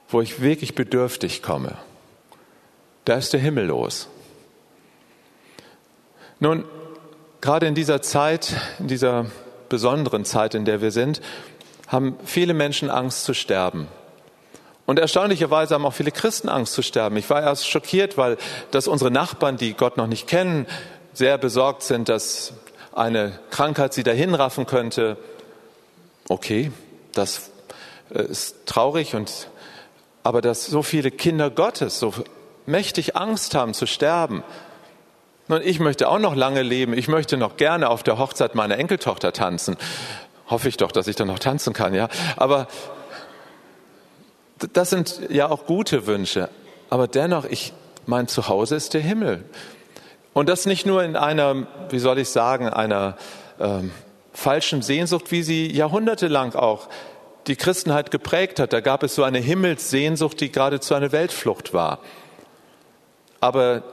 wo 0.07 0.21
ich 0.21 0.41
wirklich 0.41 0.75
bedürftig 0.75 1.41
komme. 1.41 1.77
Da 3.03 3.15
ist 3.15 3.33
der 3.33 3.41
Himmel 3.41 3.65
los. 3.65 4.07
Nun, 6.41 6.65
gerade 7.39 7.67
in 7.67 7.75
dieser 7.75 8.01
Zeit, 8.01 8.55
in 8.79 8.87
dieser 8.87 9.27
besonderen 9.69 10.25
Zeit, 10.25 10.55
in 10.55 10.65
der 10.65 10.81
wir 10.81 10.89
sind, 10.89 11.21
haben 11.87 12.17
viele 12.25 12.55
Menschen 12.55 12.89
Angst 12.89 13.25
zu 13.25 13.35
sterben. 13.35 13.87
Und 14.87 14.97
erstaunlicherweise 14.97 15.75
haben 15.75 15.85
auch 15.85 15.93
viele 15.93 16.09
Christen 16.09 16.49
Angst 16.49 16.73
zu 16.73 16.81
sterben. 16.81 17.15
Ich 17.17 17.29
war 17.29 17.43
erst 17.43 17.69
schockiert, 17.69 18.17
weil 18.17 18.37
dass 18.71 18.87
unsere 18.87 19.11
Nachbarn, 19.11 19.57
die 19.57 19.75
Gott 19.75 19.97
noch 19.97 20.07
nicht 20.07 20.25
kennen, 20.25 20.65
sehr 21.13 21.37
besorgt 21.37 21.83
sind, 21.83 22.09
dass 22.09 22.53
eine 22.91 23.37
Krankheit 23.51 23.93
sie 23.93 24.01
dahin 24.01 24.33
raffen 24.33 24.65
könnte. 24.65 25.17
Okay, 26.27 26.71
das 27.13 27.51
äh, 28.09 28.23
ist 28.23 28.65
traurig 28.65 29.13
und 29.13 29.47
aber 30.23 30.41
dass 30.41 30.65
so 30.65 30.81
viele 30.81 31.11
Kinder 31.11 31.51
Gottes 31.51 31.99
so 31.99 32.15
mächtig 32.65 33.15
Angst 33.15 33.53
haben 33.53 33.75
zu 33.75 33.85
sterben. 33.85 34.43
Nun, 35.51 35.61
ich 35.65 35.81
möchte 35.81 36.07
auch 36.07 36.17
noch 36.17 36.33
lange 36.33 36.61
leben. 36.61 36.93
Ich 36.93 37.09
möchte 37.09 37.35
noch 37.35 37.57
gerne 37.57 37.89
auf 37.89 38.03
der 38.03 38.17
Hochzeit 38.17 38.55
meiner 38.55 38.77
Enkeltochter 38.77 39.33
tanzen. 39.33 39.75
Hoffe 40.49 40.69
ich 40.69 40.77
doch, 40.77 40.93
dass 40.93 41.07
ich 41.07 41.17
dann 41.17 41.27
noch 41.27 41.39
tanzen 41.39 41.73
kann, 41.73 41.93
ja. 41.93 42.07
Aber 42.37 42.69
das 44.71 44.91
sind 44.91 45.19
ja 45.29 45.49
auch 45.49 45.65
gute 45.65 46.07
Wünsche. 46.07 46.47
Aber 46.89 47.09
dennoch, 47.09 47.43
ich, 47.43 47.73
mein 48.05 48.29
Zuhause 48.29 48.77
ist 48.77 48.93
der 48.93 49.01
Himmel. 49.01 49.43
Und 50.31 50.47
das 50.47 50.65
nicht 50.65 50.85
nur 50.85 51.03
in 51.03 51.17
einer, 51.17 51.67
wie 51.89 51.99
soll 51.99 52.19
ich 52.19 52.29
sagen, 52.29 52.69
einer 52.69 53.17
ähm, 53.59 53.91
falschen 54.31 54.81
Sehnsucht, 54.81 55.33
wie 55.33 55.43
sie 55.43 55.69
jahrhundertelang 55.69 56.55
auch 56.55 56.87
die 57.47 57.57
Christenheit 57.57 58.09
geprägt 58.09 58.61
hat. 58.61 58.71
Da 58.71 58.79
gab 58.79 59.03
es 59.03 59.15
so 59.15 59.23
eine 59.23 59.39
Himmelssehnsucht, 59.39 60.39
die 60.39 60.49
geradezu 60.49 60.95
eine 60.95 61.11
Weltflucht 61.11 61.73
war. 61.73 61.99
Aber 63.41 63.83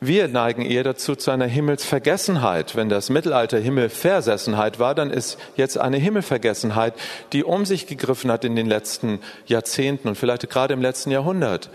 wir 0.00 0.28
neigen 0.28 0.62
eher 0.62 0.84
dazu 0.84 1.16
zu 1.16 1.30
einer 1.30 1.46
Himmelsvergessenheit. 1.46 2.76
Wenn 2.76 2.88
das 2.88 3.10
Mittelalter 3.10 3.58
Himmelversessenheit 3.58 4.78
war, 4.78 4.94
dann 4.94 5.10
ist 5.10 5.38
jetzt 5.56 5.78
eine 5.78 5.96
Himmelvergessenheit, 5.96 6.94
die 7.32 7.44
um 7.44 7.64
sich 7.64 7.86
gegriffen 7.86 8.30
hat 8.30 8.44
in 8.44 8.56
den 8.56 8.66
letzten 8.66 9.20
Jahrzehnten 9.46 10.08
und 10.08 10.16
vielleicht 10.16 10.48
gerade 10.50 10.74
im 10.74 10.82
letzten 10.82 11.10
Jahrhundert. 11.10 11.70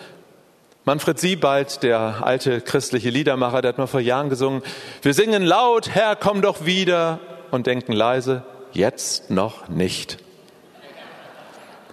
Manfred 0.86 1.19
Siebald, 1.19 1.84
der 1.84 2.19
alte 2.23 2.62
christliche 2.62 3.10
Liedermacher, 3.10 3.62
der 3.62 3.69
hat 3.69 3.77
mal 3.77 3.88
vor 3.88 3.99
Jahren 3.99 4.29
gesungen, 4.29 4.63
wir 5.01 5.13
singen 5.13 5.43
laut, 5.43 5.89
Herr, 5.93 6.15
komm 6.15 6.41
doch 6.41 6.65
wieder 6.65 7.19
und 7.51 7.67
denken 7.67 7.93
leise, 7.93 8.43
jetzt 8.71 9.29
noch 9.29 9.67
nicht. 9.69 10.17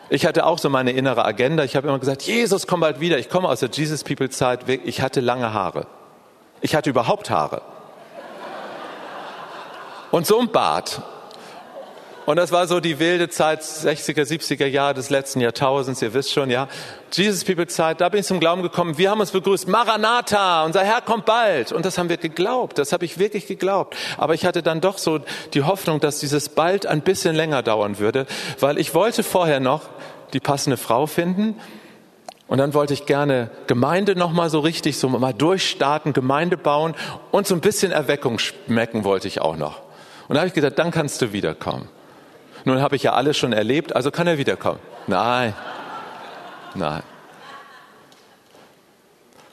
Ich 0.08 0.24
hatte 0.24 0.46
auch 0.46 0.58
so 0.58 0.70
meine 0.70 0.92
innere 0.92 1.24
Agenda. 1.24 1.64
Ich 1.64 1.74
habe 1.74 1.88
immer 1.88 1.98
gesagt, 1.98 2.22
Jesus, 2.22 2.66
komm 2.66 2.80
bald 2.80 3.00
wieder. 3.00 3.18
Ich 3.18 3.28
komme 3.28 3.48
aus 3.48 3.60
der 3.60 3.70
Jesus 3.70 4.04
People 4.04 4.30
Zeit. 4.30 4.60
Ich 4.68 5.00
hatte 5.00 5.20
lange 5.20 5.52
Haare. 5.52 5.88
Ich 6.60 6.74
hatte 6.74 6.90
überhaupt 6.90 7.30
Haare. 7.30 7.62
Und 10.10 10.26
so 10.26 10.40
ein 10.40 10.48
Bart. 10.48 11.02
Und 12.26 12.36
das 12.36 12.50
war 12.50 12.66
so 12.66 12.80
die 12.80 12.98
wilde 12.98 13.28
Zeit 13.28 13.62
60er, 13.62 14.22
70er 14.22 14.66
Jahre 14.66 14.94
des 14.94 15.10
letzten 15.10 15.40
Jahrtausends, 15.40 16.02
ihr 16.02 16.12
wisst 16.12 16.32
schon, 16.32 16.50
ja. 16.50 16.66
Jesus 17.12 17.44
People 17.44 17.68
Zeit, 17.68 18.00
da 18.00 18.08
bin 18.08 18.18
ich 18.18 18.26
zum 18.26 18.40
Glauben 18.40 18.62
gekommen. 18.62 18.98
Wir 18.98 19.12
haben 19.12 19.20
uns 19.20 19.30
begrüßt, 19.30 19.68
Maranatha, 19.68 20.64
unser 20.64 20.82
Herr 20.82 21.02
kommt 21.02 21.24
bald. 21.24 21.70
Und 21.70 21.86
das 21.86 21.98
haben 21.98 22.08
wir 22.08 22.16
geglaubt, 22.16 22.78
das 22.78 22.92
habe 22.92 23.04
ich 23.04 23.18
wirklich 23.18 23.46
geglaubt. 23.46 23.96
Aber 24.18 24.34
ich 24.34 24.44
hatte 24.44 24.64
dann 24.64 24.80
doch 24.80 24.98
so 24.98 25.20
die 25.54 25.62
Hoffnung, 25.62 26.00
dass 26.00 26.18
dieses 26.18 26.48
bald 26.48 26.84
ein 26.84 27.02
bisschen 27.02 27.36
länger 27.36 27.62
dauern 27.62 28.00
würde, 28.00 28.26
weil 28.58 28.78
ich 28.78 28.92
wollte 28.92 29.22
vorher 29.22 29.60
noch 29.60 29.82
die 30.32 30.40
passende 30.40 30.76
Frau 30.76 31.06
finden. 31.06 31.60
Und 32.48 32.58
dann 32.58 32.74
wollte 32.74 32.94
ich 32.94 33.06
gerne 33.06 33.50
Gemeinde 33.66 34.14
nochmal 34.14 34.50
so 34.50 34.60
richtig, 34.60 34.98
so 34.98 35.08
mal 35.08 35.34
durchstarten, 35.34 36.12
Gemeinde 36.12 36.56
bauen 36.56 36.94
und 37.32 37.46
so 37.46 37.54
ein 37.54 37.60
bisschen 37.60 37.90
Erweckung 37.90 38.38
schmecken 38.38 39.04
wollte 39.04 39.26
ich 39.26 39.40
auch 39.40 39.56
noch. 39.56 39.82
Und 40.28 40.34
da 40.34 40.40
habe 40.40 40.48
ich 40.48 40.54
gesagt, 40.54 40.78
dann 40.78 40.90
kannst 40.90 41.20
du 41.22 41.32
wiederkommen. 41.32 41.88
Nun 42.64 42.80
habe 42.80 42.96
ich 42.96 43.02
ja 43.02 43.12
alles 43.12 43.36
schon 43.36 43.52
erlebt, 43.52 43.94
also 43.94 44.10
kann 44.10 44.26
er 44.26 44.38
wiederkommen. 44.38 44.80
Nein, 45.06 45.54
nein. 46.74 47.02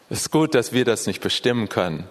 Es 0.10 0.22
ist 0.22 0.32
gut, 0.32 0.54
dass 0.54 0.74
wir 0.74 0.86
das 0.86 1.08
nicht 1.08 1.22
bestimmen 1.22 1.70
können. 1.70 2.08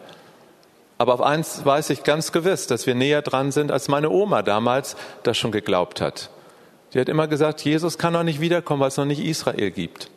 Aber 0.98 1.14
auf 1.14 1.20
eins 1.20 1.64
weiß 1.64 1.90
ich 1.90 2.04
ganz 2.04 2.32
gewiss, 2.32 2.66
dass 2.66 2.86
wir 2.86 2.94
näher 2.94 3.22
dran 3.22 3.52
sind, 3.52 3.70
als 3.72 3.88
meine 3.88 4.10
Oma 4.10 4.42
damals 4.42 4.96
das 5.22 5.36
schon 5.38 5.52
geglaubt 5.52 6.00
hat. 6.00 6.30
Die 6.94 7.00
hat 7.00 7.08
immer 7.08 7.26
gesagt, 7.26 7.60
Jesus 7.62 7.98
kann 7.98 8.12
noch 8.12 8.22
nicht 8.22 8.40
wiederkommen, 8.40 8.80
weil 8.80 8.88
es 8.88 8.96
noch 8.96 9.04
nicht 9.04 9.24
Israel 9.24 9.70
gibt. 9.70 10.10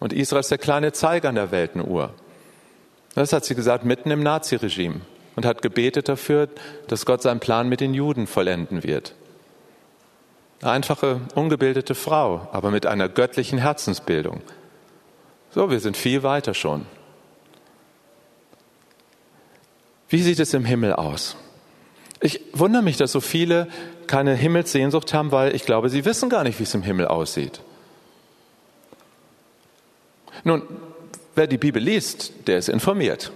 Und 0.00 0.12
Israel 0.12 0.40
ist 0.40 0.50
der 0.50 0.58
kleine 0.58 0.92
Zeiger 0.92 1.28
an 1.28 1.34
der 1.34 1.50
Weltenuhr. 1.50 2.14
Das 3.14 3.32
hat 3.32 3.44
sie 3.44 3.54
gesagt 3.54 3.84
mitten 3.84 4.10
im 4.10 4.22
Naziregime 4.22 5.00
und 5.34 5.44
hat 5.44 5.62
gebetet 5.62 6.08
dafür, 6.08 6.48
dass 6.86 7.06
Gott 7.06 7.22
seinen 7.22 7.40
Plan 7.40 7.68
mit 7.68 7.80
den 7.80 7.94
Juden 7.94 8.26
vollenden 8.26 8.84
wird. 8.84 9.14
Einfache, 10.62 11.20
ungebildete 11.34 11.94
Frau, 11.94 12.48
aber 12.52 12.70
mit 12.70 12.86
einer 12.86 13.08
göttlichen 13.08 13.58
Herzensbildung. 13.58 14.40
So, 15.50 15.70
wir 15.70 15.80
sind 15.80 15.96
viel 15.96 16.22
weiter 16.22 16.54
schon. 16.54 16.86
Wie 20.08 20.22
sieht 20.22 20.40
es 20.40 20.54
im 20.54 20.64
Himmel 20.64 20.94
aus? 20.94 21.36
Ich 22.20 22.40
wundere 22.52 22.82
mich, 22.82 22.96
dass 22.96 23.12
so 23.12 23.20
viele 23.20 23.68
keine 24.06 24.34
Himmelssehnsucht 24.34 25.14
haben, 25.14 25.30
weil 25.30 25.54
ich 25.54 25.64
glaube, 25.64 25.90
sie 25.90 26.04
wissen 26.04 26.28
gar 26.28 26.42
nicht, 26.42 26.58
wie 26.58 26.64
es 26.64 26.74
im 26.74 26.82
Himmel 26.82 27.06
aussieht. 27.06 27.60
Nun, 30.48 30.62
wer 31.34 31.46
die 31.46 31.58
Bibel 31.58 31.82
liest, 31.82 32.32
der 32.46 32.56
ist 32.56 32.70
informiert. 32.70 33.32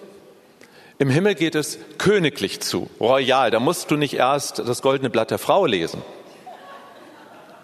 Im 0.98 1.10
Himmel 1.10 1.34
geht 1.34 1.54
es 1.54 1.78
königlich 1.98 2.60
zu, 2.60 2.88
royal. 3.00 3.50
Da 3.50 3.60
musst 3.60 3.90
du 3.90 3.96
nicht 3.96 4.14
erst 4.14 4.60
das 4.60 4.80
goldene 4.80 5.10
Blatt 5.10 5.30
der 5.30 5.36
Frau 5.36 5.66
lesen. 5.66 6.00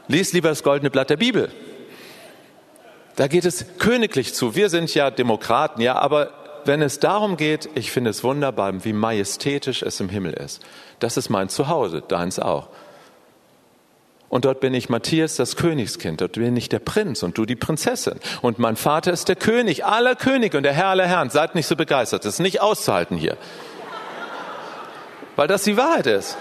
Lies 0.06 0.34
lieber 0.34 0.50
das 0.50 0.62
goldene 0.62 0.90
Blatt 0.90 1.08
der 1.08 1.16
Bibel. 1.16 1.50
Da 3.16 3.26
geht 3.26 3.46
es 3.46 3.64
königlich 3.78 4.34
zu. 4.34 4.54
Wir 4.54 4.68
sind 4.68 4.92
ja 4.92 5.10
Demokraten, 5.10 5.80
ja, 5.80 5.94
aber 5.94 6.30
wenn 6.66 6.82
es 6.82 7.00
darum 7.00 7.38
geht, 7.38 7.70
ich 7.74 7.90
finde 7.90 8.10
es 8.10 8.22
wunderbar, 8.22 8.84
wie 8.84 8.92
majestätisch 8.92 9.82
es 9.82 9.98
im 9.98 10.10
Himmel 10.10 10.34
ist. 10.34 10.60
Das 10.98 11.16
ist 11.16 11.30
mein 11.30 11.48
Zuhause, 11.48 12.02
deins 12.06 12.38
auch. 12.38 12.68
Und 14.28 14.44
dort 14.44 14.60
bin 14.60 14.74
ich 14.74 14.88
Matthias, 14.88 15.36
das 15.36 15.56
Königskind. 15.56 16.20
Dort 16.20 16.32
bin 16.32 16.56
ich 16.56 16.68
der 16.68 16.80
Prinz 16.80 17.22
und 17.22 17.38
du 17.38 17.46
die 17.46 17.56
Prinzessin. 17.56 18.20
Und 18.42 18.58
mein 18.58 18.76
Vater 18.76 19.12
ist 19.12 19.28
der 19.28 19.36
König 19.36 19.86
aller 19.86 20.16
Könige 20.16 20.58
und 20.58 20.64
der 20.64 20.74
Herr 20.74 20.88
aller 20.88 21.06
Herren. 21.06 21.30
Seid 21.30 21.54
nicht 21.54 21.66
so 21.66 21.76
begeistert. 21.76 22.24
Das 22.24 22.34
ist 22.34 22.40
nicht 22.40 22.60
auszuhalten 22.60 23.16
hier. 23.16 23.38
Weil 25.36 25.48
das 25.48 25.62
die 25.62 25.76
Wahrheit 25.76 26.06
ist. 26.06 26.36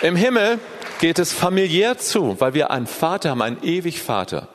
Im 0.00 0.16
Himmel 0.16 0.58
geht 1.00 1.18
es 1.18 1.32
familiär 1.32 1.98
zu, 1.98 2.40
weil 2.40 2.54
wir 2.54 2.70
einen 2.70 2.86
Vater 2.86 3.30
haben, 3.30 3.42
einen 3.42 3.62
ewig 3.62 4.00
Vater. 4.00 4.48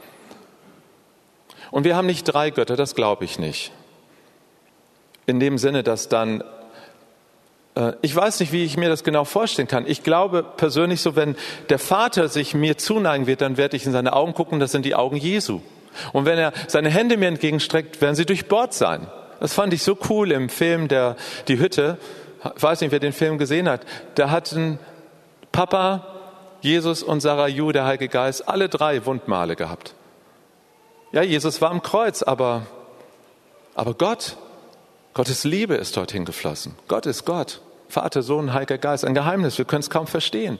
Und 1.72 1.84
wir 1.84 1.96
haben 1.96 2.08
nicht 2.08 2.24
drei 2.24 2.50
Götter, 2.50 2.76
das 2.76 2.96
glaube 2.96 3.26
ich 3.26 3.40
nicht. 3.40 3.72
In 5.26 5.40
dem 5.40 5.58
Sinne, 5.58 5.84
dass 5.84 6.08
dann, 6.08 6.44
ich 8.02 8.16
weiß 8.16 8.40
nicht, 8.40 8.52
wie 8.52 8.64
ich 8.64 8.78
mir 8.78 8.90
das 8.90 9.04
genau 9.04 9.24
vorstellen 9.24 9.68
kann. 9.68 9.86
Ich 9.88 10.04
glaube 10.04 10.44
persönlich 10.44 11.02
so, 11.02 11.16
wenn 11.16 11.36
der 11.70 11.80
Vater 11.80 12.28
sich 12.28 12.54
mir 12.54 12.78
zuneigen 12.78 13.28
wird, 13.28 13.42
dann 13.42 13.58
werde 13.58 13.76
ich 13.76 13.86
in 13.86 13.92
seine 13.92 14.14
Augen 14.14 14.34
gucken, 14.34 14.60
das 14.60 14.72
sind 14.72 14.86
die 14.86 14.96
Augen 14.96 15.18
Jesu. 15.18 15.62
Und 16.14 16.26
wenn 16.26 16.38
er 16.38 16.54
seine 16.68 16.90
Hände 16.90 17.18
mir 17.18 17.28
entgegenstreckt, 17.28 18.02
werden 18.02 18.16
sie 18.16 18.26
durchbohrt 18.26 18.74
sein. 18.74 19.08
Das 19.40 19.54
fand 19.54 19.74
ich 19.74 19.84
so 19.84 19.98
cool 20.10 20.32
im 20.32 20.50
Film 20.50 20.88
der, 20.88 21.16
Die 21.48 21.60
Hütte. 21.60 21.98
Ich 22.56 22.64
weiß 22.64 22.82
nicht, 22.82 22.92
wer 22.92 23.00
den 23.00 23.14
Film 23.14 23.38
gesehen 23.38 23.68
hat. 23.68 23.82
Da 24.16 24.30
hatten 24.30 24.80
Papa, 25.52 26.08
Jesus 26.62 27.04
und 27.04 27.22
Sarah 27.22 27.48
Ju, 27.48 27.72
der 27.72 27.86
Heilige 27.86 28.08
Geist, 28.08 28.48
alle 28.48 28.70
drei 28.70 29.06
Wundmale 29.06 29.56
gehabt. 29.56 29.94
Ja, 31.12 31.22
Jesus 31.22 31.62
war 31.62 31.72
am 31.72 31.82
Kreuz, 31.82 32.22
aber, 32.24 32.66
aber 33.76 33.94
Gott, 33.94 34.38
Gottes 35.14 35.44
Liebe 35.44 35.76
ist 35.76 35.98
dorthin 35.98 36.26
geflossen. 36.26 36.76
Gott 36.88 37.06
ist 37.06 37.26
Gott. 37.26 37.62
Vater, 37.90 38.22
Sohn, 38.22 38.54
Heiliger 38.54 38.78
Geist. 38.78 39.06
Ein 39.06 39.14
Geheimnis, 39.14 39.58
wir 39.58 39.66
können 39.66 39.82
es 39.82 39.90
kaum 39.90 40.08
verstehen. 40.08 40.60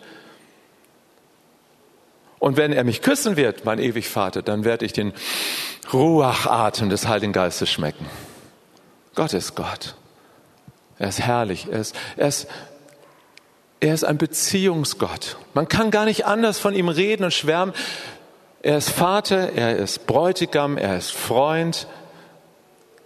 Und 2.40 2.58
wenn 2.58 2.72
er 2.72 2.84
mich 2.84 3.02
küssen 3.02 3.36
wird, 3.36 3.66
mein 3.66 3.80
ewig 3.80 4.10
Vater, 4.10 4.42
dann 4.42 4.64
werde 4.64 4.86
ich 4.86 4.94
den 4.94 5.14
Ruachatem 5.92 6.90
des 6.90 7.08
Heiligen 7.08 7.34
Geistes 7.34 7.70
schmecken. 7.70 8.06
Gott 9.16 9.34
ist 9.34 9.56
Gott. 9.56 9.96
Er 11.00 11.10
ist 11.10 11.20
herrlich. 11.20 11.68
Er 11.72 11.80
ist, 11.80 11.96
er 12.16 12.28
ist 12.28 12.48
er 13.80 13.94
ist 13.94 14.04
ein 14.04 14.18
Beziehungsgott. 14.18 15.38
Man 15.54 15.68
kann 15.68 15.92
gar 15.92 16.06
nicht 16.06 16.26
anders 16.26 16.58
von 16.58 16.74
ihm 16.74 16.90
reden 16.90 17.24
und 17.24 17.34
schwärmen. 17.34 17.76
Er 18.64 18.78
ist 18.78 18.90
Vater, 18.90 19.54
er 19.54 19.78
ist 19.78 20.08
Bräutigam, 20.08 20.78
er 20.78 20.98
ist 20.98 21.12
Freund. 21.12 21.88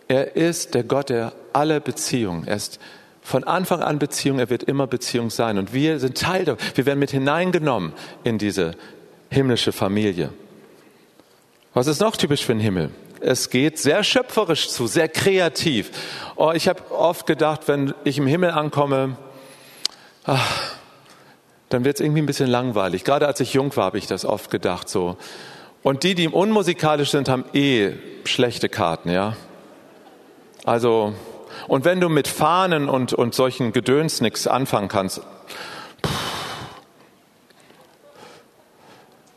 Er 0.08 0.36
ist 0.36 0.74
der 0.74 0.84
Gott 0.84 1.10
der 1.10 1.34
aller 1.52 1.82
Beziehungen. 1.82 2.48
Er 2.48 2.56
ist 2.56 2.80
von 3.22 3.44
Anfang 3.44 3.82
an 3.82 4.00
Beziehung, 4.00 4.40
er 4.40 4.50
wird 4.50 4.64
immer 4.64 4.88
Beziehung 4.88 5.30
sein. 5.30 5.58
Und 5.58 5.74
wir 5.74 6.00
sind 6.00 6.18
Teil 6.18 6.46
davon. 6.46 6.66
Wir 6.76 6.86
werden 6.86 7.00
mit 7.00 7.12
hineingenommen 7.12 7.94
in 8.24 8.38
diese 8.38 8.76
himmlische 9.30 9.72
Familie. 9.72 10.34
Was 11.74 11.88
ist 11.88 12.02
noch 12.02 12.18
typisch 12.18 12.44
für 12.44 12.54
den 12.54 12.60
Himmel? 12.60 12.90
Es 13.22 13.50
geht 13.50 13.78
sehr 13.78 14.04
schöpferisch 14.04 14.70
zu, 14.70 14.88
sehr 14.88 15.08
kreativ. 15.08 15.92
Oh, 16.36 16.52
ich 16.54 16.68
habe 16.68 16.92
oft 16.92 17.28
gedacht, 17.28 17.68
wenn 17.68 17.94
ich 18.04 18.18
im 18.18 18.28
Himmel 18.28 18.52
ankomme, 18.52 19.16
ach, 20.26 20.76
dann 21.70 21.86
wird 21.86 21.98
es 21.98 22.02
irgendwie 22.02 22.22
ein 22.22 22.26
bisschen 22.26 22.50
langweilig. 22.50 23.04
Gerade 23.04 23.28
als 23.28 23.40
ich 23.40 23.54
jung 23.54 23.76
war, 23.78 23.86
habe 23.86 24.00
ich 24.00 24.08
das 24.08 24.26
oft 24.26 24.50
gedacht 24.50 24.90
so. 24.90 25.18
Und 25.84 26.04
die, 26.04 26.16
die 26.16 26.28
unmusikalisch 26.28 27.12
sind, 27.12 27.30
haben 27.30 27.46
eh 27.54 27.94
schlechte 28.26 28.70
Karten, 28.70 29.10
ja. 29.10 29.36
Also, 30.64 31.14
und 31.72 31.86
wenn 31.86 32.02
du 32.02 32.10
mit 32.10 32.28
Fahnen 32.28 32.90
und, 32.90 33.14
und 33.14 33.34
solchen 33.34 33.72
Gedöns 33.72 34.20
nichts 34.20 34.46
anfangen 34.46 34.90
kannst, 34.90 35.22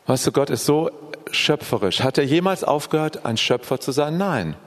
weißt 0.05 0.27
du, 0.27 0.33
Gott 0.33 0.49
ist 0.49 0.65
so 0.65 0.91
schöpferisch. 1.31 2.01
Hat 2.01 2.17
er 2.17 2.25
jemals 2.25 2.65
aufgehört, 2.65 3.25
ein 3.25 3.37
Schöpfer 3.37 3.79
zu 3.79 3.93
sein? 3.93 4.17
Nein. 4.17 4.57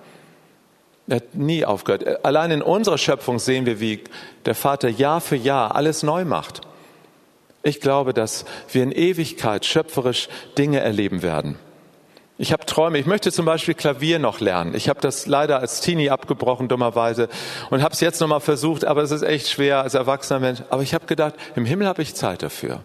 Er 1.08 1.16
hat 1.16 1.34
nie 1.34 1.66
aufgehört. 1.66 2.24
Allein 2.24 2.52
in 2.52 2.62
unserer 2.62 2.96
Schöpfung 2.96 3.38
sehen 3.38 3.66
wir, 3.66 3.80
wie 3.80 4.02
der 4.46 4.54
Vater 4.54 4.88
Jahr 4.88 5.20
für 5.20 5.36
Jahr 5.36 5.76
alles 5.76 6.02
neu 6.02 6.24
macht. 6.24 6.62
Ich 7.62 7.82
glaube, 7.82 8.14
dass 8.14 8.46
wir 8.72 8.82
in 8.82 8.92
Ewigkeit 8.92 9.66
schöpferisch 9.66 10.30
Dinge 10.56 10.80
erleben 10.80 11.20
werden. 11.20 11.58
Ich 12.40 12.52
habe 12.52 12.64
Träume. 12.64 12.98
Ich 12.98 13.06
möchte 13.06 13.32
zum 13.32 13.44
Beispiel 13.44 13.74
Klavier 13.74 14.20
noch 14.20 14.38
lernen. 14.38 14.74
Ich 14.76 14.88
habe 14.88 15.00
das 15.00 15.26
leider 15.26 15.58
als 15.58 15.80
Teenie 15.80 16.10
abgebrochen, 16.10 16.68
dummerweise, 16.68 17.28
und 17.70 17.82
habe 17.82 17.94
es 17.94 18.00
jetzt 18.00 18.20
nochmal 18.20 18.40
versucht, 18.40 18.84
aber 18.84 19.02
es 19.02 19.10
ist 19.10 19.22
echt 19.22 19.48
schwer 19.48 19.82
als 19.82 19.94
erwachsener 19.94 20.38
Mensch. 20.38 20.62
Aber 20.70 20.82
ich 20.82 20.94
habe 20.94 21.06
gedacht, 21.06 21.34
im 21.56 21.66
Himmel 21.66 21.88
habe 21.88 22.00
ich 22.00 22.14
Zeit 22.14 22.44
dafür. 22.44 22.84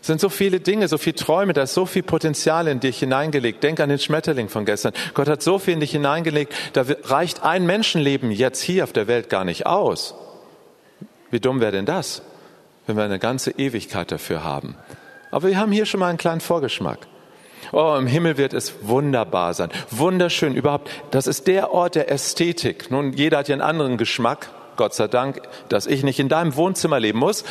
Es 0.00 0.06
sind 0.06 0.20
so 0.20 0.30
viele 0.30 0.60
Dinge, 0.60 0.88
so 0.88 0.96
viele 0.96 1.16
Träume, 1.16 1.52
da 1.52 1.62
ist 1.62 1.74
so 1.74 1.84
viel 1.84 2.02
Potenzial 2.02 2.66
in 2.68 2.80
dich 2.80 3.00
hineingelegt. 3.00 3.62
Denk 3.62 3.78
an 3.80 3.90
den 3.90 3.98
Schmetterling 3.98 4.48
von 4.48 4.64
gestern. 4.64 4.94
Gott 5.12 5.28
hat 5.28 5.42
so 5.42 5.58
viel 5.58 5.74
in 5.74 5.80
dich 5.80 5.90
hineingelegt, 5.90 6.54
da 6.72 6.84
reicht 7.02 7.42
ein 7.42 7.66
Menschenleben 7.66 8.30
jetzt 8.30 8.62
hier 8.62 8.84
auf 8.84 8.92
der 8.94 9.06
Welt 9.06 9.28
gar 9.28 9.44
nicht 9.44 9.66
aus. 9.66 10.14
Wie 11.30 11.40
dumm 11.40 11.60
wäre 11.60 11.72
denn 11.72 11.86
das, 11.86 12.22
wenn 12.86 12.96
wir 12.96 13.04
eine 13.04 13.18
ganze 13.18 13.50
Ewigkeit 13.50 14.12
dafür 14.12 14.44
haben? 14.44 14.76
Aber 15.30 15.48
wir 15.48 15.58
haben 15.58 15.72
hier 15.72 15.86
schon 15.86 16.00
mal 16.00 16.08
einen 16.08 16.18
kleinen 16.18 16.40
Vorgeschmack. 16.40 16.98
Oh, 17.72 17.96
im 17.98 18.06
Himmel 18.06 18.36
wird 18.36 18.52
es 18.52 18.74
wunderbar 18.82 19.54
sein. 19.54 19.70
Wunderschön. 19.90 20.54
Überhaupt, 20.54 20.90
das 21.10 21.26
ist 21.26 21.46
der 21.46 21.72
Ort 21.72 21.94
der 21.94 22.10
Ästhetik. 22.10 22.90
Nun, 22.90 23.12
jeder 23.12 23.38
hat 23.38 23.48
ja 23.48 23.54
einen 23.54 23.62
anderen 23.62 23.96
Geschmack. 23.96 24.50
Gott 24.76 24.94
sei 24.94 25.08
Dank, 25.08 25.40
dass 25.68 25.86
ich 25.86 26.04
nicht 26.04 26.20
in 26.20 26.28
deinem 26.28 26.54
Wohnzimmer 26.54 27.00
leben 27.00 27.18
muss 27.18 27.44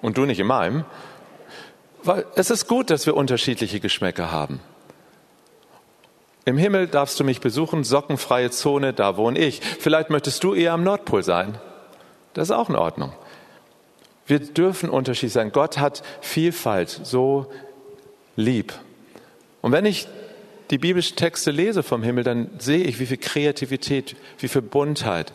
und 0.00 0.16
du 0.16 0.24
nicht 0.24 0.40
in 0.40 0.46
meinem. 0.46 0.84
Weil 2.02 2.24
es 2.34 2.50
ist 2.50 2.66
gut, 2.66 2.88
dass 2.88 3.04
wir 3.06 3.16
unterschiedliche 3.16 3.80
Geschmäcker 3.80 4.30
haben. 4.30 4.60
Im 6.46 6.56
Himmel 6.56 6.86
darfst 6.86 7.20
du 7.20 7.24
mich 7.24 7.40
besuchen, 7.40 7.84
sockenfreie 7.84 8.50
Zone, 8.50 8.94
da 8.94 9.16
wohne 9.16 9.38
ich. 9.38 9.60
Vielleicht 9.60 10.08
möchtest 10.08 10.42
du 10.42 10.54
eher 10.54 10.72
am 10.72 10.82
Nordpol 10.82 11.22
sein. 11.22 11.58
Das 12.32 12.48
ist 12.48 12.52
auch 12.52 12.70
in 12.70 12.76
Ordnung. 12.76 13.12
Wir 14.30 14.38
dürfen 14.38 14.90
unterschiedlich 14.90 15.32
sein. 15.32 15.50
Gott 15.50 15.78
hat 15.78 16.04
Vielfalt 16.20 17.00
so 17.02 17.50
lieb. 18.36 18.72
Und 19.60 19.72
wenn 19.72 19.84
ich 19.84 20.06
die 20.70 20.78
biblischen 20.78 21.16
Texte 21.16 21.50
lese 21.50 21.82
vom 21.82 22.04
Himmel, 22.04 22.22
dann 22.22 22.48
sehe 22.60 22.84
ich, 22.84 23.00
wie 23.00 23.06
viel 23.06 23.16
Kreativität, 23.16 24.14
wie 24.38 24.46
viel 24.46 24.62
Buntheit, 24.62 25.32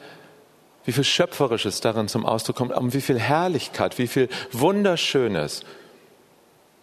wie 0.86 0.94
viel 0.94 1.04
Schöpferisches 1.04 1.82
darin 1.82 2.08
zum 2.08 2.26
Ausdruck 2.26 2.56
kommt, 2.56 2.72
und 2.72 2.94
wie 2.94 3.02
viel 3.02 3.20
Herrlichkeit, 3.20 3.98
wie 3.98 4.08
viel 4.08 4.30
Wunderschönes, 4.54 5.66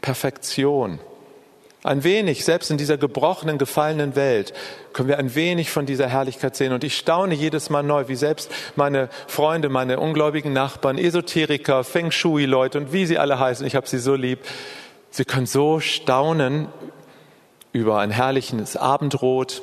Perfektion. 0.02 0.98
Ein 1.84 2.04
wenig, 2.04 2.44
selbst 2.44 2.70
in 2.70 2.78
dieser 2.78 2.96
gebrochenen, 2.96 3.58
gefallenen 3.58 4.14
Welt, 4.14 4.52
können 4.92 5.08
wir 5.08 5.18
ein 5.18 5.34
wenig 5.34 5.70
von 5.70 5.84
dieser 5.84 6.06
Herrlichkeit 6.06 6.54
sehen. 6.54 6.72
Und 6.72 6.84
ich 6.84 6.96
staune 6.96 7.34
jedes 7.34 7.70
Mal 7.70 7.82
neu, 7.82 8.06
wie 8.06 8.14
selbst 8.14 8.52
meine 8.76 9.08
Freunde, 9.26 9.68
meine 9.68 9.98
ungläubigen 9.98 10.52
Nachbarn, 10.52 10.96
Esoteriker, 10.96 11.82
Feng 11.82 12.12
Shui-Leute 12.12 12.78
und 12.78 12.92
wie 12.92 13.04
sie 13.06 13.18
alle 13.18 13.40
heißen, 13.40 13.66
ich 13.66 13.74
habe 13.74 13.88
sie 13.88 13.98
so 13.98 14.14
lieb, 14.14 14.38
sie 15.10 15.24
können 15.24 15.46
so 15.46 15.80
staunen 15.80 16.68
über 17.72 17.98
ein 17.98 18.12
herrliches 18.12 18.76
Abendrot, 18.76 19.62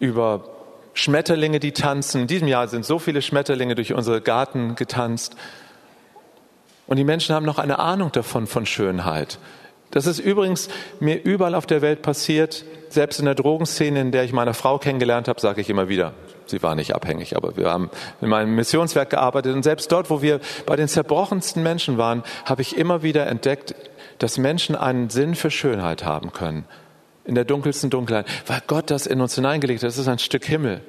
über 0.00 0.42
Schmetterlinge, 0.94 1.60
die 1.60 1.72
tanzen. 1.72 2.22
In 2.22 2.26
diesem 2.26 2.48
Jahr 2.48 2.66
sind 2.66 2.84
so 2.84 2.98
viele 2.98 3.22
Schmetterlinge 3.22 3.76
durch 3.76 3.92
unsere 3.92 4.20
Garten 4.20 4.74
getanzt. 4.74 5.36
Und 6.88 6.96
die 6.96 7.04
Menschen 7.04 7.32
haben 7.36 7.46
noch 7.46 7.58
eine 7.58 7.78
Ahnung 7.78 8.10
davon, 8.10 8.48
von 8.48 8.66
Schönheit. 8.66 9.38
Das 9.90 10.06
ist 10.06 10.18
übrigens 10.18 10.68
mir 11.00 11.22
überall 11.22 11.54
auf 11.54 11.66
der 11.66 11.82
Welt 11.82 12.02
passiert. 12.02 12.64
Selbst 12.90 13.18
in 13.18 13.24
der 13.24 13.34
Drogenszene, 13.34 14.00
in 14.00 14.12
der 14.12 14.24
ich 14.24 14.32
meine 14.32 14.54
Frau 14.54 14.78
kennengelernt 14.78 15.28
habe, 15.28 15.40
sage 15.40 15.60
ich 15.60 15.70
immer 15.70 15.88
wieder, 15.88 16.14
sie 16.46 16.62
war 16.62 16.74
nicht 16.74 16.94
abhängig, 16.94 17.36
aber 17.36 17.56
wir 17.56 17.70
haben 17.70 17.90
in 18.20 18.28
meinem 18.28 18.54
Missionswerk 18.54 19.10
gearbeitet. 19.10 19.54
Und 19.54 19.62
selbst 19.62 19.92
dort, 19.92 20.10
wo 20.10 20.22
wir 20.22 20.40
bei 20.66 20.76
den 20.76 20.88
zerbrochensten 20.88 21.62
Menschen 21.62 21.98
waren, 21.98 22.22
habe 22.44 22.62
ich 22.62 22.76
immer 22.76 23.02
wieder 23.02 23.26
entdeckt, 23.26 23.74
dass 24.18 24.38
Menschen 24.38 24.74
einen 24.74 25.10
Sinn 25.10 25.34
für 25.34 25.50
Schönheit 25.50 26.04
haben 26.04 26.32
können 26.32 26.64
in 27.24 27.34
der 27.34 27.44
dunkelsten 27.44 27.90
Dunkelheit, 27.90 28.26
weil 28.46 28.62
Gott 28.66 28.90
das 28.90 29.06
in 29.06 29.20
uns 29.20 29.34
hineingelegt 29.34 29.82
hat. 29.82 29.88
Das 29.88 29.98
ist 29.98 30.08
ein 30.08 30.18
Stück 30.18 30.46
Himmel. 30.46 30.80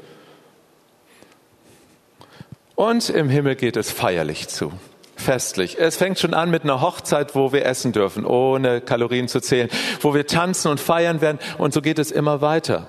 Und 2.75 3.09
im 3.09 3.27
Himmel 3.27 3.57
geht 3.57 3.75
es 3.75 3.91
feierlich 3.91 4.47
zu. 4.47 4.71
Festlich. 5.19 5.77
Es 5.77 5.97
fängt 5.97 6.17
schon 6.17 6.33
an 6.33 6.49
mit 6.49 6.63
einer 6.63 6.79
Hochzeit, 6.79 7.35
wo 7.35 7.51
wir 7.51 7.65
essen 7.65 7.91
dürfen, 7.91 8.25
ohne 8.25 8.79
Kalorien 8.79 9.27
zu 9.27 9.41
zählen, 9.41 9.69
wo 9.99 10.13
wir 10.13 10.25
tanzen 10.25 10.69
und 10.71 10.79
feiern 10.79 11.19
werden. 11.19 11.39
Und 11.57 11.73
so 11.73 11.81
geht 11.81 11.99
es 11.99 12.09
immer 12.09 12.39
weiter. 12.39 12.87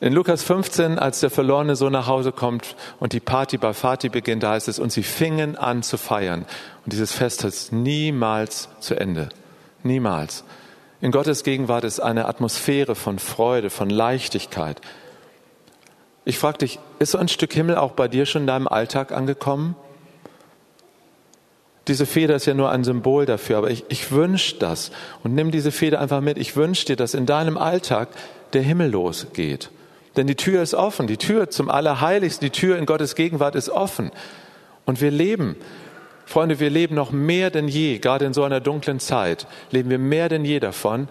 In 0.00 0.12
Lukas 0.12 0.44
15, 0.44 1.00
als 1.00 1.18
der 1.18 1.30
verlorene 1.30 1.74
Sohn 1.74 1.92
nach 1.92 2.06
Hause 2.06 2.30
kommt 2.30 2.76
und 3.00 3.12
die 3.12 3.18
Party 3.20 3.58
bei 3.58 3.72
Fati 3.72 4.08
beginnt, 4.08 4.44
da 4.44 4.52
heißt 4.52 4.68
es, 4.68 4.78
und 4.78 4.92
sie 4.92 5.02
fingen 5.02 5.56
an 5.56 5.82
zu 5.82 5.96
feiern. 5.96 6.46
Und 6.84 6.92
dieses 6.92 7.10
Fest 7.10 7.42
ist 7.42 7.72
niemals 7.72 8.68
zu 8.78 8.94
Ende. 8.94 9.30
Niemals. 9.82 10.44
In 11.00 11.10
Gottes 11.10 11.42
Gegenwart 11.42 11.82
ist 11.82 11.98
eine 11.98 12.26
Atmosphäre 12.28 12.94
von 12.94 13.18
Freude, 13.18 13.68
von 13.68 13.90
Leichtigkeit. 13.90 14.80
Ich 16.24 16.38
frage 16.38 16.58
dich, 16.58 16.78
ist 17.00 17.10
so 17.10 17.18
ein 17.18 17.28
Stück 17.28 17.52
Himmel 17.52 17.76
auch 17.76 17.92
bei 17.92 18.06
dir 18.06 18.26
schon 18.26 18.42
in 18.42 18.46
deinem 18.46 18.68
Alltag 18.68 19.10
angekommen? 19.10 19.74
Diese 21.88 22.06
Feder 22.06 22.34
ist 22.36 22.46
ja 22.46 22.54
nur 22.54 22.70
ein 22.70 22.84
Symbol 22.84 23.26
dafür, 23.26 23.58
aber 23.58 23.70
ich, 23.70 23.84
ich 23.88 24.10
wünsche 24.10 24.56
das 24.56 24.90
und 25.22 25.34
nimm 25.34 25.50
diese 25.50 25.70
Feder 25.70 26.00
einfach 26.00 26.20
mit. 26.20 26.38
Ich 26.38 26.56
wünsche 26.56 26.86
dir, 26.86 26.96
dass 26.96 27.14
in 27.14 27.26
deinem 27.26 27.58
Alltag 27.58 28.08
der 28.54 28.62
Himmel 28.62 28.90
losgeht. 28.90 29.70
Denn 30.16 30.26
die 30.26 30.36
Tür 30.36 30.62
ist 30.62 30.74
offen, 30.74 31.06
die 31.06 31.16
Tür 31.16 31.50
zum 31.50 31.68
Allerheiligsten, 31.68 32.46
die 32.46 32.58
Tür 32.58 32.78
in 32.78 32.86
Gottes 32.86 33.14
Gegenwart 33.14 33.54
ist 33.54 33.68
offen. 33.68 34.10
Und 34.86 35.00
wir 35.00 35.10
leben 35.10 35.56
Freunde, 36.26 36.58
wir 36.58 36.70
leben 36.70 36.94
noch 36.94 37.12
mehr 37.12 37.50
denn 37.50 37.68
je, 37.68 37.98
gerade 37.98 38.24
in 38.24 38.32
so 38.32 38.44
einer 38.44 38.60
dunklen 38.60 38.98
Zeit, 38.98 39.46
leben 39.70 39.90
wir 39.90 39.98
mehr 39.98 40.28
denn 40.28 40.44
je 40.44 40.58
davon, 40.58 41.08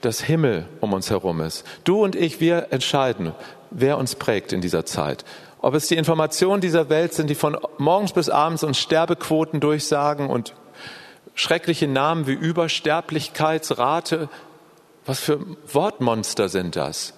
dass 0.00 0.20
Himmel 0.20 0.66
um 0.80 0.92
uns 0.92 1.10
herum 1.10 1.40
ist. 1.40 1.64
Du 1.84 2.04
und 2.04 2.14
ich, 2.14 2.40
wir 2.40 2.68
entscheiden, 2.70 3.32
wer 3.70 3.98
uns 3.98 4.14
prägt 4.14 4.52
in 4.52 4.60
dieser 4.60 4.84
Zeit. 4.84 5.24
Ob 5.64 5.72
es 5.72 5.86
die 5.86 5.96
Informationen 5.96 6.60
dieser 6.60 6.90
Welt 6.90 7.14
sind, 7.14 7.30
die 7.30 7.34
von 7.34 7.56
morgens 7.78 8.12
bis 8.12 8.28
abends 8.28 8.62
uns 8.64 8.76
Sterbequoten 8.76 9.60
durchsagen 9.60 10.28
und 10.28 10.52
schreckliche 11.34 11.88
Namen 11.88 12.26
wie 12.26 12.34
Übersterblichkeitsrate. 12.34 14.28
Was 15.06 15.20
für 15.20 15.40
Wortmonster 15.72 16.50
sind 16.50 16.76
das? 16.76 17.14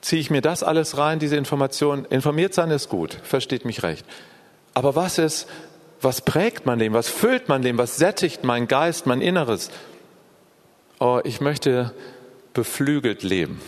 Ziehe 0.00 0.20
ich 0.20 0.30
mir 0.30 0.42
das 0.42 0.62
alles 0.62 0.96
rein, 0.96 1.18
diese 1.18 1.34
Informationen? 1.34 2.04
Informiert 2.04 2.54
sein 2.54 2.70
ist 2.70 2.88
gut, 2.88 3.18
versteht 3.24 3.64
mich 3.64 3.82
recht. 3.82 4.06
Aber 4.74 4.94
was 4.94 5.18
ist, 5.18 5.48
was 6.00 6.20
prägt 6.20 6.66
mein 6.66 6.78
Leben? 6.78 6.94
Was 6.94 7.08
füllt 7.08 7.48
mein 7.48 7.64
Leben? 7.64 7.78
Was 7.78 7.96
sättigt 7.96 8.44
mein 8.44 8.68
Geist, 8.68 9.06
mein 9.06 9.22
Inneres? 9.22 9.72
Oh, 11.00 11.18
ich 11.24 11.40
möchte 11.40 11.92
beflügelt 12.54 13.24
leben. 13.24 13.60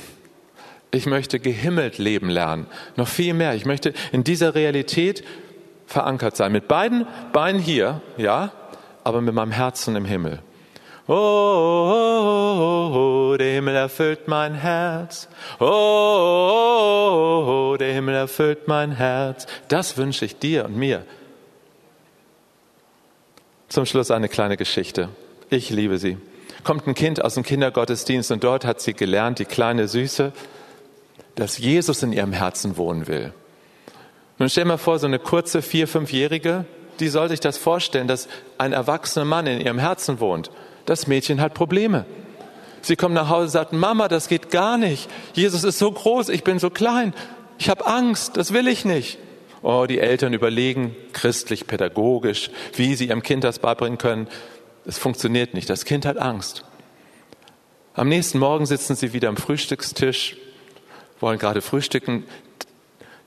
Ich 0.95 1.07
möchte 1.07 1.41
gehimmelt 1.41 1.99
leben 1.99 2.29
lernen. 2.29 2.67
Noch 2.95 3.09
viel 3.09 3.35
mehr. 3.35 3.55
Ich 3.55 3.65
möchte 3.65 3.93
in 4.13 4.23
dieser 4.23 4.55
Realität 4.55 5.25
verankert 5.87 6.37
sein. 6.37 6.53
Mit 6.53 6.69
beiden 6.69 7.07
Beinen 7.33 7.61
hier, 7.61 8.01
ja, 8.17 8.53
aber 9.03 9.21
mit 9.21 9.35
meinem 9.35 9.51
Herzen 9.51 9.97
im 9.97 10.05
Himmel. 10.05 10.39
Oh, 11.09 11.13
oh, 11.13 12.61
oh, 12.61 13.33
oh, 13.33 13.37
der 13.37 13.55
Himmel 13.55 13.75
erfüllt 13.75 14.29
mein 14.29 14.55
Herz. 14.55 15.29
Oh, 15.59 15.67
oh, 15.67 17.73
oh, 17.73 17.77
der 17.77 17.93
Himmel 17.93 18.15
erfüllt 18.15 18.69
mein 18.69 18.93
Herz. 18.93 19.49
Das 19.67 19.97
wünsche 19.97 20.25
ich 20.25 20.39
dir 20.39 20.65
und 20.65 20.77
mir. 20.77 21.05
Zum 23.69 23.85
Schluss 23.85 24.13
eine 24.13 24.29
kleine 24.29 24.57
Geschichte. 24.57 25.09
Ich 25.51 25.71
liebe 25.71 25.99
sie. 25.99 26.19
Kommt 26.63 26.87
ein 26.87 26.95
Kind 26.95 27.23
aus 27.23 27.35
dem 27.35 27.43
Kindergottesdienst 27.43 28.31
und 28.31 28.45
dort 28.45 28.65
hat 28.65 28.81
sie 28.81 28.95
gelernt, 28.95 29.41
die 29.41 29.45
kleine 29.45 29.89
Süße, 29.89 30.33
dass 31.37 31.59
Jesus 31.59 32.03
in 32.03 32.13
ihrem 32.13 32.33
Herzen 32.33 32.77
wohnen 32.77 33.07
will. 33.07 33.33
Nun 34.39 34.49
stell 34.49 34.65
mir 34.65 34.79
vor, 34.79 34.99
so 34.99 35.07
eine 35.07 35.19
kurze 35.19 35.63
vier-, 35.63 35.89
fünfjährige, 35.89 36.65
die 37.01 37.09
soll 37.09 37.29
sich 37.29 37.41
das 37.41 37.59
vorstellen, 37.59 38.09
dass 38.09 38.29
ein 38.59 38.73
erwachsener 38.73 39.25
Mann 39.25 39.47
in 39.47 39.61
ihrem 39.61 39.79
Herzen 39.79 40.21
wohnt. 40.21 40.51
Das 40.87 41.07
Mädchen 41.07 41.41
hat 41.41 41.55
Probleme. 41.55 42.05
Sie 42.83 42.97
kommt 42.97 43.15
nach 43.15 43.31
Hause 43.31 43.45
und 43.45 43.51
sagt, 43.51 43.73
Mama, 43.73 44.09
das 44.09 44.29
geht 44.29 44.51
gar 44.51 44.77
nicht. 44.77 45.09
Jesus 45.33 45.65
ist 45.65 45.79
so 45.79 45.91
groß, 45.91 46.29
ich 46.29 46.45
bin 46.45 46.59
so 46.59 46.71
klein. 46.71 47.15
ich 47.59 47.69
habe 47.69 47.87
Angst, 47.87 48.37
das 48.37 48.53
will 48.53 48.69
ich 48.69 48.85
nicht. 48.85 49.19
Oh, 49.63 49.87
die 49.89 49.99
Eltern 49.99 50.35
überlegen 50.35 50.95
christlich, 51.15 51.67
pädagogisch, 51.67 52.51
wie 52.75 52.95
sie 52.95 53.09
ihrem 53.09 53.23
Kind 53.23 53.45
das 53.45 53.59
beibringen 53.59 53.97
können. 53.97 54.29
Es 54.85 54.99
funktioniert 54.99 55.55
nicht. 55.55 55.71
Das 55.71 55.87
Kind 55.87 56.05
hat 56.05 56.19
Angst. 56.19 56.65
Am 57.95 58.09
nächsten 58.09 58.39
Morgen 58.39 58.67
sitzen 58.67 58.95
sie 58.95 59.15
wieder 59.15 59.31
am 59.31 59.39
Frühstückstisch, 59.39 60.37
wollen 61.21 61.39
gerade 61.39 61.63
frühstücken. 61.63 62.25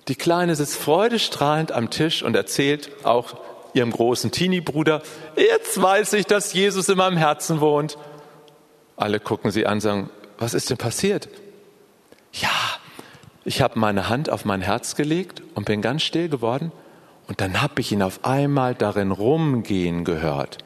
Die 0.07 0.15
Kleine 0.15 0.55
sitzt 0.55 0.77
freudestrahlend 0.77 1.71
am 1.71 1.89
Tisch 1.89 2.23
und 2.23 2.35
erzählt 2.35 2.89
auch 3.03 3.35
ihrem 3.73 3.91
großen 3.91 4.31
Teenie-Bruder, 4.31 5.01
jetzt 5.35 5.81
weiß 5.81 6.13
ich, 6.13 6.25
dass 6.25 6.53
Jesus 6.53 6.89
in 6.89 6.97
meinem 6.97 7.17
Herzen 7.17 7.61
wohnt. 7.61 7.97
Alle 8.95 9.19
gucken 9.19 9.51
sie 9.51 9.65
an 9.65 9.73
und 9.73 9.81
sagen, 9.81 10.09
was 10.37 10.53
ist 10.53 10.69
denn 10.69 10.77
passiert? 10.77 11.29
Ja, 12.33 12.49
ich 13.43 13.61
habe 13.61 13.79
meine 13.79 14.09
Hand 14.09 14.29
auf 14.29 14.45
mein 14.45 14.61
Herz 14.61 14.95
gelegt 14.95 15.41
und 15.55 15.65
bin 15.65 15.81
ganz 15.81 16.03
still 16.03 16.29
geworden 16.29 16.71
und 17.27 17.41
dann 17.41 17.61
habe 17.61 17.81
ich 17.81 17.91
ihn 17.91 18.01
auf 18.01 18.25
einmal 18.25 18.75
darin 18.75 19.11
rumgehen 19.11 20.03
gehört. 20.03 20.57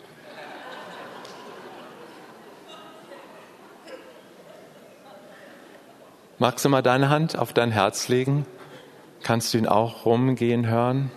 Magst 6.42 6.66
du 6.66 6.70
mal 6.70 6.82
deine 6.82 7.10
Hand 7.10 7.38
auf 7.38 7.54
dein 7.54 7.70
Herz 7.70 8.08
legen? 8.08 8.48
Kannst 9.22 9.54
du 9.54 9.60
ihn 9.60 9.68
auch 9.68 10.08
rumgehen 10.08 10.66
hören? 10.66 11.12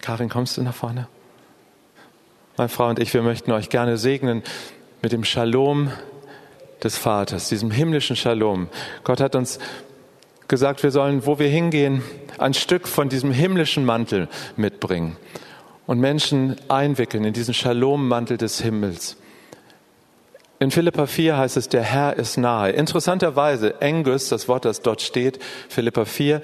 Karin, 0.00 0.28
kommst 0.28 0.56
du 0.56 0.62
nach 0.62 0.74
vorne? 0.74 1.06
Meine 2.56 2.68
Frau 2.68 2.88
und 2.88 2.98
ich, 2.98 3.14
wir 3.14 3.22
möchten 3.22 3.52
euch 3.52 3.68
gerne 3.68 3.96
segnen 3.96 4.42
mit 5.02 5.12
dem 5.12 5.22
Shalom 5.22 5.92
des 6.82 6.98
Vaters, 6.98 7.48
diesem 7.48 7.70
himmlischen 7.70 8.16
Shalom. 8.16 8.70
Gott 9.04 9.20
hat 9.20 9.36
uns 9.36 9.60
gesagt, 10.48 10.82
wir 10.82 10.90
sollen, 10.90 11.26
wo 11.26 11.38
wir 11.38 11.48
hingehen, 11.48 12.02
ein 12.38 12.54
Stück 12.54 12.88
von 12.88 13.08
diesem 13.08 13.30
himmlischen 13.30 13.84
Mantel 13.84 14.28
mitbringen 14.56 15.16
und 15.86 16.00
Menschen 16.00 16.56
einwickeln 16.68 17.22
in 17.22 17.34
diesen 17.34 17.54
Shalom-Mantel 17.54 18.36
des 18.36 18.60
Himmels. 18.60 19.16
In 20.58 20.70
Philippa 20.70 21.06
4 21.06 21.36
heißt 21.36 21.56
es, 21.56 21.68
der 21.68 21.82
Herr 21.82 22.16
ist 22.16 22.38
nahe. 22.38 22.70
Interessanterweise, 22.70 23.80
Engus, 23.80 24.28
das 24.28 24.48
Wort, 24.48 24.64
das 24.64 24.80
dort 24.80 25.02
steht, 25.02 25.38
Philippa 25.68 26.06
4, 26.06 26.40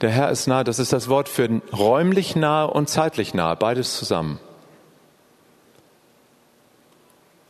der 0.00 0.10
Herr 0.10 0.30
ist 0.30 0.46
nahe, 0.46 0.64
das 0.64 0.78
ist 0.78 0.92
das 0.92 1.08
Wort 1.08 1.28
für 1.28 1.60
räumlich 1.72 2.36
nahe 2.36 2.68
und 2.68 2.88
zeitlich 2.88 3.34
nahe, 3.34 3.56
beides 3.56 3.96
zusammen. 3.96 4.38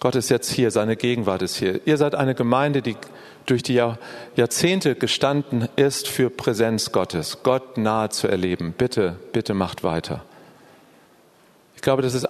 Gott 0.01 0.17
ist 0.17 0.31
jetzt 0.31 0.51
hier, 0.51 0.71
seine 0.71 0.97
Gegenwart 0.97 1.43
ist 1.43 1.57
hier. 1.57 1.87
Ihr 1.87 1.97
seid 1.97 2.15
eine 2.15 2.35
Gemeinde, 2.35 2.83
die 2.83 2.97
durch 3.47 3.63
die 3.63 3.81
Jahrzehnte 4.37 4.95
gestanden 4.95 5.69
ist 5.77 6.09
für 6.09 6.29
Präsenz 6.29 6.93
Gottes, 6.93 7.43
Gott 7.43 7.79
nahe 7.79 8.09
zu 8.09 8.27
erleben. 8.27 8.75
Bitte, 8.77 9.17
bitte 9.33 9.55
macht 9.55 9.85
weiter. 9.85 10.25
Ich 11.77 11.83
glaube, 11.83 12.03
das 12.03 12.15
ist, 12.15 12.27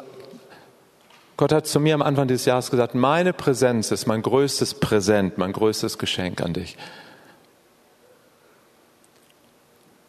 Gott 1.37 1.53
hat 1.53 1.67
zu 1.67 1.81
mir 1.81 1.95
am 1.95 2.03
Anfang 2.03 2.29
dieses 2.29 2.45
Jahres 2.45 2.71
gesagt, 2.71 2.95
meine 2.95 3.33
Präsenz 3.33 3.91
ist 3.91 4.07
mein 4.07 4.23
größtes 4.23 4.75
Präsent, 4.75 5.39
mein 5.39 5.53
größtes 5.53 5.99
Geschenk 5.99 6.41
an 6.43 6.53
dich. 6.53 6.77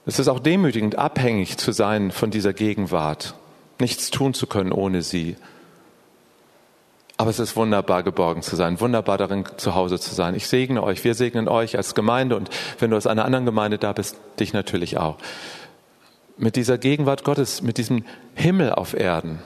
Es 0.05 0.19
ist 0.19 0.27
auch 0.27 0.39
demütigend, 0.39 0.97
abhängig 0.97 1.57
zu 1.57 1.71
sein 1.71 2.11
von 2.11 2.29
dieser 2.29 2.51
Gegenwart, 2.53 3.35
nichts 3.79 4.11
tun 4.11 4.33
zu 4.33 4.47
können 4.47 4.73
ohne 4.73 5.01
sie. 5.01 5.37
Aber 7.15 7.29
es 7.29 7.39
ist 7.39 7.55
wunderbar, 7.55 8.03
geborgen 8.03 8.41
zu 8.41 8.57
sein, 8.57 8.81
wunderbar 8.81 9.17
darin 9.17 9.45
zu 9.55 9.75
Hause 9.75 9.99
zu 9.99 10.13
sein. 10.13 10.35
Ich 10.35 10.47
segne 10.47 10.83
euch, 10.83 11.03
wir 11.05 11.13
segnen 11.13 11.47
euch 11.47 11.77
als 11.77 11.95
Gemeinde 11.95 12.35
und 12.35 12.49
wenn 12.79 12.89
du 12.89 12.97
aus 12.97 13.07
einer 13.07 13.23
anderen 13.23 13.45
Gemeinde 13.45 13.77
da 13.77 13.93
bist, 13.93 14.17
dich 14.39 14.51
natürlich 14.51 14.97
auch. 14.97 15.17
Mit 16.35 16.57
dieser 16.57 16.77
Gegenwart 16.77 17.23
Gottes, 17.23 17.61
mit 17.61 17.77
diesem 17.77 18.03
Himmel 18.35 18.73
auf 18.73 18.93
Erden, 18.93 19.39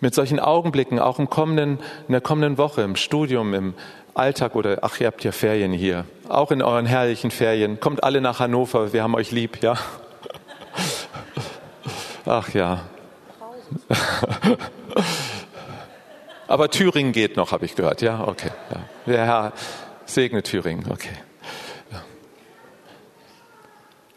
mit 0.00 0.14
solchen 0.14 0.38
Augenblicken, 0.38 0.98
auch 0.98 1.18
im 1.18 1.30
kommenden, 1.30 1.78
in 2.06 2.12
der 2.12 2.20
kommenden 2.20 2.58
Woche, 2.58 2.82
im 2.82 2.96
Studium, 2.96 3.54
im 3.54 3.74
Alltag 4.14 4.54
oder, 4.54 4.78
ach, 4.82 5.00
ihr 5.00 5.06
habt 5.06 5.24
ja 5.24 5.32
Ferien 5.32 5.72
hier, 5.72 6.04
auch 6.28 6.50
in 6.50 6.62
euren 6.62 6.86
herrlichen 6.86 7.30
Ferien. 7.30 7.80
Kommt 7.80 8.04
alle 8.04 8.20
nach 8.20 8.40
Hannover, 8.40 8.92
wir 8.92 9.02
haben 9.02 9.14
euch 9.14 9.30
lieb, 9.30 9.62
ja? 9.62 9.76
Ach 12.24 12.48
ja. 12.54 12.82
Aber 16.48 16.70
Thüringen 16.70 17.12
geht 17.12 17.36
noch, 17.36 17.52
habe 17.52 17.64
ich 17.64 17.74
gehört. 17.74 18.02
Ja, 18.02 18.26
okay. 18.26 18.50
Ja. 18.70 18.80
Der 19.06 19.26
Herr 19.26 19.52
segne 20.04 20.42
Thüringen. 20.42 20.86
Okay. 20.90 21.10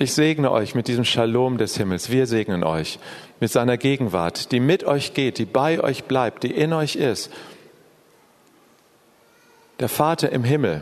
Ich 0.02 0.14
segne 0.14 0.50
euch 0.52 0.76
mit 0.76 0.88
diesem 0.88 1.04
Shalom 1.04 1.58
des 1.58 1.76
Himmels. 1.76 2.10
Wir 2.10 2.26
segnen 2.26 2.64
euch 2.64 3.00
mit 3.40 3.52
seiner 3.52 3.78
Gegenwart, 3.78 4.52
die 4.52 4.60
mit 4.60 4.84
euch 4.84 5.14
geht, 5.14 5.38
die 5.38 5.46
bei 5.46 5.82
euch 5.82 6.06
bleibt, 6.06 6.44
die 6.44 6.52
in 6.52 6.74
euch 6.74 6.96
ist. 6.96 7.32
Der 9.80 9.90
Vater 9.90 10.32
im 10.32 10.44
Himmel, 10.44 10.82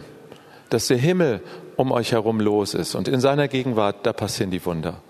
dass 0.70 0.88
der 0.88 0.98
Himmel 0.98 1.42
um 1.76 1.92
euch 1.92 2.12
herum 2.12 2.40
los 2.40 2.74
ist 2.74 2.96
und 2.96 3.08
in 3.08 3.20
seiner 3.20 3.48
Gegenwart, 3.48 3.98
da 4.04 4.14
passieren 4.14 4.52
die 4.52 4.66
Wunder. 4.66 5.02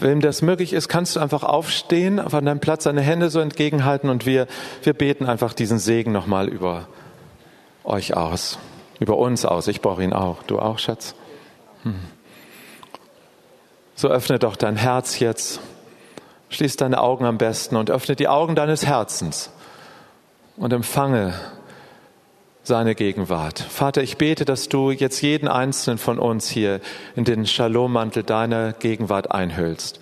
Wem 0.00 0.20
das 0.20 0.42
möglich 0.42 0.72
ist, 0.72 0.88
kannst 0.88 1.16
du 1.16 1.20
einfach 1.20 1.42
aufstehen, 1.42 2.20
auf 2.20 2.32
deinem 2.32 2.60
Platz 2.60 2.84
deine 2.84 3.00
Hände 3.00 3.30
so 3.30 3.40
entgegenhalten 3.40 4.10
und 4.10 4.26
wir, 4.26 4.46
wir 4.82 4.94
beten 4.94 5.26
einfach 5.26 5.52
diesen 5.52 5.78
Segen 5.78 6.12
nochmal 6.12 6.48
über 6.48 6.88
euch 7.82 8.16
aus, 8.16 8.58
über 9.00 9.16
uns 9.18 9.44
aus. 9.44 9.66
Ich 9.66 9.80
brauche 9.80 10.02
ihn 10.02 10.12
auch. 10.12 10.42
Du 10.44 10.58
auch, 10.58 10.78
Schatz? 10.78 11.14
Hm. 11.82 11.94
So 13.98 14.06
öffne 14.06 14.38
doch 14.38 14.54
dein 14.54 14.76
Herz 14.76 15.18
jetzt. 15.18 15.58
Schließ 16.50 16.76
deine 16.76 17.00
Augen 17.00 17.24
am 17.24 17.36
besten 17.36 17.74
und 17.74 17.90
öffne 17.90 18.14
die 18.14 18.28
Augen 18.28 18.54
deines 18.54 18.86
Herzens 18.86 19.50
und 20.56 20.72
empfange 20.72 21.34
seine 22.62 22.94
Gegenwart. 22.94 23.58
Vater, 23.58 24.00
ich 24.04 24.16
bete, 24.16 24.44
dass 24.44 24.68
du 24.68 24.92
jetzt 24.92 25.20
jeden 25.20 25.48
einzelnen 25.48 25.98
von 25.98 26.20
uns 26.20 26.48
hier 26.48 26.80
in 27.16 27.24
den 27.24 27.44
Shalom-Mantel 27.44 28.22
deiner 28.22 28.72
Gegenwart 28.72 29.32
einhüllst. 29.32 29.98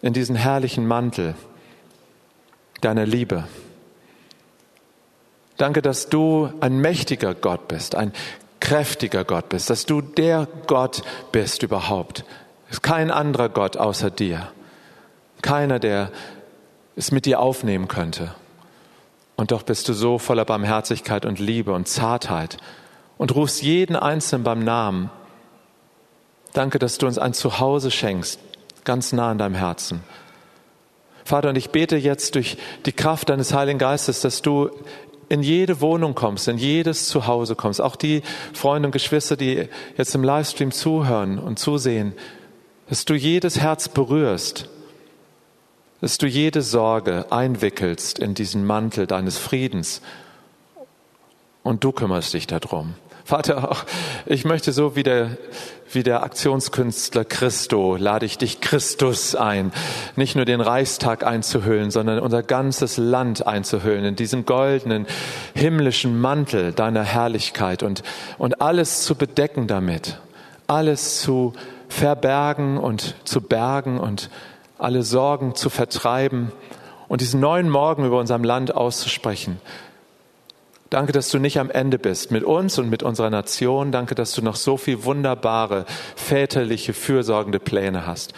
In 0.00 0.14
diesen 0.14 0.34
herrlichen 0.34 0.86
Mantel 0.86 1.34
deiner 2.80 3.04
Liebe. 3.04 3.44
Danke, 5.58 5.82
dass 5.82 6.08
du 6.08 6.50
ein 6.60 6.78
mächtiger 6.78 7.34
Gott 7.34 7.68
bist, 7.68 7.96
ein 7.96 8.14
kräftiger 8.60 9.24
Gott 9.24 9.50
bist, 9.50 9.68
dass 9.68 9.84
du 9.84 10.00
der 10.00 10.48
Gott 10.66 11.02
bist 11.32 11.62
überhaupt. 11.62 12.24
Ist 12.70 12.82
kein 12.82 13.10
anderer 13.10 13.48
Gott 13.48 13.76
außer 13.76 14.10
dir. 14.10 14.48
Keiner, 15.42 15.78
der 15.78 16.10
es 16.96 17.12
mit 17.12 17.26
dir 17.26 17.40
aufnehmen 17.40 17.88
könnte. 17.88 18.34
Und 19.36 19.52
doch 19.52 19.62
bist 19.62 19.88
du 19.88 19.92
so 19.92 20.18
voller 20.18 20.44
Barmherzigkeit 20.44 21.24
und 21.24 21.38
Liebe 21.38 21.72
und 21.72 21.86
Zartheit 21.86 22.56
und 23.18 23.34
rufst 23.34 23.62
jeden 23.62 23.94
Einzelnen 23.94 24.42
beim 24.42 24.64
Namen. 24.64 25.10
Danke, 26.52 26.78
dass 26.78 26.98
du 26.98 27.06
uns 27.06 27.18
ein 27.18 27.34
Zuhause 27.34 27.90
schenkst, 27.90 28.40
ganz 28.84 29.12
nah 29.12 29.30
an 29.30 29.38
deinem 29.38 29.54
Herzen. 29.54 30.00
Vater, 31.24 31.50
und 31.50 31.56
ich 31.56 31.70
bete 31.70 31.96
jetzt 31.96 32.34
durch 32.34 32.56
die 32.86 32.92
Kraft 32.92 33.28
deines 33.28 33.52
Heiligen 33.52 33.78
Geistes, 33.78 34.22
dass 34.22 34.42
du 34.42 34.70
in 35.28 35.42
jede 35.42 35.80
Wohnung 35.80 36.14
kommst, 36.14 36.48
in 36.48 36.56
jedes 36.56 37.06
Zuhause 37.06 37.54
kommst. 37.54 37.80
Auch 37.80 37.96
die 37.96 38.22
Freunde 38.54 38.88
und 38.88 38.92
Geschwister, 38.92 39.36
die 39.36 39.68
jetzt 39.96 40.14
im 40.14 40.24
Livestream 40.24 40.72
zuhören 40.72 41.38
und 41.38 41.58
zusehen, 41.58 42.14
dass 42.88 43.04
du 43.04 43.14
jedes 43.14 43.58
Herz 43.58 43.88
berührst 43.88 44.68
dass 46.00 46.18
du 46.18 46.26
jede 46.26 46.62
Sorge 46.62 47.26
einwickelst 47.30 48.18
in 48.18 48.34
diesen 48.34 48.64
Mantel 48.64 49.06
deines 49.06 49.38
Friedens 49.38 50.00
und 51.62 51.84
du 51.84 51.92
kümmerst 51.92 52.34
dich 52.34 52.46
darum. 52.46 52.94
Vater, 53.24 53.76
ich 54.24 54.46
möchte 54.46 54.72
so 54.72 54.96
wie 54.96 55.02
der, 55.02 55.36
wie 55.92 56.02
der 56.02 56.22
Aktionskünstler 56.22 57.26
Christo, 57.26 57.96
lade 57.96 58.24
ich 58.24 58.38
dich 58.38 58.62
Christus 58.62 59.34
ein, 59.34 59.70
nicht 60.16 60.34
nur 60.34 60.46
den 60.46 60.62
Reichstag 60.62 61.26
einzuhüllen, 61.26 61.90
sondern 61.90 62.20
unser 62.20 62.42
ganzes 62.42 62.96
Land 62.96 63.46
einzuhüllen 63.46 64.04
in 64.04 64.16
diesen 64.16 64.46
goldenen 64.46 65.06
himmlischen 65.54 66.18
Mantel 66.18 66.72
deiner 66.72 67.02
Herrlichkeit 67.02 67.82
und, 67.82 68.02
und 68.38 68.62
alles 68.62 69.02
zu 69.02 69.14
bedecken 69.14 69.66
damit, 69.66 70.18
alles 70.66 71.20
zu 71.20 71.52
verbergen 71.88 72.78
und 72.78 73.14
zu 73.24 73.40
bergen 73.40 73.98
und 73.98 74.30
alle 74.78 75.02
Sorgen 75.02 75.54
zu 75.54 75.70
vertreiben 75.70 76.52
und 77.08 77.20
diesen 77.20 77.40
neuen 77.40 77.68
Morgen 77.68 78.04
über 78.04 78.18
unserem 78.18 78.44
Land 78.44 78.74
auszusprechen. 78.74 79.60
Danke, 80.90 81.12
dass 81.12 81.28
du 81.30 81.38
nicht 81.38 81.58
am 81.58 81.70
Ende 81.70 81.98
bist 81.98 82.30
mit 82.30 82.44
uns 82.44 82.78
und 82.78 82.88
mit 82.88 83.02
unserer 83.02 83.28
Nation. 83.28 83.92
Danke, 83.92 84.14
dass 84.14 84.32
du 84.32 84.42
noch 84.42 84.56
so 84.56 84.78
viel 84.78 85.04
wunderbare, 85.04 85.84
väterliche, 86.16 86.94
fürsorgende 86.94 87.58
Pläne 87.58 88.06
hast. 88.06 88.32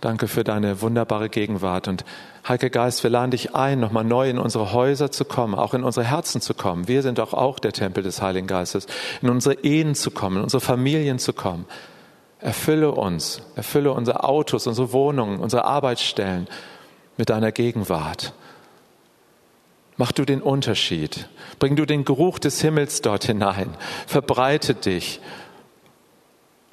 Danke 0.00 0.28
für 0.28 0.44
deine 0.44 0.82
wunderbare 0.82 1.28
Gegenwart. 1.28 1.88
Und 1.88 2.04
Heiliger 2.46 2.70
Geist, 2.70 3.02
wir 3.02 3.10
laden 3.10 3.32
dich 3.32 3.56
ein, 3.56 3.80
nochmal 3.80 4.04
neu 4.04 4.30
in 4.30 4.38
unsere 4.38 4.72
Häuser 4.72 5.10
zu 5.10 5.24
kommen, 5.24 5.56
auch 5.56 5.74
in 5.74 5.82
unsere 5.82 6.06
Herzen 6.06 6.40
zu 6.40 6.54
kommen. 6.54 6.86
Wir 6.86 7.02
sind 7.02 7.18
doch 7.18 7.32
auch 7.32 7.58
der 7.58 7.72
Tempel 7.72 8.04
des 8.04 8.22
Heiligen 8.22 8.46
Geistes. 8.46 8.86
In 9.20 9.30
unsere 9.30 9.54
Ehen 9.64 9.96
zu 9.96 10.12
kommen, 10.12 10.36
in 10.36 10.42
unsere 10.44 10.60
Familien 10.60 11.18
zu 11.18 11.32
kommen. 11.32 11.64
Erfülle 12.40 12.92
uns, 12.92 13.42
erfülle 13.56 13.92
unsere 13.92 14.24
Autos, 14.24 14.66
unsere 14.66 14.92
Wohnungen, 14.92 15.40
unsere 15.40 15.64
Arbeitsstellen 15.64 16.48
mit 17.16 17.30
deiner 17.30 17.50
Gegenwart. 17.52 18.34
Mach 19.96 20.12
du 20.12 20.24
den 20.26 20.42
Unterschied. 20.42 21.28
Bring 21.58 21.76
du 21.76 21.86
den 21.86 22.04
Geruch 22.04 22.38
des 22.38 22.60
Himmels 22.60 23.00
dort 23.00 23.24
hinein. 23.24 23.74
Verbreite 24.06 24.74
dich 24.74 25.20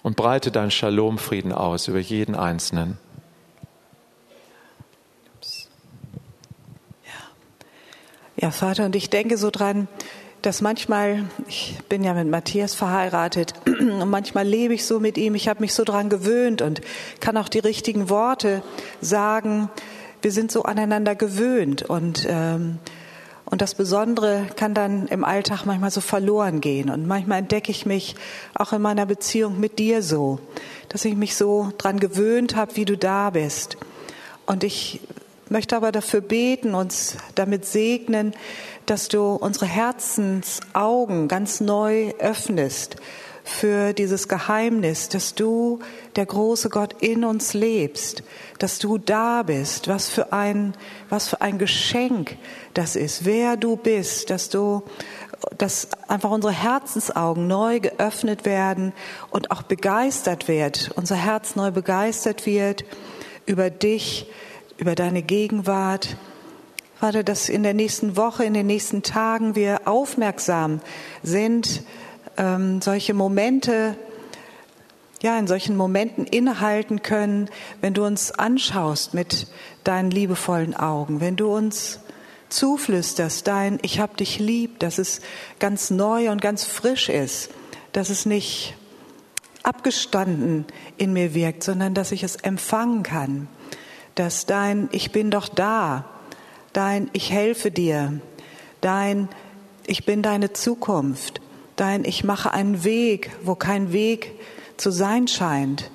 und 0.01 0.17
breite 0.17 0.51
deinen 0.51 0.71
Shalom-Frieden 0.71 1.53
aus 1.53 1.87
über 1.87 1.99
jeden 1.99 2.35
Einzelnen. 2.35 2.97
Ja, 8.35 8.51
Vater, 8.51 8.83
und 8.83 8.95
ich 8.97 9.09
denke 9.09 9.37
so 9.37 9.51
dran, 9.51 9.87
dass 10.43 10.61
manchmal, 10.61 11.23
ich 11.47 11.77
bin 11.87 12.03
ja 12.03 12.13
mit 12.13 12.27
Matthias 12.27 12.75
verheiratet, 12.75 13.53
und 13.65 14.09
manchmal 14.09 14.45
lebe 14.45 14.73
ich 14.73 14.85
so 14.85 14.99
mit 14.99 15.17
ihm, 15.17 15.35
ich 15.35 15.47
habe 15.47 15.61
mich 15.61 15.73
so 15.73 15.83
dran 15.85 16.09
gewöhnt 16.09 16.61
und 16.61 16.81
kann 17.21 17.37
auch 17.37 17.49
die 17.49 17.59
richtigen 17.59 18.09
Worte 18.09 18.61
sagen. 19.01 19.69
Wir 20.21 20.31
sind 20.31 20.51
so 20.51 20.63
aneinander 20.63 21.15
gewöhnt 21.15 21.83
und 21.83 22.27
ähm, 22.29 22.77
und 23.45 23.61
das 23.61 23.75
Besondere 23.75 24.47
kann 24.55 24.73
dann 24.73 25.05
im 25.09 25.23
Alltag 25.23 25.65
manchmal 25.65 25.91
so 25.91 26.01
verloren 26.01 26.59
gehen. 26.59 26.89
Und 26.89 27.05
manchmal 27.05 27.37
entdecke 27.37 27.69
ich 27.69 27.85
mich 27.85 28.15
auch 28.55 28.73
in 28.73 28.81
meiner 28.81 29.05
Beziehung 29.05 29.59
mit 29.59 29.77
dir 29.77 30.01
so, 30.01 30.39
dass 30.89 31.05
ich 31.05 31.15
mich 31.15 31.35
so 31.35 31.71
dran 31.77 31.99
gewöhnt 31.99 32.55
habe, 32.55 32.75
wie 32.77 32.85
du 32.85 32.97
da 32.97 33.29
bist. 33.29 33.77
Und 34.47 34.63
ich 34.63 35.01
möchte 35.49 35.75
aber 35.75 35.91
dafür 35.91 36.21
beten, 36.21 36.73
uns 36.73 37.17
damit 37.35 37.65
segnen, 37.65 38.33
dass 38.85 39.07
du 39.07 39.35
unsere 39.35 39.65
Herzensaugen 39.65 41.27
ganz 41.27 41.61
neu 41.61 42.11
öffnest 42.19 42.97
für 43.43 43.93
dieses 43.93 44.27
Geheimnis, 44.27 45.09
dass 45.09 45.35
du, 45.35 45.79
der 46.15 46.25
große 46.25 46.69
Gott, 46.69 46.95
in 47.01 47.25
uns 47.25 47.53
lebst, 47.53 48.23
dass 48.59 48.79
du 48.79 48.97
da 48.97 49.43
bist, 49.43 49.87
was 49.87 50.09
für 50.09 50.31
ein, 50.31 50.73
was 51.09 51.27
für 51.27 51.41
ein 51.41 51.57
Geschenk 51.57 52.37
das 52.73 52.95
ist, 52.95 53.25
wer 53.25 53.57
du 53.57 53.75
bist, 53.75 54.29
dass 54.29 54.49
du, 54.49 54.83
dass 55.57 55.89
einfach 56.07 56.31
unsere 56.31 56.53
Herzensaugen 56.53 57.47
neu 57.47 57.81
geöffnet 57.81 58.45
werden 58.45 58.93
und 59.29 59.51
auch 59.51 59.63
begeistert 59.63 60.47
wird, 60.47 60.91
unser 60.95 61.17
Herz 61.17 61.55
neu 61.55 61.71
begeistert 61.71 62.45
wird 62.45 62.85
über 63.45 63.69
dich, 63.69 64.31
über 64.77 64.95
deine 64.95 65.21
Gegenwart. 65.21 66.15
Vater, 67.03 67.25
dass 67.25 67.49
in 67.49 67.63
der 67.63 67.73
nächsten 67.73 68.15
Woche, 68.15 68.45
in 68.45 68.53
den 68.53 68.65
nächsten 68.65 69.03
Tagen 69.03 69.57
wir 69.57 69.89
aufmerksam 69.89 70.79
sind, 71.21 71.83
ähm, 72.37 72.81
solche 72.81 73.13
Momente, 73.13 73.97
ja, 75.21 75.37
in 75.37 75.45
solchen 75.45 75.75
Momenten 75.75 76.25
innehalten 76.25 77.01
können, 77.01 77.49
wenn 77.81 77.93
du 77.93 78.05
uns 78.05 78.31
anschaust 78.31 79.13
mit 79.13 79.47
deinen 79.83 80.11
liebevollen 80.11 80.77
Augen, 80.77 81.19
wenn 81.19 81.35
du 81.35 81.53
uns 81.53 81.99
zuflüsterst, 82.47 83.47
dein 83.47 83.79
Ich 83.81 83.99
hab 83.99 84.15
dich 84.15 84.39
lieb, 84.39 84.79
dass 84.79 84.97
es 84.97 85.19
ganz 85.59 85.89
neu 85.89 86.31
und 86.31 86.41
ganz 86.41 86.63
frisch 86.63 87.09
ist, 87.09 87.49
dass 87.91 88.09
es 88.11 88.25
nicht 88.25 88.75
abgestanden 89.61 90.63
in 90.95 91.11
mir 91.11 91.33
wirkt, 91.33 91.63
sondern 91.63 91.95
dass 91.95 92.13
ich 92.13 92.23
es 92.23 92.37
empfangen 92.37 93.03
kann, 93.03 93.49
dass 94.15 94.45
dein 94.45 94.87
Ich 94.93 95.11
bin 95.11 95.31
doch 95.31 95.49
da, 95.49 96.05
dein 96.73 97.09
Ich 97.13 97.31
helfe 97.31 97.71
dir, 97.71 98.19
dein 98.81 99.29
Ich 99.85 100.05
bin 100.05 100.21
deine 100.21 100.53
Zukunft, 100.53 101.41
dein 101.75 102.03
Ich 102.03 102.23
mache 102.23 102.51
einen 102.51 102.83
Weg, 102.83 103.31
wo 103.43 103.55
kein 103.55 103.93
Weg 103.93 104.31
zu 104.77 104.91
sein 104.91 105.27
scheint, 105.27 105.91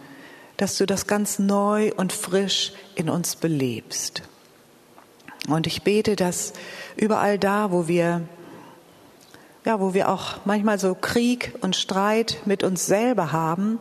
dass 0.57 0.77
du 0.77 0.87
das 0.87 1.07
ganz 1.07 1.39
neu 1.39 1.93
und 1.97 2.13
frisch 2.13 2.73
in 2.95 3.11
uns 3.11 3.37
belebst. 3.37 4.23
Und 5.49 5.67
ich 5.67 5.83
bete, 5.83 6.17
dass 6.17 6.53
überall 6.97 7.39
da, 7.39 7.71
wo 7.73 7.89
wir 7.89 8.23
ja, 9.65 9.81
wo 9.81 9.93
wir 9.93 10.09
auch 10.09 10.37
manchmal 10.47 10.79
so 10.79 10.95
Krieg 10.95 11.53
und 11.61 11.77
Streit 11.77 12.39
mit 12.47 12.63
uns 12.63 12.87
selber 12.87 13.33
haben, 13.33 13.79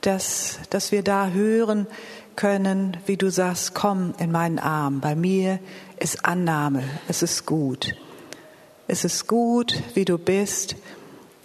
dass, 0.00 0.60
dass 0.70 0.92
wir 0.92 1.02
da 1.02 1.28
hören 1.28 1.88
können, 2.36 2.96
wie 3.06 3.16
du 3.16 3.30
sagst, 3.30 3.74
komm 3.74 4.14
in 4.18 4.32
meinen 4.32 4.58
Arm. 4.58 5.00
Bei 5.00 5.14
mir 5.14 5.58
ist 5.98 6.24
Annahme, 6.24 6.82
es 7.08 7.22
ist 7.22 7.46
gut. 7.46 7.94
Es 8.88 9.04
ist 9.04 9.26
gut, 9.26 9.82
wie 9.94 10.04
du 10.04 10.18
bist 10.18 10.76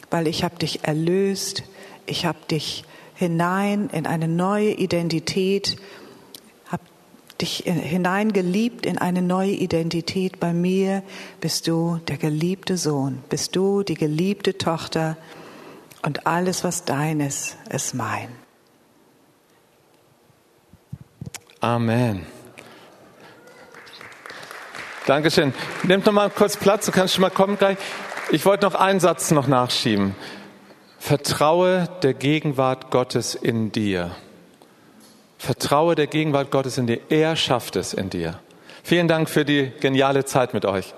weil 0.10 0.28
ich 0.28 0.44
habe 0.44 0.58
dich 0.58 0.84
erlöst, 0.84 1.64
ich 2.06 2.26
habe 2.26 2.40
dich 2.50 2.86
hinein 3.16 3.90
in 3.92 4.06
eine 4.06 4.28
neue 4.28 4.72
Identität, 4.72 5.78
habe 6.68 6.84
dich 7.42 7.64
hineingeliebt 7.66 8.86
in 8.86 8.98
eine 8.98 9.22
neue 9.22 9.52
Identität. 9.52 10.40
Bei 10.40 10.54
mir 10.54 11.04
bist 11.42 11.68
du 11.68 12.00
der 12.08 12.18
geliebte 12.18 12.78
Sohn, 12.78 13.20
bist 13.30 13.56
du 13.56 13.84
die 13.84 13.96
geliebte 13.96 14.58
Tochter 14.58 15.18
und 16.04 16.28
alles, 16.28 16.64
was 16.64 16.86
dein 16.86 17.20
ist, 17.20 17.58
ist 17.70 17.94
mein. 17.94 18.47
Amen. 21.60 22.26
Dankeschön. 25.08 25.54
Nehmt 25.84 26.06
noch 26.06 26.14
mal 26.14 26.30
kurz 26.30 26.58
Platz, 26.58 26.86
du 26.86 26.92
kannst 26.92 27.14
schon 27.14 27.22
mal 27.22 27.30
kommen 27.30 27.58
gleich. 27.58 27.78
Ich 28.30 28.46
wollte 28.46 28.66
noch 28.66 28.76
einen 28.76 29.00
Satz 29.00 29.32
noch 29.32 29.48
nachschieben. 29.48 30.16
Vertraue 31.00 31.88
der 32.04 32.14
Gegenwart 32.14 32.92
Gottes 32.92 33.34
in 33.34 33.72
dir. 33.72 34.12
Vertraue 35.38 35.96
der 35.96 36.08
Gegenwart 36.08 36.52
Gottes 36.52 36.78
in 36.78 36.88
dir. 36.88 37.00
Er 37.10 37.36
schafft 37.36 37.76
es 37.76 37.94
in 37.94 38.10
dir. 38.10 38.40
Vielen 38.84 39.08
Dank 39.08 39.30
für 39.30 39.46
die 39.46 39.72
geniale 39.80 40.26
Zeit 40.26 40.54
mit 40.54 40.66
euch. 40.66 40.94